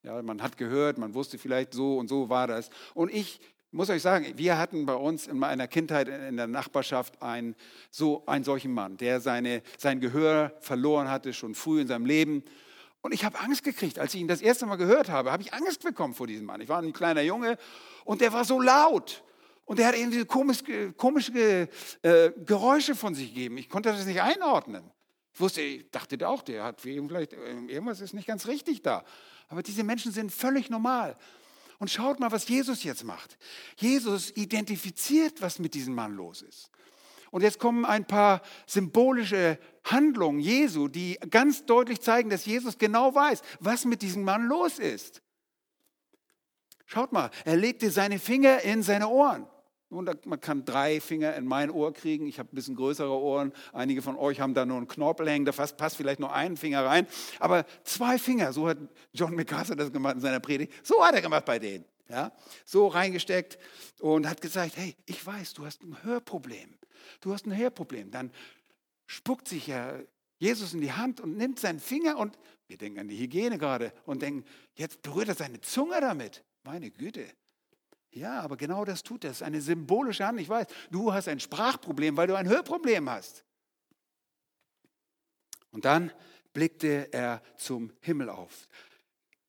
Ja, 0.02 0.20
man 0.22 0.42
hat 0.42 0.56
gehört, 0.56 0.98
man 0.98 1.14
wusste 1.14 1.38
vielleicht 1.38 1.74
so 1.74 1.98
und 1.98 2.08
so 2.08 2.28
war 2.28 2.48
das. 2.48 2.70
Und 2.94 3.12
ich 3.12 3.40
muss 3.70 3.88
euch 3.88 4.02
sagen, 4.02 4.26
wir 4.36 4.58
hatten 4.58 4.84
bei 4.84 4.94
uns 4.94 5.26
in 5.26 5.38
meiner 5.38 5.66
Kindheit 5.66 6.08
in 6.08 6.36
der 6.36 6.46
Nachbarschaft 6.46 7.22
einen, 7.22 7.54
so, 7.90 8.24
einen 8.26 8.44
solchen 8.44 8.74
Mann, 8.74 8.96
der 8.98 9.20
seine, 9.20 9.62
sein 9.78 10.00
Gehör 10.00 10.52
verloren 10.60 11.08
hatte, 11.08 11.32
schon 11.32 11.54
früh 11.54 11.80
in 11.80 11.86
seinem 11.86 12.04
Leben. 12.04 12.44
Und 13.00 13.14
ich 13.14 13.24
habe 13.24 13.40
Angst 13.40 13.64
gekriegt, 13.64 13.98
als 13.98 14.14
ich 14.14 14.20
ihn 14.20 14.28
das 14.28 14.42
erste 14.42 14.66
Mal 14.66 14.76
gehört 14.76 15.08
habe, 15.08 15.32
habe 15.32 15.42
ich 15.42 15.54
Angst 15.54 15.82
bekommen 15.82 16.14
vor 16.14 16.26
diesem 16.26 16.46
Mann. 16.46 16.60
Ich 16.60 16.68
war 16.68 16.80
ein 16.80 16.92
kleiner 16.92 17.22
Junge 17.22 17.56
und 18.04 18.20
der 18.20 18.32
war 18.32 18.44
so 18.44 18.60
laut. 18.60 19.24
Und 19.64 19.78
der 19.78 19.86
hat 19.86 19.96
irgendwie 19.96 20.24
komische, 20.24 20.92
komische 20.92 21.68
äh, 22.02 22.30
Geräusche 22.44 22.94
von 22.94 23.14
sich 23.14 23.28
gegeben. 23.28 23.56
Ich 23.56 23.68
konnte 23.68 23.90
das 23.90 24.04
nicht 24.04 24.20
einordnen. 24.20 24.82
Ich 25.34 25.40
wusste, 25.40 25.62
ich 25.62 25.90
dachte 25.90 26.28
auch, 26.28 26.42
der 26.42 26.64
hat 26.64 26.80
vielleicht, 26.80 27.32
irgendwas 27.32 28.00
ist 28.00 28.12
nicht 28.12 28.26
ganz 28.26 28.46
richtig 28.46 28.82
da. 28.82 29.04
Aber 29.48 29.62
diese 29.62 29.82
Menschen 29.84 30.12
sind 30.12 30.30
völlig 30.30 30.70
normal. 30.70 31.16
Und 31.78 31.90
schaut 31.90 32.20
mal, 32.20 32.30
was 32.30 32.48
Jesus 32.48 32.84
jetzt 32.84 33.04
macht. 33.04 33.38
Jesus 33.76 34.30
identifiziert, 34.36 35.40
was 35.40 35.58
mit 35.58 35.74
diesem 35.74 35.94
Mann 35.94 36.14
los 36.14 36.42
ist. 36.42 36.70
Und 37.30 37.40
jetzt 37.40 37.58
kommen 37.58 37.86
ein 37.86 38.06
paar 38.06 38.42
symbolische 38.66 39.58
Handlungen 39.84 40.38
Jesu, 40.38 40.86
die 40.86 41.18
ganz 41.30 41.64
deutlich 41.64 42.02
zeigen, 42.02 42.28
dass 42.28 42.44
Jesus 42.44 42.76
genau 42.76 43.14
weiß, 43.14 43.40
was 43.58 43.86
mit 43.86 44.02
diesem 44.02 44.22
Mann 44.22 44.46
los 44.46 44.78
ist. 44.78 45.22
Schaut 46.84 47.10
mal, 47.10 47.30
er 47.46 47.56
legte 47.56 47.90
seine 47.90 48.18
Finger 48.18 48.60
in 48.60 48.82
seine 48.82 49.08
Ohren. 49.08 49.46
Man 49.92 50.40
kann 50.40 50.64
drei 50.64 51.00
Finger 51.00 51.34
in 51.36 51.46
mein 51.46 51.70
Ohr 51.70 51.92
kriegen. 51.92 52.26
Ich 52.26 52.38
habe 52.38 52.48
ein 52.50 52.54
bisschen 52.54 52.76
größere 52.76 53.12
Ohren. 53.12 53.52
Einige 53.72 54.00
von 54.00 54.16
euch 54.16 54.40
haben 54.40 54.54
da 54.54 54.64
nur 54.64 54.78
einen 54.78 54.88
Knorpel 54.88 55.28
hängen. 55.28 55.44
Da 55.44 55.52
passt 55.52 55.96
vielleicht 55.96 56.18
nur 56.18 56.32
einen 56.32 56.56
Finger 56.56 56.84
rein. 56.84 57.06
Aber 57.38 57.66
zwei 57.84 58.18
Finger, 58.18 58.52
so 58.52 58.68
hat 58.68 58.78
John 59.12 59.34
MacArthur 59.34 59.76
das 59.76 59.92
gemacht 59.92 60.14
in 60.14 60.20
seiner 60.20 60.40
Predigt. 60.40 60.72
So 60.82 61.04
hat 61.04 61.14
er 61.14 61.20
gemacht 61.20 61.44
bei 61.44 61.58
denen. 61.58 61.84
Ja? 62.08 62.32
So 62.64 62.86
reingesteckt 62.86 63.58
und 64.00 64.28
hat 64.28 64.40
gesagt, 64.40 64.76
hey, 64.76 64.96
ich 65.06 65.24
weiß, 65.24 65.54
du 65.54 65.66
hast 65.66 65.82
ein 65.82 66.02
Hörproblem. 66.02 66.78
Du 67.20 67.32
hast 67.32 67.46
ein 67.46 67.56
Hörproblem. 67.56 68.10
Dann 68.10 68.30
spuckt 69.06 69.46
sich 69.46 69.66
ja 69.66 69.98
Jesus 70.38 70.74
in 70.74 70.80
die 70.80 70.92
Hand 70.92 71.20
und 71.20 71.36
nimmt 71.36 71.60
seinen 71.60 71.80
Finger 71.80 72.16
und 72.16 72.38
wir 72.66 72.78
denken 72.78 73.00
an 73.00 73.08
die 73.08 73.18
Hygiene 73.18 73.58
gerade 73.58 73.92
und 74.06 74.22
denken, 74.22 74.44
jetzt 74.74 75.02
berührt 75.02 75.28
er 75.28 75.34
seine 75.34 75.60
Zunge 75.60 76.00
damit. 76.00 76.42
Meine 76.64 76.90
Güte. 76.90 77.26
Ja, 78.12 78.40
aber 78.40 78.56
genau 78.56 78.84
das 78.84 79.02
tut 79.02 79.24
er. 79.24 79.30
Das 79.30 79.42
eine 79.42 79.60
symbolische 79.60 80.26
Hand. 80.26 80.38
Ich 80.40 80.48
weiß, 80.48 80.66
du 80.90 81.12
hast 81.12 81.28
ein 81.28 81.40
Sprachproblem, 81.40 82.16
weil 82.16 82.26
du 82.26 82.36
ein 82.36 82.48
Hörproblem 82.48 83.08
hast. 83.08 83.44
Und 85.70 85.86
dann 85.86 86.12
blickte 86.52 87.12
er 87.12 87.42
zum 87.56 87.90
Himmel 88.00 88.28
auf. 88.28 88.68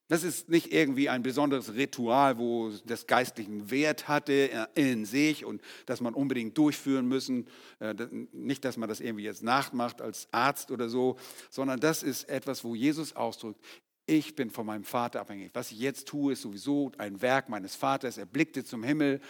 Das 0.08 0.24
ist 0.24 0.48
nicht 0.48 0.72
irgendwie 0.72 1.10
ein 1.10 1.24
besonderes 1.24 1.74
Ritual, 1.74 2.38
wo 2.38 2.72
das 2.86 3.08
geistlichen 3.08 3.72
Wert 3.72 4.08
hatte 4.08 4.68
in 4.76 5.06
sich 5.06 5.44
und 5.44 5.62
das 5.86 6.02
man 6.02 6.14
unbedingt 6.14 6.58
durchführen 6.58 7.08
müssen. 7.08 7.48
Äh, 7.80 7.96
nicht, 8.32 8.64
dass 8.64 8.78
man 8.78 8.88
das 8.88 9.00
irgendwie 9.00 9.24
jetzt 9.24 9.44
nachmacht 9.44 10.02
als 10.02 10.28
Arzt 10.32 10.72
oder 10.72 10.88
so, 10.88 11.18
sondern 11.50 11.80
das 11.80 12.04
ist 12.04 12.30
etwas, 12.30 12.64
wo 12.64 12.76
Jesus 12.76 13.16
ausdrückt, 13.16 13.60
ich 14.06 14.36
bin 14.36 14.50
von 14.50 14.66
meinem 14.66 14.84
Vater 14.84 15.22
abhängig. 15.22 15.52
Was 15.54 15.72
ich 15.72 15.80
jetzt 15.80 16.08
tue, 16.08 16.34
ist 16.34 16.42
sowieso 16.42 16.92
ein 16.98 17.22
Werk 17.22 17.50
meines 17.50 17.76
Vaters. 17.76 18.18
Er 18.18 18.26
blickte 18.26 18.64
zum 18.64 18.84
Himmel. 18.84 19.22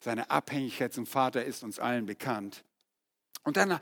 Seine 0.00 0.30
Abhängigkeit 0.30 0.92
zum 0.92 1.06
Vater 1.06 1.44
ist 1.44 1.62
uns 1.62 1.78
allen 1.78 2.06
bekannt. 2.06 2.64
Und 3.44 3.56
dann 3.56 3.78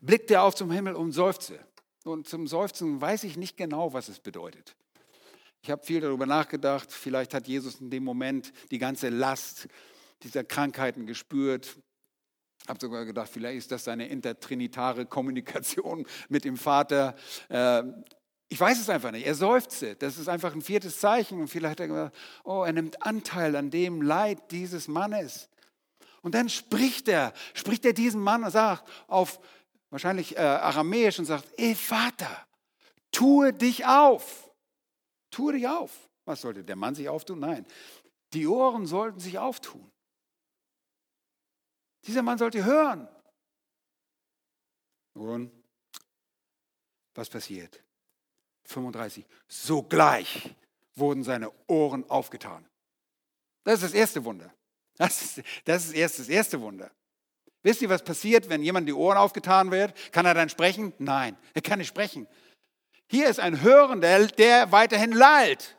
blickte 0.00 0.34
er 0.34 0.42
auf 0.42 0.54
zum 0.54 0.70
Himmel 0.70 0.94
und 0.94 1.12
seufzte. 1.12 1.58
Und 2.04 2.28
zum 2.28 2.46
Seufzen 2.46 3.00
weiß 3.00 3.24
ich 3.24 3.36
nicht 3.36 3.56
genau, 3.56 3.92
was 3.92 4.08
es 4.08 4.20
bedeutet. 4.20 4.76
Ich 5.62 5.70
habe 5.70 5.82
viel 5.82 6.00
darüber 6.00 6.26
nachgedacht. 6.26 6.92
Vielleicht 6.92 7.32
hat 7.32 7.48
Jesus 7.48 7.80
in 7.80 7.88
dem 7.88 8.04
Moment 8.04 8.52
die 8.70 8.78
ganze 8.78 9.08
Last 9.08 9.68
dieser 10.22 10.44
Krankheiten 10.44 11.06
gespürt. 11.06 11.78
Ich 12.62 12.68
habe 12.68 12.78
sogar 12.80 13.06
gedacht, 13.06 13.30
vielleicht 13.30 13.58
ist 13.58 13.72
das 13.72 13.84
seine 13.84 14.08
intertrinitare 14.08 15.06
Kommunikation 15.06 16.06
mit 16.28 16.44
dem 16.44 16.58
Vater. 16.58 17.14
Ich 18.48 18.60
weiß 18.60 18.80
es 18.80 18.88
einfach 18.88 19.10
nicht. 19.10 19.26
Er 19.26 19.34
seufzte. 19.34 19.96
Das 19.96 20.18
ist 20.18 20.28
einfach 20.28 20.54
ein 20.54 20.62
viertes 20.62 21.00
Zeichen. 21.00 21.40
Und 21.40 21.48
vielleicht 21.48 21.72
hat 21.72 21.80
er 21.80 21.88
gesagt, 21.88 22.16
oh, 22.44 22.62
er 22.62 22.72
nimmt 22.72 23.02
Anteil 23.02 23.56
an 23.56 23.70
dem 23.70 24.02
Leid 24.02 24.50
dieses 24.50 24.86
Mannes. 24.88 25.48
Und 26.22 26.34
dann 26.34 26.48
spricht 26.48 27.08
er, 27.08 27.32
spricht 27.52 27.84
er 27.84 27.92
diesen 27.92 28.20
Mann 28.20 28.44
und 28.44 28.50
sagt 28.50 28.88
auf 29.08 29.40
wahrscheinlich 29.90 30.36
äh, 30.36 30.40
Aramäisch 30.40 31.18
und 31.18 31.26
sagt, 31.26 31.46
ey 31.56 31.74
Vater, 31.74 32.46
tue 33.10 33.52
dich 33.52 33.84
auf. 33.86 34.50
Tue 35.30 35.54
dich 35.54 35.68
auf. 35.68 36.08
Was 36.24 36.40
sollte 36.40 36.64
der 36.64 36.76
Mann 36.76 36.94
sich 36.94 37.08
auftun? 37.08 37.40
Nein. 37.40 37.66
Die 38.32 38.46
Ohren 38.46 38.86
sollten 38.86 39.20
sich 39.20 39.38
auftun. 39.38 39.90
Dieser 42.06 42.22
Mann 42.22 42.38
sollte 42.38 42.64
hören. 42.64 43.08
Nun, 45.14 45.50
was 47.14 47.30
passiert? 47.30 47.82
35. 48.64 49.24
Sogleich 49.48 50.54
wurden 50.94 51.24
seine 51.24 51.50
Ohren 51.66 52.08
aufgetan. 52.08 52.64
Das 53.64 53.74
ist 53.74 53.84
das 53.84 53.94
erste 53.94 54.24
Wunder. 54.24 54.52
Das 54.96 55.22
ist 55.22 55.42
das, 55.64 55.86
ist 55.86 55.92
erst 55.92 56.18
das 56.20 56.28
erste 56.28 56.60
Wunder. 56.60 56.90
Wisst 57.62 57.82
ihr, 57.82 57.88
was 57.88 58.04
passiert, 58.04 58.48
wenn 58.48 58.62
jemand 58.62 58.86
die 58.86 58.92
Ohren 58.92 59.16
aufgetan 59.16 59.70
wird? 59.70 59.94
Kann 60.12 60.26
er 60.26 60.34
dann 60.34 60.50
sprechen? 60.50 60.92
Nein, 60.98 61.36
er 61.54 61.62
kann 61.62 61.78
nicht 61.78 61.88
sprechen. 61.88 62.28
Hier 63.08 63.28
ist 63.28 63.40
ein 63.40 63.62
Hörender, 63.62 64.26
der 64.26 64.70
weiterhin 64.70 65.12
lallt. 65.12 65.76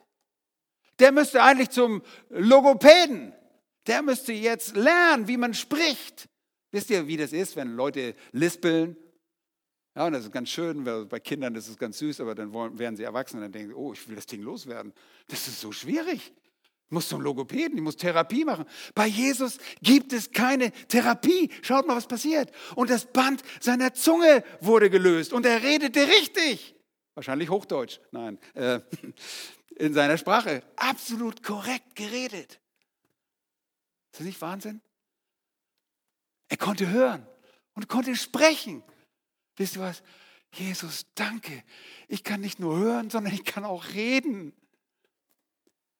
Der 0.99 1.11
müsste 1.11 1.43
eigentlich 1.43 1.69
zum 1.69 2.01
Logopäden. 2.29 3.33
Der 3.87 4.01
müsste 4.01 4.33
jetzt 4.33 4.75
lernen, 4.75 5.27
wie 5.27 5.37
man 5.37 5.53
spricht. 5.53 6.27
Wisst 6.71 6.89
ihr, 6.89 7.07
wie 7.07 7.17
das 7.17 7.33
ist, 7.33 7.55
wenn 7.55 7.75
Leute 7.75 8.15
lispeln? 8.31 8.97
Ja, 9.95 10.07
und 10.07 10.13
das 10.13 10.25
ist 10.25 10.31
ganz 10.31 10.49
schön, 10.49 10.85
weil 10.85 11.05
bei 11.05 11.21
Kindern 11.21 11.55
ist 11.55 11.69
es 11.69 11.77
ganz 11.77 11.97
süß, 11.99 12.19
aber 12.19 12.35
dann 12.35 12.53
werden 12.53 12.97
sie 12.97 13.03
erwachsen 13.03 13.37
und 13.37 13.43
dann 13.43 13.51
denken 13.53 13.69
sie, 13.69 13.75
oh, 13.75 13.93
ich 13.93 14.07
will 14.07 14.15
das 14.15 14.25
Ding 14.25 14.41
loswerden. 14.41 14.93
Das 15.27 15.47
ist 15.47 15.61
so 15.61 15.71
schwierig. 15.71 16.33
Ich 16.87 16.91
muss 16.91 17.07
zum 17.07 17.21
Logopäden, 17.21 17.77
ich 17.77 17.83
muss 17.83 17.95
Therapie 17.95 18.43
machen. 18.43 18.65
Bei 18.93 19.07
Jesus 19.07 19.57
gibt 19.81 20.13
es 20.13 20.31
keine 20.31 20.71
Therapie. 20.87 21.49
Schaut 21.61 21.87
mal, 21.87 21.95
was 21.95 22.07
passiert. 22.07 22.51
Und 22.75 22.89
das 22.89 23.05
Band 23.05 23.41
seiner 23.59 23.93
Zunge 23.93 24.43
wurde 24.59 24.89
gelöst 24.89 25.33
und 25.33 25.45
er 25.45 25.63
redete 25.63 26.07
richtig. 26.07 26.75
Wahrscheinlich 27.15 27.49
Hochdeutsch, 27.49 27.99
nein, 28.11 28.37
äh, 28.53 28.81
in 29.77 29.93
seiner 29.93 30.17
Sprache. 30.17 30.61
Absolut 30.75 31.41
korrekt 31.41 31.95
geredet. 31.95 32.59
Ist 34.11 34.19
das 34.19 34.27
nicht 34.27 34.41
Wahnsinn? 34.41 34.81
Er 36.49 36.57
konnte 36.57 36.89
hören 36.89 37.25
und 37.73 37.87
konnte 37.87 38.15
sprechen. 38.15 38.83
Wisst 39.57 39.75
ihr 39.75 39.81
was? 39.81 40.03
Jesus, 40.53 41.05
danke. 41.15 41.63
Ich 42.07 42.23
kann 42.23 42.41
nicht 42.41 42.59
nur 42.59 42.77
hören, 42.77 43.09
sondern 43.09 43.33
ich 43.33 43.43
kann 43.43 43.65
auch 43.65 43.87
reden. 43.93 44.53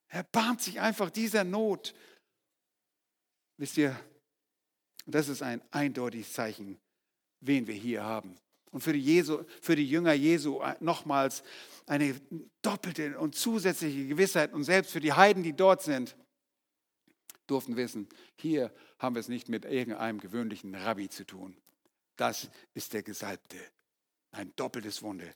Er 0.08 0.22
bahnt 0.24 0.62
sich 0.62 0.80
einfach 0.80 1.10
dieser 1.10 1.44
Not. 1.44 1.94
Wisst 3.58 3.76
ihr, 3.76 3.98
das 5.06 5.28
ist 5.28 5.42
ein 5.42 5.62
eindeutiges 5.70 6.32
Zeichen, 6.32 6.78
wen 7.40 7.66
wir 7.66 7.74
hier 7.74 8.02
haben 8.02 8.36
und 8.76 8.82
für 8.82 8.92
die, 8.92 9.00
Jesu, 9.00 9.42
für 9.62 9.74
die 9.74 9.88
Jünger 9.88 10.12
Jesu 10.12 10.60
nochmals 10.80 11.42
eine 11.86 12.20
doppelte 12.60 13.18
und 13.18 13.34
zusätzliche 13.34 14.06
Gewissheit 14.06 14.52
und 14.52 14.64
selbst 14.64 14.92
für 14.92 15.00
die 15.00 15.14
Heiden, 15.14 15.42
die 15.42 15.54
dort 15.54 15.82
sind, 15.82 16.14
durften 17.46 17.76
wissen, 17.76 18.06
hier 18.36 18.70
haben 18.98 19.14
wir 19.14 19.20
es 19.20 19.28
nicht 19.28 19.48
mit 19.48 19.64
irgendeinem 19.64 20.20
gewöhnlichen 20.20 20.74
Rabbi 20.74 21.08
zu 21.08 21.24
tun. 21.24 21.56
Das 22.16 22.48
ist 22.74 22.92
der 22.92 23.02
Gesalbte. 23.02 23.58
Ein 24.32 24.54
doppeltes 24.56 25.02
Wunder. 25.02 25.32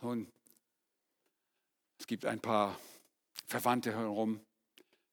Und 0.00 0.32
es 1.98 2.06
gibt 2.06 2.24
ein 2.24 2.40
paar 2.40 2.78
Verwandte 3.46 3.92
herum, 3.92 4.40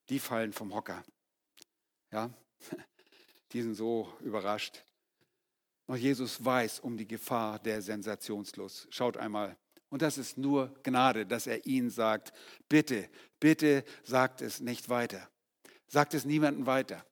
die 0.09 0.19
fallen 0.19 0.53
vom 0.53 0.73
Hocker. 0.73 1.03
Ja, 2.11 2.29
die 3.51 3.61
sind 3.61 3.75
so 3.75 4.13
überrascht. 4.21 4.83
Noch 5.87 5.95
Jesus 5.95 6.43
weiß 6.43 6.79
um 6.79 6.97
die 6.97 7.07
Gefahr 7.07 7.59
der 7.59 7.81
Sensationslust. 7.81 8.87
Schaut 8.91 9.17
einmal. 9.17 9.57
Und 9.89 10.01
das 10.01 10.17
ist 10.17 10.37
nur 10.37 10.73
Gnade, 10.83 11.25
dass 11.25 11.47
er 11.47 11.65
ihnen 11.65 11.89
sagt, 11.89 12.33
bitte, 12.67 13.09
bitte 13.39 13.83
sagt 14.03 14.41
es 14.41 14.59
nicht 14.59 14.89
weiter. 14.89 15.29
Sagt 15.87 16.13
es 16.13 16.25
niemandem 16.25 16.65
weiter. 16.65 17.05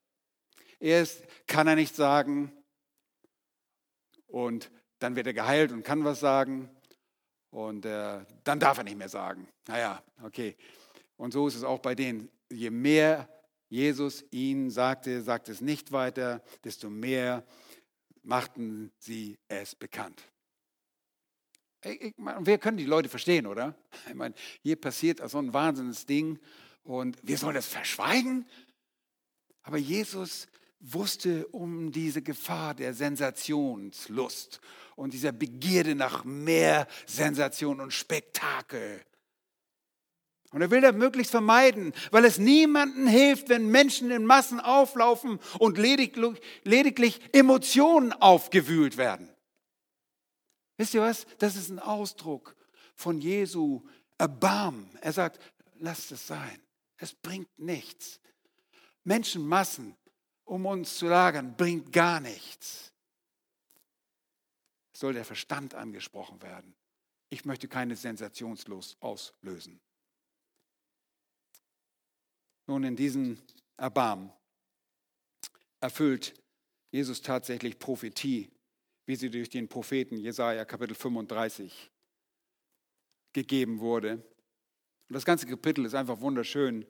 Erst 0.83 1.23
kann 1.47 1.65
er 1.65 1.75
nicht 1.77 1.95
sagen 1.95 2.51
und 4.27 4.69
dann 4.99 5.15
wird 5.15 5.27
er 5.27 5.33
geheilt 5.33 5.71
und 5.71 5.83
kann 5.83 6.03
was 6.03 6.19
sagen 6.19 6.69
und 7.51 7.85
äh, 7.85 8.25
dann 8.43 8.59
darf 8.59 8.79
er 8.79 8.83
nicht 8.83 8.97
mehr 8.97 9.07
sagen. 9.07 9.47
Naja, 9.65 10.03
okay. 10.23 10.57
Und 11.15 11.31
so 11.31 11.47
ist 11.47 11.55
es 11.55 11.63
auch 11.63 11.79
bei 11.79 11.95
denen. 11.95 12.29
Je 12.51 12.69
mehr 12.69 13.29
Jesus 13.69 14.25
ihnen 14.31 14.69
sagte, 14.71 15.21
sagt 15.21 15.47
es 15.47 15.61
nicht 15.61 15.93
weiter, 15.93 16.43
desto 16.65 16.89
mehr 16.89 17.45
machten 18.21 18.91
sie 18.97 19.39
es 19.47 19.75
bekannt. 19.75 20.21
Ich 21.81 22.13
meine, 22.17 22.45
wir 22.45 22.57
können 22.57 22.75
die 22.75 22.85
Leute 22.85 23.07
verstehen, 23.07 23.47
oder? 23.47 23.73
Ich 24.09 24.15
meine, 24.15 24.35
hier 24.61 24.75
passiert 24.75 25.21
so 25.29 25.37
ein 25.37 25.53
wahnsinniges 25.53 26.05
Ding 26.05 26.39
und 26.83 27.17
wir 27.23 27.37
sollen 27.37 27.55
das 27.55 27.67
verschweigen. 27.67 28.45
Aber 29.61 29.77
Jesus 29.77 30.47
wusste 30.83 31.47
um 31.47 31.91
diese 31.91 32.21
Gefahr 32.21 32.73
der 32.73 32.93
Sensationslust 32.93 34.59
und 34.95 35.13
dieser 35.13 35.31
Begierde 35.31 35.95
nach 35.95 36.25
mehr 36.25 36.87
Sensation 37.07 37.79
und 37.79 37.93
Spektakel. 37.93 39.01
Und 40.51 40.61
er 40.61 40.69
will 40.69 40.81
das 40.81 40.93
möglichst 40.93 41.31
vermeiden, 41.31 41.93
weil 42.11 42.25
es 42.25 42.37
niemandem 42.37 43.07
hilft, 43.07 43.49
wenn 43.49 43.69
Menschen 43.69 44.11
in 44.11 44.25
Massen 44.25 44.59
auflaufen 44.59 45.39
und 45.57 45.79
lediglich, 45.79 46.39
lediglich 46.63 47.21
Emotionen 47.31 48.13
aufgewühlt 48.13 48.97
werden. 48.97 49.29
Wisst 50.77 50.93
ihr 50.93 51.01
was? 51.01 51.25
Das 51.39 51.55
ist 51.55 51.69
ein 51.69 51.79
Ausdruck 51.79 52.55
von 52.93 53.19
Jesu 53.19 53.81
Erbarmen. 54.19 54.89
Er 55.01 55.13
sagt, 55.13 55.39
lasst 55.79 56.11
es 56.11 56.27
sein. 56.27 56.61
Es 56.97 57.13
bringt 57.15 57.57
nichts. 57.57 58.19
Menschenmassen 59.03 59.95
um 60.45 60.65
uns 60.65 60.97
zu 60.97 61.07
lagern, 61.07 61.55
bringt 61.55 61.91
gar 61.91 62.19
nichts. 62.19 62.93
Soll 64.95 65.13
der 65.13 65.25
Verstand 65.25 65.73
angesprochen 65.73 66.41
werden. 66.41 66.75
Ich 67.29 67.45
möchte 67.45 67.67
keine 67.67 67.95
Sensationslust 67.95 69.01
auslösen. 69.01 69.79
Nun, 72.67 72.83
in 72.83 72.95
diesem 72.95 73.41
Erbarmen 73.77 74.31
erfüllt 75.81 76.33
Jesus 76.91 77.21
tatsächlich 77.21 77.79
Prophetie, 77.79 78.49
wie 79.05 79.15
sie 79.15 79.29
durch 79.29 79.49
den 79.49 79.67
Propheten 79.67 80.17
Jesaja 80.17 80.63
Kapitel 80.63 80.95
35 80.95 81.91
gegeben 83.33 83.79
wurde. 83.79 84.13
Und 84.13 85.13
das 85.15 85.25
ganze 85.25 85.47
Kapitel 85.47 85.85
ist 85.85 85.95
einfach 85.95 86.21
wunderschön. 86.21 86.85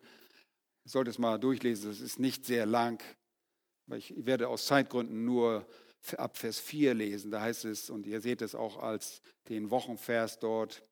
Ich 0.83 0.91
sollte 0.91 1.09
es 1.09 1.17
mal 1.17 1.39
durchlesen, 1.39 1.89
es 1.89 2.01
ist 2.01 2.19
nicht 2.19 2.45
sehr 2.45 2.65
lang, 2.65 3.01
ich 3.91 4.13
werde 4.17 4.47
aus 4.47 4.65
Zeitgründen 4.65 5.25
nur 5.25 5.67
ab 6.17 6.37
Vers 6.37 6.59
4 6.59 6.93
lesen. 6.93 7.31
Da 7.31 7.41
heißt 7.41 7.65
es, 7.65 7.89
und 7.89 8.05
ihr 8.05 8.21
seht 8.21 8.41
es 8.41 8.55
auch 8.55 8.81
als 8.81 9.21
den 9.49 9.71
Wochenvers 9.71 10.39
dort, 10.39 10.83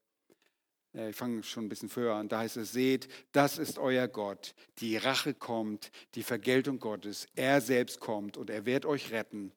äh, 0.96 1.10
ich 1.10 1.16
fange 1.16 1.44
schon 1.44 1.66
ein 1.66 1.70
bisschen 1.70 1.90
früher 1.90 2.14
an, 2.14 2.30
da 2.30 2.40
heißt 2.40 2.58
es, 2.58 2.72
seht, 2.72 3.08
das 3.32 3.58
ist 3.58 3.78
euer 3.78 4.08
Gott, 4.08 4.54
die 4.80 4.98
Rache 4.98 5.34
kommt, 5.34 5.92
die 6.16 6.24
Vergeltung 6.24 6.80
Gottes, 6.80 7.28
er 7.36 7.62
selbst 7.62 8.00
kommt 8.00 8.38
und 8.38 8.50
er 8.50 8.66
wird 8.66 8.86
euch 8.86 9.12
retten. 9.12 9.52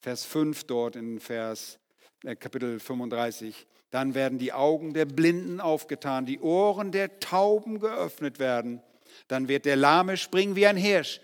Vers 0.00 0.24
5 0.24 0.64
dort 0.64 0.96
in 0.96 1.20
Vers 1.20 1.78
äh, 2.24 2.36
Kapitel 2.36 2.80
35, 2.80 3.66
dann 3.90 4.14
werden 4.14 4.38
die 4.38 4.52
Augen 4.52 4.92
der 4.92 5.06
Blinden 5.06 5.60
aufgetan, 5.60 6.26
die 6.26 6.40
Ohren 6.40 6.92
der 6.92 7.20
Tauben 7.20 7.80
geöffnet 7.80 8.38
werden, 8.38 8.82
dann 9.28 9.48
wird 9.48 9.64
der 9.64 9.76
Lahme 9.76 10.16
springen 10.16 10.56
wie 10.56 10.66
ein 10.66 10.76
Hirsch 10.76 11.20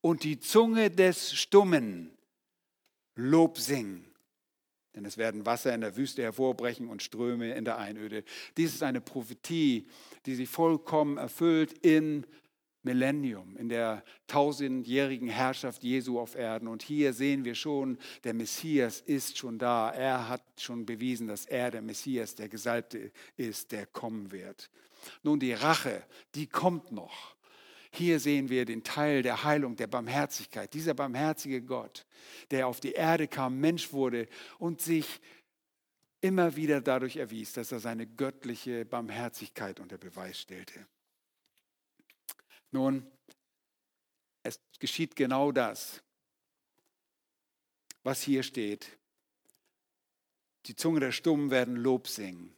und 0.00 0.24
die 0.24 0.38
Zunge 0.38 0.90
des 0.90 1.34
Stummen 1.34 2.16
Lob 3.14 3.58
singen. 3.58 4.04
Denn 4.94 5.04
es 5.04 5.16
werden 5.16 5.46
Wasser 5.46 5.74
in 5.74 5.80
der 5.80 5.96
Wüste 5.96 6.22
hervorbrechen 6.22 6.88
und 6.88 7.02
Ströme 7.02 7.54
in 7.54 7.64
der 7.64 7.78
Einöde. 7.78 8.24
Dies 8.56 8.74
ist 8.74 8.82
eine 8.82 9.00
Prophetie, 9.00 9.86
die 10.26 10.34
sich 10.34 10.48
vollkommen 10.48 11.18
erfüllt 11.18 11.84
im 11.84 12.24
Millennium, 12.82 13.56
in 13.56 13.68
der 13.68 14.02
tausendjährigen 14.28 15.28
Herrschaft 15.28 15.82
Jesu 15.82 16.18
auf 16.18 16.36
Erden. 16.36 16.68
Und 16.68 16.82
hier 16.82 17.12
sehen 17.12 17.44
wir 17.44 17.54
schon, 17.54 17.98
der 18.24 18.34
Messias 18.34 19.00
ist 19.00 19.36
schon 19.36 19.58
da. 19.58 19.90
Er 19.90 20.28
hat 20.28 20.42
schon 20.58 20.86
bewiesen, 20.86 21.26
dass 21.28 21.44
er 21.44 21.70
der 21.70 21.82
Messias, 21.82 22.34
der 22.34 22.48
Gesalbte 22.48 23.12
ist, 23.36 23.72
der 23.72 23.86
kommen 23.86 24.32
wird. 24.32 24.70
Nun, 25.22 25.38
die 25.38 25.52
Rache, 25.52 26.02
die 26.34 26.46
kommt 26.46 26.92
noch. 26.92 27.36
Hier 27.90 28.20
sehen 28.20 28.48
wir 28.48 28.64
den 28.64 28.84
Teil 28.84 29.22
der 29.22 29.44
Heilung, 29.44 29.76
der 29.76 29.86
Barmherzigkeit. 29.86 30.72
Dieser 30.74 30.94
barmherzige 30.94 31.62
Gott, 31.62 32.06
der 32.50 32.66
auf 32.66 32.80
die 32.80 32.92
Erde 32.92 33.28
kam, 33.28 33.58
Mensch 33.60 33.92
wurde 33.92 34.28
und 34.58 34.80
sich 34.80 35.20
immer 36.20 36.56
wieder 36.56 36.80
dadurch 36.80 37.16
erwies, 37.16 37.52
dass 37.52 37.72
er 37.72 37.80
seine 37.80 38.06
göttliche 38.06 38.84
Barmherzigkeit 38.84 39.80
unter 39.80 39.98
Beweis 39.98 40.38
stellte. 40.38 40.86
Nun, 42.70 43.10
es 44.42 44.60
geschieht 44.78 45.16
genau 45.16 45.52
das, 45.52 46.02
was 48.02 48.22
hier 48.22 48.42
steht. 48.42 48.98
Die 50.66 50.76
Zunge 50.76 51.00
der 51.00 51.12
Stummen 51.12 51.50
werden 51.50 51.76
Lob 51.76 52.08
singen, 52.08 52.54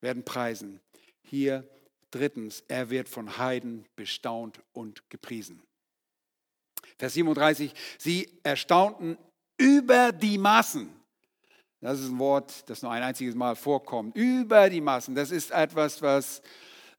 werden 0.00 0.24
preisen. 0.24 0.80
Hier 1.22 1.68
Drittens, 2.14 2.62
er 2.68 2.90
wird 2.90 3.08
von 3.08 3.38
Heiden 3.38 3.86
bestaunt 3.96 4.60
und 4.72 5.10
gepriesen. 5.10 5.60
Vers 6.96 7.14
37, 7.14 7.74
sie 7.98 8.38
erstaunten 8.44 9.18
über 9.56 10.12
die 10.12 10.38
Maßen. 10.38 10.88
Das 11.80 11.98
ist 11.98 12.10
ein 12.10 12.18
Wort, 12.20 12.70
das 12.70 12.82
nur 12.82 12.92
ein 12.92 13.02
einziges 13.02 13.34
Mal 13.34 13.56
vorkommt. 13.56 14.16
Über 14.16 14.70
die 14.70 14.80
Maßen. 14.80 15.16
Das 15.16 15.32
ist 15.32 15.50
etwas, 15.50 16.00
was 16.02 16.40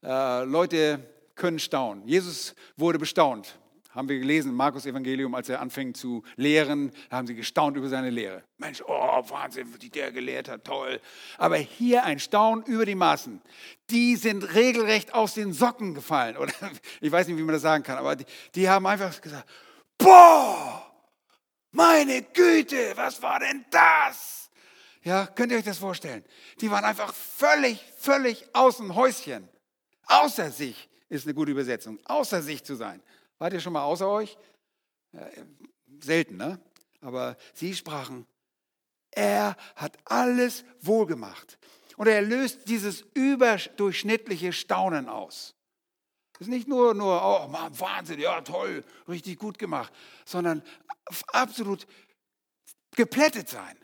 äh, 0.02 0.44
Leute 0.44 1.00
können 1.34 1.58
staunen. 1.58 2.06
Jesus 2.06 2.54
wurde 2.76 2.98
bestaunt 2.98 3.58
haben 3.96 4.08
wir 4.10 4.18
gelesen 4.18 4.54
Markus 4.54 4.84
Evangelium, 4.84 5.34
als 5.34 5.48
er 5.48 5.60
anfing 5.60 5.94
zu 5.94 6.22
lehren, 6.36 6.92
haben 7.10 7.26
sie 7.26 7.34
gestaunt 7.34 7.76
über 7.78 7.88
seine 7.88 8.10
Lehre. 8.10 8.44
Mensch, 8.58 8.82
oh, 8.86 9.22
Wahnsinn, 9.30 9.74
wie 9.80 9.88
der 9.88 10.12
gelehrt 10.12 10.48
hat, 10.48 10.64
toll. 10.64 11.00
Aber 11.38 11.56
hier 11.56 12.04
ein 12.04 12.18
Staunen 12.18 12.64
über 12.66 12.84
die 12.84 12.94
Maßen. 12.94 13.40
Die 13.88 14.16
sind 14.16 14.54
regelrecht 14.54 15.14
aus 15.14 15.34
den 15.34 15.54
Socken 15.54 15.94
gefallen. 15.94 16.36
Oder 16.36 16.52
ich 17.00 17.10
weiß 17.10 17.26
nicht, 17.26 17.38
wie 17.38 17.42
man 17.42 17.54
das 17.54 17.62
sagen 17.62 17.82
kann, 17.82 17.96
aber 17.96 18.16
die, 18.16 18.26
die 18.54 18.68
haben 18.68 18.86
einfach 18.86 19.18
gesagt, 19.18 19.48
boah, 19.96 20.92
meine 21.72 22.22
Güte, 22.22 22.92
was 22.96 23.20
war 23.22 23.40
denn 23.40 23.64
das? 23.70 24.50
Ja, 25.02 25.26
könnt 25.26 25.52
ihr 25.52 25.58
euch 25.58 25.64
das 25.64 25.78
vorstellen? 25.78 26.24
Die 26.60 26.70
waren 26.70 26.84
einfach 26.84 27.14
völlig, 27.14 27.80
völlig 27.96 28.44
außen 28.52 28.94
Häuschen. 28.94 29.48
Außer 30.06 30.50
sich 30.50 30.88
ist 31.08 31.26
eine 31.26 31.34
gute 31.34 31.52
Übersetzung. 31.52 31.98
Außer 32.04 32.42
sich 32.42 32.64
zu 32.64 32.74
sein. 32.74 33.00
Wart 33.38 33.52
ihr 33.52 33.60
schon 33.60 33.72
mal 33.72 33.84
außer 33.84 34.08
euch? 34.08 34.36
selten, 36.00 36.36
ne? 36.36 36.60
Aber 37.00 37.36
sie 37.54 37.74
sprachen, 37.74 38.26
er 39.10 39.56
hat 39.74 39.96
alles 40.04 40.64
wohlgemacht. 40.80 41.58
Und 41.96 42.08
er 42.08 42.22
löst 42.22 42.68
dieses 42.68 43.02
überdurchschnittliche 43.14 44.52
Staunen 44.52 45.08
aus. 45.08 45.54
Das 46.32 46.42
ist 46.42 46.52
nicht 46.52 46.68
nur, 46.68 46.92
nur 46.92 47.22
oh, 47.24 47.48
Mann, 47.48 47.78
Wahnsinn, 47.78 48.20
ja, 48.20 48.42
toll, 48.42 48.84
richtig 49.08 49.38
gut 49.38 49.58
gemacht, 49.58 49.92
sondern 50.26 50.62
absolut 51.28 51.86
geplättet 52.94 53.48
sein. 53.48 53.78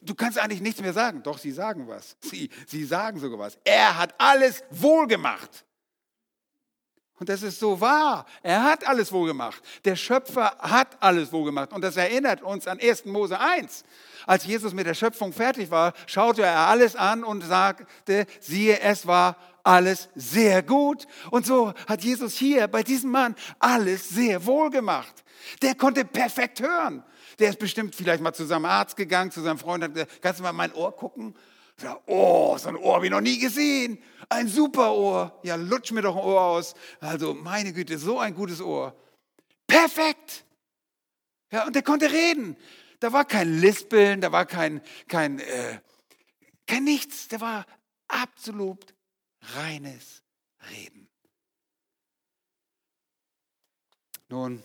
Du 0.00 0.14
kannst 0.14 0.38
eigentlich 0.38 0.60
nichts 0.60 0.80
mehr 0.80 0.92
sagen. 0.92 1.24
Doch, 1.24 1.38
sie 1.38 1.50
sagen 1.50 1.88
was. 1.88 2.16
Sie, 2.20 2.48
sie 2.68 2.84
sagen 2.84 3.18
sogar 3.18 3.40
was. 3.40 3.58
Er 3.64 3.98
hat 3.98 4.14
alles 4.18 4.62
wohlgemacht. 4.70 5.64
Und 7.20 7.28
das 7.28 7.42
ist 7.42 7.60
so 7.60 7.80
wahr. 7.80 8.26
Er 8.42 8.64
hat 8.64 8.86
alles 8.86 9.12
wohl 9.12 9.28
gemacht. 9.28 9.62
Der 9.84 9.94
Schöpfer 9.94 10.56
hat 10.58 10.96
alles 11.00 11.32
wohl 11.32 11.44
gemacht. 11.44 11.72
Und 11.72 11.82
das 11.82 11.96
erinnert 11.96 12.42
uns 12.42 12.66
an 12.66 12.80
1. 12.80 13.04
Mose 13.04 13.38
1. 13.38 13.84
Als 14.26 14.44
Jesus 14.44 14.74
mit 14.74 14.86
der 14.86 14.94
Schöpfung 14.94 15.32
fertig 15.32 15.70
war, 15.70 15.92
schaute 16.06 16.42
er 16.42 16.58
alles 16.58 16.96
an 16.96 17.22
und 17.22 17.42
sagte, 17.42 18.26
siehe, 18.40 18.80
es 18.80 19.06
war 19.06 19.36
alles 19.62 20.08
sehr 20.14 20.62
gut. 20.62 21.06
Und 21.30 21.46
so 21.46 21.72
hat 21.86 22.02
Jesus 22.02 22.34
hier 22.34 22.66
bei 22.66 22.82
diesem 22.82 23.10
Mann 23.10 23.36
alles 23.58 24.08
sehr 24.08 24.44
wohl 24.44 24.70
gemacht. 24.70 25.24
Der 25.62 25.74
konnte 25.74 26.04
perfekt 26.04 26.60
hören. 26.60 27.04
Der 27.38 27.50
ist 27.50 27.58
bestimmt 27.58 27.94
vielleicht 27.94 28.22
mal 28.22 28.32
zu 28.32 28.44
seinem 28.44 28.64
Arzt 28.64 28.96
gegangen, 28.96 29.30
zu 29.30 29.40
seinem 29.40 29.58
Freund, 29.58 29.84
hat 29.84 29.94
gesagt, 29.94 30.22
kannst 30.22 30.40
du 30.40 30.44
mal 30.44 30.52
mein 30.52 30.72
Ohr 30.72 30.94
gucken? 30.94 31.34
Ja, 31.82 32.00
oh, 32.06 32.56
so 32.56 32.68
ein 32.68 32.76
Ohr 32.76 32.94
habe 32.94 33.06
ich 33.06 33.10
noch 33.10 33.20
nie 33.20 33.38
gesehen. 33.38 34.02
Ein 34.28 34.48
super 34.48 34.94
Ohr. 34.94 35.40
Ja, 35.42 35.56
lutsch 35.56 35.90
mir 35.90 36.02
doch 36.02 36.16
ein 36.16 36.22
Ohr 36.22 36.40
aus. 36.40 36.74
Also, 37.00 37.34
meine 37.34 37.72
Güte, 37.72 37.98
so 37.98 38.18
ein 38.18 38.34
gutes 38.34 38.60
Ohr. 38.60 38.96
Perfekt. 39.66 40.44
Ja, 41.50 41.66
und 41.66 41.74
der 41.74 41.82
konnte 41.82 42.10
reden. 42.10 42.56
Da 43.00 43.12
war 43.12 43.24
kein 43.24 43.60
Lispeln, 43.60 44.20
da 44.20 44.32
war 44.32 44.46
kein, 44.46 44.80
kein, 45.08 45.40
äh, 45.40 45.80
kein 46.66 46.84
nichts. 46.84 47.28
Der 47.28 47.40
war 47.40 47.66
absolut 48.08 48.94
reines 49.56 50.22
Reden. 50.70 51.08
Nun, 54.28 54.62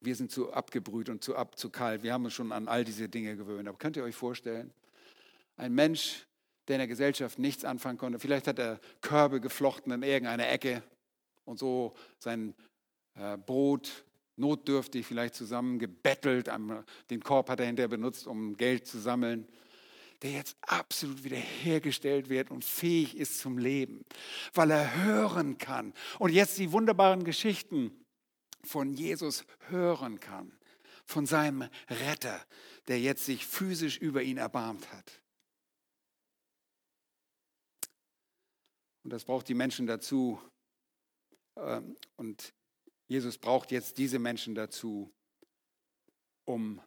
wir 0.00 0.16
sind 0.16 0.32
zu 0.32 0.52
abgebrüht 0.52 1.08
und 1.08 1.22
zu 1.22 1.36
ab, 1.36 1.56
zu 1.56 1.70
kalt. 1.70 2.02
Wir 2.02 2.12
haben 2.12 2.24
uns 2.24 2.34
schon 2.34 2.50
an 2.50 2.66
all 2.66 2.84
diese 2.84 3.08
Dinge 3.08 3.36
gewöhnt. 3.36 3.68
Aber 3.68 3.78
könnt 3.78 3.96
ihr 3.96 4.04
euch 4.04 4.16
vorstellen, 4.16 4.72
ein 5.56 5.72
Mensch, 5.74 6.26
der 6.68 6.76
in 6.76 6.80
der 6.80 6.88
Gesellschaft 6.88 7.38
nichts 7.38 7.64
anfangen 7.64 7.98
konnte. 7.98 8.18
Vielleicht 8.18 8.46
hat 8.46 8.58
er 8.58 8.80
Körbe 9.00 9.40
geflochten 9.40 9.92
in 9.92 10.02
irgendeiner 10.02 10.48
Ecke 10.48 10.82
und 11.44 11.58
so 11.58 11.94
sein 12.18 12.54
äh, 13.14 13.36
Brot 13.36 14.04
notdürftig 14.36 15.06
vielleicht 15.06 15.34
zusammengebettelt. 15.34 16.50
Den 17.10 17.22
Korb 17.22 17.50
hat 17.50 17.60
er 17.60 17.66
hinterher 17.66 17.88
benutzt, 17.88 18.26
um 18.26 18.56
Geld 18.56 18.86
zu 18.86 18.98
sammeln. 18.98 19.48
Der 20.22 20.30
jetzt 20.30 20.56
absolut 20.62 21.24
wiederhergestellt 21.24 22.28
wird 22.28 22.50
und 22.50 22.64
fähig 22.64 23.16
ist 23.16 23.40
zum 23.40 23.58
Leben, 23.58 24.04
weil 24.54 24.70
er 24.70 25.04
hören 25.04 25.58
kann. 25.58 25.92
Und 26.20 26.32
jetzt 26.32 26.58
die 26.58 26.70
wunderbaren 26.70 27.24
Geschichten 27.24 27.90
von 28.62 28.94
Jesus 28.94 29.44
hören 29.68 30.20
kann, 30.20 30.52
von 31.04 31.26
seinem 31.26 31.68
Retter, 31.90 32.40
der 32.86 33.00
jetzt 33.00 33.26
sich 33.26 33.44
physisch 33.44 33.98
über 33.98 34.22
ihn 34.22 34.38
erbarmt 34.38 34.92
hat. 34.92 35.21
Und 39.04 39.12
das 39.12 39.24
braucht 39.24 39.48
die 39.48 39.54
Menschen 39.54 39.86
dazu. 39.86 40.40
Ähm, 41.56 41.96
und 42.16 42.52
Jesus 43.08 43.38
braucht 43.38 43.70
jetzt 43.70 43.98
diese 43.98 44.18
Menschen 44.18 44.54
dazu, 44.54 45.12
um 46.44 46.80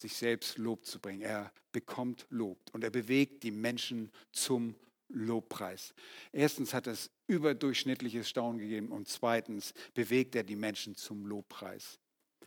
sich 0.00 0.16
selbst 0.16 0.58
Lob 0.58 0.84
zu 0.84 1.00
bringen. 1.00 1.22
Er 1.22 1.52
bekommt 1.70 2.26
Lob 2.28 2.58
und 2.72 2.84
er 2.84 2.90
bewegt 2.90 3.42
die 3.44 3.50
Menschen 3.50 4.10
zum 4.32 4.74
Lobpreis. 5.08 5.94
Erstens 6.32 6.74
hat 6.74 6.86
es 6.86 7.10
überdurchschnittliches 7.26 8.28
Staunen 8.28 8.58
gegeben 8.58 8.88
und 8.88 9.08
zweitens 9.08 9.74
bewegt 9.94 10.34
er 10.34 10.42
die 10.42 10.56
Menschen 10.56 10.96
zum 10.96 11.26
Lobpreis. 11.26 11.98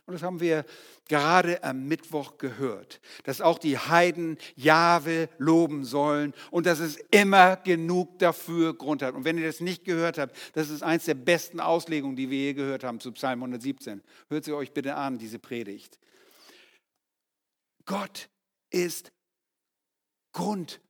Und 0.06 0.14
das 0.14 0.22
haben 0.22 0.38
wir 0.40 0.64
gerade 1.08 1.62
am 1.64 1.88
Mittwoch 1.88 2.38
gehört, 2.38 3.00
dass 3.24 3.40
auch 3.40 3.58
die 3.58 3.76
Heiden 3.76 4.38
Jahwe 4.54 5.28
loben 5.36 5.84
sollen 5.84 6.32
und 6.50 6.66
dass 6.66 6.78
es 6.78 6.96
immer 7.10 7.56
genug 7.56 8.18
dafür 8.20 8.74
Grund 8.74 9.02
hat. 9.02 9.14
Und 9.14 9.24
wenn 9.24 9.36
ihr 9.36 9.46
das 9.46 9.60
nicht 9.60 9.84
gehört 9.84 10.18
habt, 10.18 10.36
das 10.54 10.70
ist 10.70 10.82
eins 10.82 11.04
der 11.06 11.14
besten 11.14 11.58
Auslegungen, 11.58 12.16
die 12.16 12.30
wir 12.30 12.38
je 12.38 12.54
gehört 12.54 12.84
haben 12.84 13.00
zu 13.00 13.12
Psalm 13.12 13.40
117. 13.40 14.00
Hört 14.28 14.44
sie 14.44 14.52
euch 14.52 14.72
bitte 14.72 14.94
an, 14.94 15.18
diese 15.18 15.40
Predigt. 15.40 15.98
Gott 17.84 18.28
ist 18.70 19.12
Grund, 20.32 20.80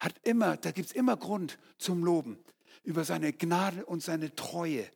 hat 0.00 0.14
immer, 0.24 0.56
da 0.56 0.72
gibt 0.72 0.88
es 0.88 0.94
immer 0.94 1.16
Grund 1.16 1.58
zum 1.78 2.04
Loben 2.04 2.38
über 2.82 3.04
seine 3.04 3.32
Gnade 3.32 3.84
und 3.86 4.02
seine 4.02 4.34
Treue. 4.34 4.88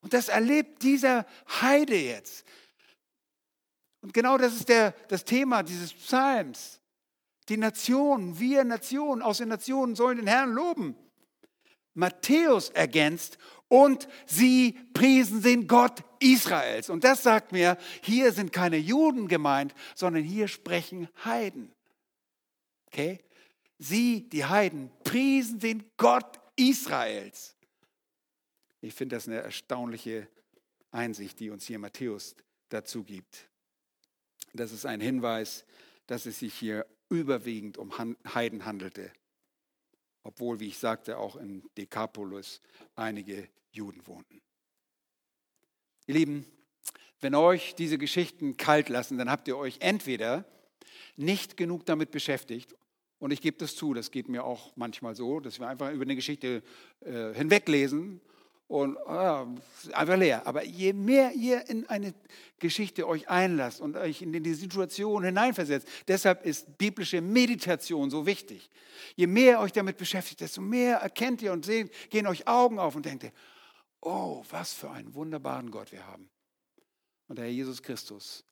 Und 0.00 0.12
das 0.12 0.28
erlebt 0.28 0.82
dieser 0.82 1.26
Heide 1.60 1.96
jetzt. 1.96 2.44
Und 4.06 4.14
genau 4.14 4.38
das 4.38 4.54
ist 4.54 4.68
der, 4.68 4.92
das 5.08 5.24
Thema 5.24 5.64
dieses 5.64 5.92
Psalms. 5.92 6.80
Die 7.48 7.56
Nationen, 7.56 8.38
wir 8.38 8.62
Nationen 8.62 9.20
aus 9.20 9.38
den 9.38 9.48
Nationen 9.48 9.96
sollen 9.96 10.18
den 10.18 10.28
Herrn 10.28 10.52
loben. 10.52 10.94
Matthäus 11.94 12.70
ergänzt, 12.70 13.36
und 13.68 14.06
sie 14.26 14.78
priesen 14.94 15.42
den 15.42 15.66
Gott 15.66 16.04
Israels. 16.20 16.88
Und 16.88 17.02
das 17.02 17.24
sagt 17.24 17.50
mir, 17.50 17.76
hier 18.00 18.30
sind 18.30 18.52
keine 18.52 18.76
Juden 18.76 19.26
gemeint, 19.26 19.74
sondern 19.96 20.22
hier 20.22 20.46
sprechen 20.46 21.08
Heiden. 21.24 21.72
Okay? 22.86 23.18
Sie, 23.80 24.28
die 24.28 24.44
Heiden, 24.44 24.92
priesen 25.02 25.58
den 25.58 25.84
Gott 25.96 26.38
Israels. 26.54 27.56
Ich 28.80 28.94
finde 28.94 29.16
das 29.16 29.26
eine 29.26 29.38
erstaunliche 29.38 30.28
Einsicht, 30.92 31.40
die 31.40 31.50
uns 31.50 31.66
hier 31.66 31.80
Matthäus 31.80 32.36
dazu 32.68 33.02
gibt. 33.02 33.48
Das 34.52 34.72
ist 34.72 34.86
ein 34.86 35.00
Hinweis, 35.00 35.64
dass 36.06 36.26
es 36.26 36.38
sich 36.38 36.54
hier 36.54 36.86
überwiegend 37.08 37.78
um 37.78 37.92
Heiden 38.34 38.64
handelte 38.64 39.12
obwohl, 40.26 40.58
wie 40.58 40.66
ich 40.66 40.78
sagte, 40.78 41.18
auch 41.18 41.36
in 41.36 41.62
Decapolis 41.78 42.60
einige 42.96 43.48
Juden 43.70 44.04
wohnten. 44.06 44.42
Ihr 46.08 46.14
Lieben, 46.14 46.44
wenn 47.20 47.34
euch 47.34 47.76
diese 47.76 47.96
Geschichten 47.96 48.56
kalt 48.56 48.88
lassen, 48.88 49.18
dann 49.18 49.30
habt 49.30 49.46
ihr 49.46 49.56
euch 49.56 49.78
entweder 49.80 50.44
nicht 51.16 51.56
genug 51.56 51.86
damit 51.86 52.10
beschäftigt, 52.10 52.74
und 53.18 53.30
ich 53.30 53.40
gebe 53.40 53.56
das 53.56 53.74
zu, 53.74 53.94
das 53.94 54.10
geht 54.10 54.28
mir 54.28 54.44
auch 54.44 54.76
manchmal 54.76 55.16
so, 55.16 55.40
dass 55.40 55.58
wir 55.58 55.66
einfach 55.68 55.90
über 55.90 56.02
eine 56.02 56.16
Geschichte 56.16 56.62
äh, 57.00 57.32
hinweglesen 57.32 58.20
und 58.68 58.98
ah, 59.06 59.46
einfach 59.92 60.16
leer. 60.16 60.46
Aber 60.46 60.64
je 60.64 60.92
mehr 60.92 61.32
ihr 61.32 61.68
in 61.68 61.88
eine 61.88 62.14
Geschichte 62.58 63.06
euch 63.06 63.28
einlasst 63.28 63.80
und 63.80 63.96
euch 63.96 64.22
in 64.22 64.32
die 64.32 64.54
Situation 64.54 65.22
hineinversetzt, 65.22 65.86
deshalb 66.08 66.44
ist 66.44 66.76
biblische 66.76 67.20
Meditation 67.20 68.10
so 68.10 68.26
wichtig. 68.26 68.70
Je 69.14 69.26
mehr 69.26 69.60
euch 69.60 69.72
damit 69.72 69.98
beschäftigt, 69.98 70.40
desto 70.40 70.60
mehr 70.60 70.98
erkennt 70.98 71.42
ihr 71.42 71.52
und 71.52 71.64
seht, 71.64 71.92
gehen 72.10 72.26
euch 72.26 72.48
Augen 72.48 72.78
auf 72.78 72.96
und 72.96 73.06
denkt 73.06 73.24
ihr, 73.24 73.32
oh, 74.00 74.44
was 74.50 74.72
für 74.72 74.90
einen 74.90 75.14
wunderbaren 75.14 75.70
Gott 75.70 75.92
wir 75.92 76.06
haben. 76.06 76.28
Und 77.28 77.38
der 77.38 77.46
Herr 77.46 77.52
Jesus 77.52 77.82
Christus 77.82 78.44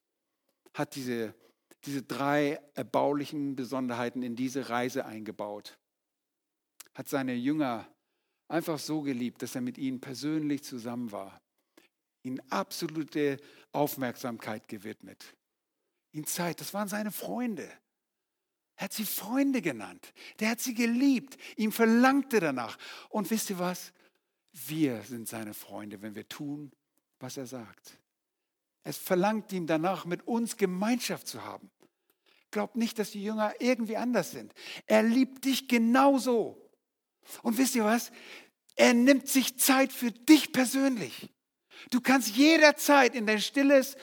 hat 0.74 0.94
diese, 0.94 1.34
diese 1.84 2.02
drei 2.02 2.60
erbaulichen 2.74 3.56
Besonderheiten 3.56 4.22
in 4.22 4.36
diese 4.36 4.68
Reise 4.68 5.06
eingebaut, 5.06 5.78
hat 6.94 7.08
seine 7.08 7.34
Jünger 7.34 7.88
einfach 8.48 8.78
so 8.78 9.02
geliebt, 9.02 9.42
dass 9.42 9.54
er 9.54 9.60
mit 9.60 9.78
ihnen 9.78 10.00
persönlich 10.00 10.62
zusammen 10.64 11.12
war, 11.12 11.40
ihnen 12.22 12.40
absolute 12.50 13.38
Aufmerksamkeit 13.72 14.68
gewidmet, 14.68 15.34
ihnen 16.12 16.26
Zeit, 16.26 16.60
das 16.60 16.74
waren 16.74 16.88
seine 16.88 17.12
Freunde. 17.12 17.68
Er 18.76 18.84
hat 18.84 18.92
sie 18.92 19.04
Freunde 19.04 19.62
genannt. 19.62 20.12
Der 20.40 20.50
hat 20.50 20.60
sie 20.60 20.74
geliebt. 20.74 21.36
Ihm 21.56 21.70
verlangte 21.70 22.40
danach. 22.40 22.76
Und 23.08 23.30
wisst 23.30 23.50
ihr 23.50 23.58
was? 23.58 23.92
Wir 24.52 25.02
sind 25.02 25.28
seine 25.28 25.54
Freunde, 25.54 26.02
wenn 26.02 26.14
wir 26.14 26.28
tun, 26.28 26.72
was 27.20 27.36
er 27.36 27.46
sagt. 27.46 27.98
Es 28.82 28.98
verlangt 28.98 29.52
ihm 29.52 29.66
danach, 29.66 30.04
mit 30.04 30.26
uns 30.26 30.56
Gemeinschaft 30.56 31.26
zu 31.26 31.42
haben. 31.44 31.70
Glaubt 32.50 32.76
nicht, 32.76 32.98
dass 32.98 33.10
die 33.12 33.22
Jünger 33.22 33.54
irgendwie 33.60 33.96
anders 33.96 34.30
sind. 34.30 34.52
Er 34.86 35.02
liebt 35.02 35.44
dich 35.44 35.68
genauso. 35.68 36.63
Und 37.42 37.58
wisst 37.58 37.74
ihr 37.74 37.84
was? 37.84 38.10
Er 38.76 38.94
nimmt 38.94 39.28
sich 39.28 39.58
Zeit 39.58 39.92
für 39.92 40.10
dich 40.10 40.52
persönlich. 40.52 41.30
Du 41.90 42.00
kannst 42.00 42.36
jederzeit 42.36 43.14
in 43.14 43.26
dein 43.26 43.40
stilles 43.40 43.96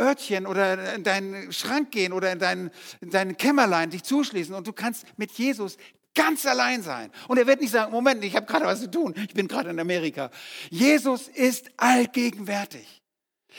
Örtchen 0.00 0.46
oder 0.46 0.94
in 0.94 1.04
deinen 1.04 1.52
Schrank 1.52 1.90
gehen 1.90 2.12
oder 2.12 2.32
in 2.32 2.38
dein, 2.38 2.70
in 3.00 3.10
dein 3.10 3.36
Kämmerlein 3.36 3.90
dich 3.90 4.02
zuschließen 4.02 4.54
und 4.54 4.66
du 4.66 4.72
kannst 4.72 5.06
mit 5.18 5.32
Jesus 5.32 5.76
ganz 6.14 6.46
allein 6.46 6.82
sein. 6.82 7.10
Und 7.28 7.38
er 7.38 7.46
wird 7.46 7.60
nicht 7.60 7.70
sagen, 7.70 7.92
Moment, 7.92 8.24
ich 8.24 8.36
habe 8.36 8.46
gerade 8.46 8.64
was 8.64 8.80
zu 8.80 8.90
tun, 8.90 9.14
ich 9.16 9.34
bin 9.34 9.48
gerade 9.48 9.70
in 9.70 9.80
Amerika. 9.80 10.30
Jesus 10.70 11.28
ist 11.28 11.70
allgegenwärtig. 11.76 13.02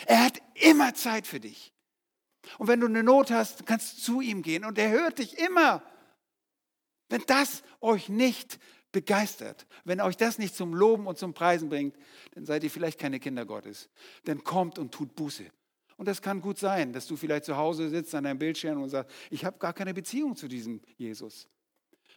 Er 0.06 0.26
hat 0.26 0.42
immer 0.56 0.94
Zeit 0.94 1.28
für 1.28 1.40
dich. 1.40 1.74
Und 2.58 2.68
wenn 2.68 2.80
du 2.80 2.88
eine 2.88 3.04
Not 3.04 3.32
hast, 3.32 3.66
kannst 3.66 3.98
du 3.98 4.02
zu 4.02 4.22
ihm 4.22 4.42
gehen 4.42 4.66
und 4.66 4.78
er 4.78 4.90
hört 4.90 5.20
dich 5.20 5.38
immer. 5.40 5.84
Wenn 7.10 7.24
das 7.28 7.64
euch 7.82 8.10
nicht 8.10 8.60
begeistert. 8.96 9.68
Wenn 9.84 10.00
euch 10.00 10.16
das 10.16 10.38
nicht 10.38 10.56
zum 10.56 10.74
Loben 10.74 11.06
und 11.06 11.18
zum 11.18 11.34
Preisen 11.34 11.68
bringt, 11.68 11.98
dann 12.34 12.46
seid 12.46 12.64
ihr 12.64 12.72
vielleicht 12.72 12.98
keine 12.98 13.20
Kinder 13.20 13.46
Gottes. 13.46 13.90
Dann 14.24 14.42
kommt 14.42 14.80
und 14.80 14.94
tut 14.94 15.16
Buße. 15.16 15.44
Und 15.98 16.08
das 16.08 16.22
kann 16.22 16.40
gut 16.40 16.58
sein, 16.58 16.94
dass 16.94 17.06
du 17.06 17.18
vielleicht 17.18 17.44
zu 17.44 17.58
Hause 17.58 17.90
sitzt 17.90 18.16
an 18.16 18.24
deinem 18.24 18.40
Bildschirm 18.40 18.82
und 18.82 18.88
sagst, 18.88 19.14
ich 19.30 19.44
habe 19.44 19.58
gar 19.60 19.74
keine 19.74 19.94
Beziehung 19.94 20.38
zu 20.38 20.48
diesem 20.48 20.80
Jesus. 20.96 21.50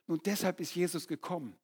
Und 0.06 0.26
deshalb 0.26 0.60
ist 0.60 0.72
Jesus 0.72 1.08
gekommen, 1.08 1.56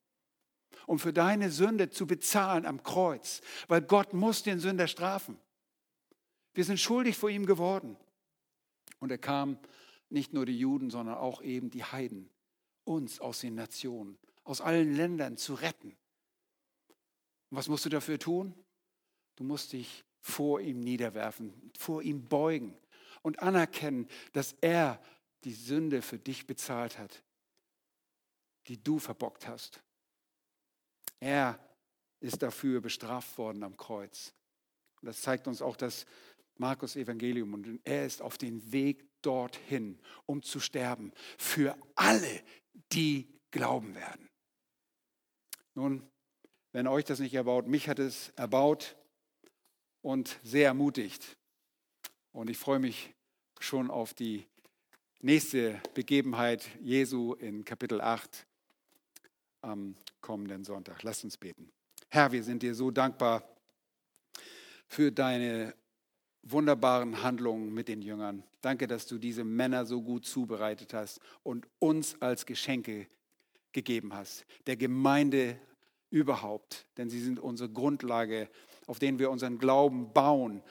um 0.85 0.99
für 0.99 1.13
deine 1.13 1.53
Sünde 1.53 1.91
zu 1.91 2.09
bezahlen 2.09 2.67
am 2.67 2.83
Kreuz, 2.83 3.41
weil 3.69 3.83
Gott 3.83 4.15
muss 4.15 4.43
den 4.43 4.59
Sünder 4.59 4.89
strafen. 4.89 5.39
Wir 6.55 6.65
sind 6.65 6.81
schuldig 6.81 7.17
vor 7.17 7.31
ihm 7.31 7.47
geworden. 7.47 7.97
Und 8.99 9.13
er 9.13 9.19
kam 9.19 9.59
nicht 10.11 10.33
nur 10.33 10.45
die 10.45 10.59
Juden, 10.59 10.91
sondern 10.91 11.15
auch 11.15 11.41
eben 11.41 11.71
die 11.71 11.85
Heiden, 11.85 12.31
uns 12.83 13.21
aus 13.21 13.41
den 13.41 13.55
Nationen 13.55 14.19
aus 14.45 14.61
allen 14.61 14.95
Ländern 14.95 15.37
zu 15.37 15.55
retten. 15.55 15.97
Und 17.51 17.59
was 17.59 17.69
musst 17.69 17.85
du 17.85 17.89
dafür 17.89 18.19
tun? 18.19 18.55
Du 19.37 19.45
musst 19.45 19.73
dich 19.73 20.05
vor 20.21 20.61
ihm 20.61 20.81
niederwerfen, 20.81 21.73
vor 21.77 22.03
ihm 22.03 22.25
beugen 22.25 22.79
und 23.23 23.41
anerkennen, 23.41 24.09
dass 24.33 24.55
er 24.61 25.03
die 25.45 25.53
Sünde 25.53 26.03
für 26.03 26.19
dich 26.19 26.47
bezahlt 26.47 26.99
hat, 26.99 27.23
die 28.69 28.83
du 28.83 28.99
verbockt 28.99 29.47
hast. 29.47 29.83
Er 31.21 31.59
ist 32.21 32.43
dafür 32.43 32.81
bestraft 32.81 33.37
worden 33.39 33.63
am 33.63 33.77
Kreuz. 33.77 34.33
Das 35.03 35.21
zeigt 35.21 35.47
uns 35.47 35.61
auch 35.61 35.77
das 35.77 36.07
Markus 36.57 36.97
Evangelium. 36.97 37.53
Und 37.55 37.81
er 37.85 38.07
ist 38.07 38.23
auf 38.23 38.39
dem 38.39 38.73
Weg 38.73 39.07
dorthin, 39.23 40.01
um 40.27 40.43
zu 40.43 40.61
sterben, 40.61 41.13
für 41.39 41.77
alle, 41.95 42.43
die 42.93 43.29
glauben 43.51 43.95
werden. 43.95 44.29
Nun, 45.75 46.09
wenn 46.73 46.87
euch 46.87 47.05
das 47.05 47.19
nicht 47.19 47.35
erbaut, 47.35 47.67
mich 47.67 47.89
hat 47.89 47.99
es 47.99 48.31
erbaut 48.37 48.97
und 50.03 50.39
sehr 50.45 50.67
ermutigt. 50.67 51.37
Und 52.33 52.49
ich 52.49 52.59
freue 52.59 52.79
mich 52.79 53.13
schon 53.59 53.91
auf 53.91 54.15
die 54.15 54.47
nächste 55.21 55.81
Begebenheit 55.95 56.69
Jesu 56.81 57.35
in 57.35 57.65
Kapitel 57.65 58.01
8 58.01 58.47
am 59.63 59.97
kommenden 60.21 60.65
Sonntag. 60.65 61.03
Lasst 61.03 61.25
uns 61.25 61.37
beten. 61.37 61.73
Herr, 62.09 62.31
wir 62.31 62.45
sind 62.45 62.63
dir 62.63 62.75
so 62.75 62.93
dankbar 62.93 63.43
für 64.87 65.11
deine 65.11 65.75
wunderbaren 66.43 67.23
Handlungen 67.23 67.75
mit 67.75 67.89
den 67.89 68.03
Jüngern. 68.03 68.45
Danke, 68.61 68.87
dass 68.87 69.07
du 69.07 69.19
diese 69.19 69.43
Männer 69.43 69.87
so 69.87 70.03
gut 70.03 70.25
zubereitet 70.25 70.95
hast 70.95 71.21
und 71.43 71.67
uns 71.81 72.21
als 72.21 72.47
Geschenke 72.47 73.09
gegeben 73.75 74.15
hast, 74.15 74.47
der 74.67 74.77
Gemeinde 74.77 75.59
überhaupt, 76.11 76.87
denn 76.97 77.11
sie 77.11 77.21
sind 77.21 77.39
unsere 77.39 77.69
Grundlage, 77.69 78.49
auf 78.87 78.99
denen 78.99 79.19
wir 79.19 79.31
unseren 79.31 79.59
Glauben 79.59 80.13
bauen. 80.15 80.63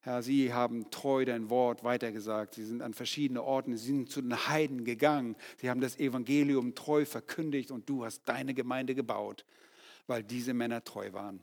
Herr, 0.00 0.22
Sie 0.22 0.52
haben 0.52 0.90
treu 0.90 1.24
dein 1.24 1.50
Wort 1.50 1.82
weitergesagt. 1.82 2.54
Sie 2.54 2.64
sind 2.64 2.80
an 2.80 2.94
verschiedene 2.94 3.42
Orte, 3.42 3.76
Sie 3.76 3.86
sind 3.86 4.08
zu 4.08 4.22
den 4.22 4.48
Heiden 4.48 4.84
gegangen. 4.84 5.36
Sie 5.60 5.68
haben 5.68 5.80
das 5.80 5.98
Evangelium 5.98 6.74
treu 6.74 7.04
verkündigt 7.04 7.70
und 7.70 7.88
du 7.88 8.04
hast 8.04 8.22
deine 8.24 8.54
Gemeinde 8.54 8.94
gebaut, 8.94 9.44
weil 10.06 10.22
diese 10.22 10.54
Männer 10.54 10.84
treu 10.84 11.12
waren. 11.12 11.42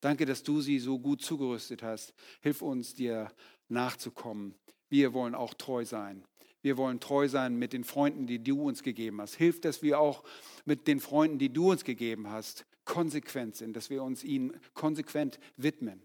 Danke, 0.00 0.26
dass 0.26 0.44
du 0.44 0.60
sie 0.60 0.78
so 0.78 0.98
gut 0.98 1.22
zugerüstet 1.22 1.82
hast. 1.82 2.14
Hilf 2.40 2.62
uns, 2.62 2.94
dir 2.94 3.32
nachzukommen. 3.68 4.54
Wir 4.88 5.12
wollen 5.12 5.34
auch 5.34 5.54
treu 5.54 5.84
sein. 5.84 6.24
Wir 6.62 6.76
wollen 6.76 7.00
treu 7.00 7.28
sein 7.28 7.56
mit 7.56 7.72
den 7.72 7.84
Freunden, 7.84 8.26
die 8.26 8.42
du 8.42 8.62
uns 8.62 8.82
gegeben 8.82 9.20
hast. 9.20 9.36
Hilf, 9.36 9.60
dass 9.60 9.82
wir 9.82 10.00
auch 10.00 10.24
mit 10.64 10.86
den 10.88 11.00
Freunden, 11.00 11.38
die 11.38 11.52
du 11.52 11.70
uns 11.70 11.84
gegeben 11.84 12.30
hast, 12.30 12.66
konsequent 12.84 13.56
sind, 13.56 13.76
dass 13.76 13.90
wir 13.90 14.02
uns 14.02 14.24
ihnen 14.24 14.58
konsequent 14.74 15.38
widmen. 15.56 16.02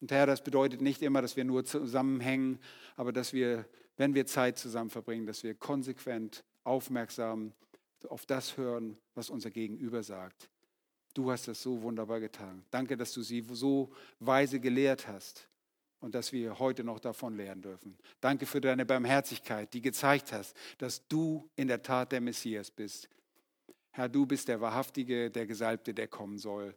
Und 0.00 0.12
Herr, 0.12 0.26
das 0.26 0.42
bedeutet 0.42 0.80
nicht 0.80 1.02
immer, 1.02 1.20
dass 1.20 1.36
wir 1.36 1.44
nur 1.44 1.64
zusammenhängen, 1.64 2.58
aber 2.96 3.12
dass 3.12 3.32
wir, 3.32 3.66
wenn 3.96 4.14
wir 4.14 4.26
Zeit 4.26 4.56
zusammen 4.56 4.90
verbringen, 4.90 5.26
dass 5.26 5.42
wir 5.42 5.54
konsequent, 5.54 6.44
aufmerksam 6.64 7.52
auf 8.08 8.26
das 8.26 8.56
hören, 8.56 8.96
was 9.14 9.30
unser 9.30 9.50
Gegenüber 9.50 10.02
sagt. 10.02 10.48
Du 11.12 11.30
hast 11.30 11.48
das 11.48 11.60
so 11.60 11.82
wunderbar 11.82 12.20
getan. 12.20 12.64
Danke, 12.70 12.96
dass 12.96 13.12
du 13.12 13.22
sie 13.22 13.44
so 13.50 13.90
weise 14.20 14.60
gelehrt 14.60 15.08
hast 15.08 15.49
und 16.00 16.14
dass 16.14 16.32
wir 16.32 16.58
heute 16.58 16.82
noch 16.82 16.98
davon 16.98 17.36
lernen 17.36 17.62
dürfen. 17.62 17.96
Danke 18.20 18.46
für 18.46 18.60
deine 18.60 18.86
Barmherzigkeit, 18.86 19.72
die 19.72 19.82
gezeigt 19.82 20.32
hast, 20.32 20.56
dass 20.78 21.06
du 21.08 21.48
in 21.56 21.68
der 21.68 21.82
Tat 21.82 22.12
der 22.12 22.20
Messias 22.20 22.70
bist. 22.70 23.08
Herr, 23.90 24.08
du 24.08 24.26
bist 24.26 24.48
der 24.48 24.60
Wahrhaftige, 24.60 25.30
der 25.30 25.46
Gesalbte, 25.46 25.94
der 25.94 26.08
kommen 26.08 26.38
soll 26.38 26.74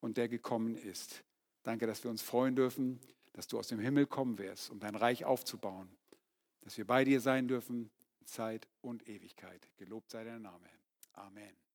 und 0.00 0.16
der 0.16 0.28
gekommen 0.28 0.76
ist. 0.76 1.24
Danke, 1.62 1.86
dass 1.86 2.02
wir 2.04 2.10
uns 2.10 2.22
freuen 2.22 2.56
dürfen. 2.56 3.00
dass 3.32 3.46
du 3.46 3.58
aus 3.58 3.68
dem 3.68 3.78
Himmel 3.78 4.06
kommen 4.06 4.38
wirst, 4.38 4.70
um 4.70 4.80
dein 4.80 4.96
Reich 4.96 5.24
aufzubauen, 5.24 5.88
dass 6.62 6.76
wir 6.76 6.84
bei 6.84 7.04
dir 7.04 7.20
sein 7.20 7.48
dürfen, 7.48 7.90
Zeit 8.24 8.68
und 8.82 9.08
Ewigkeit. 9.08 9.70
Gelobt 9.76 10.10
sei 10.10 10.24
dein 10.24 10.42
Name. 10.42 10.68
Amen. 11.12 11.69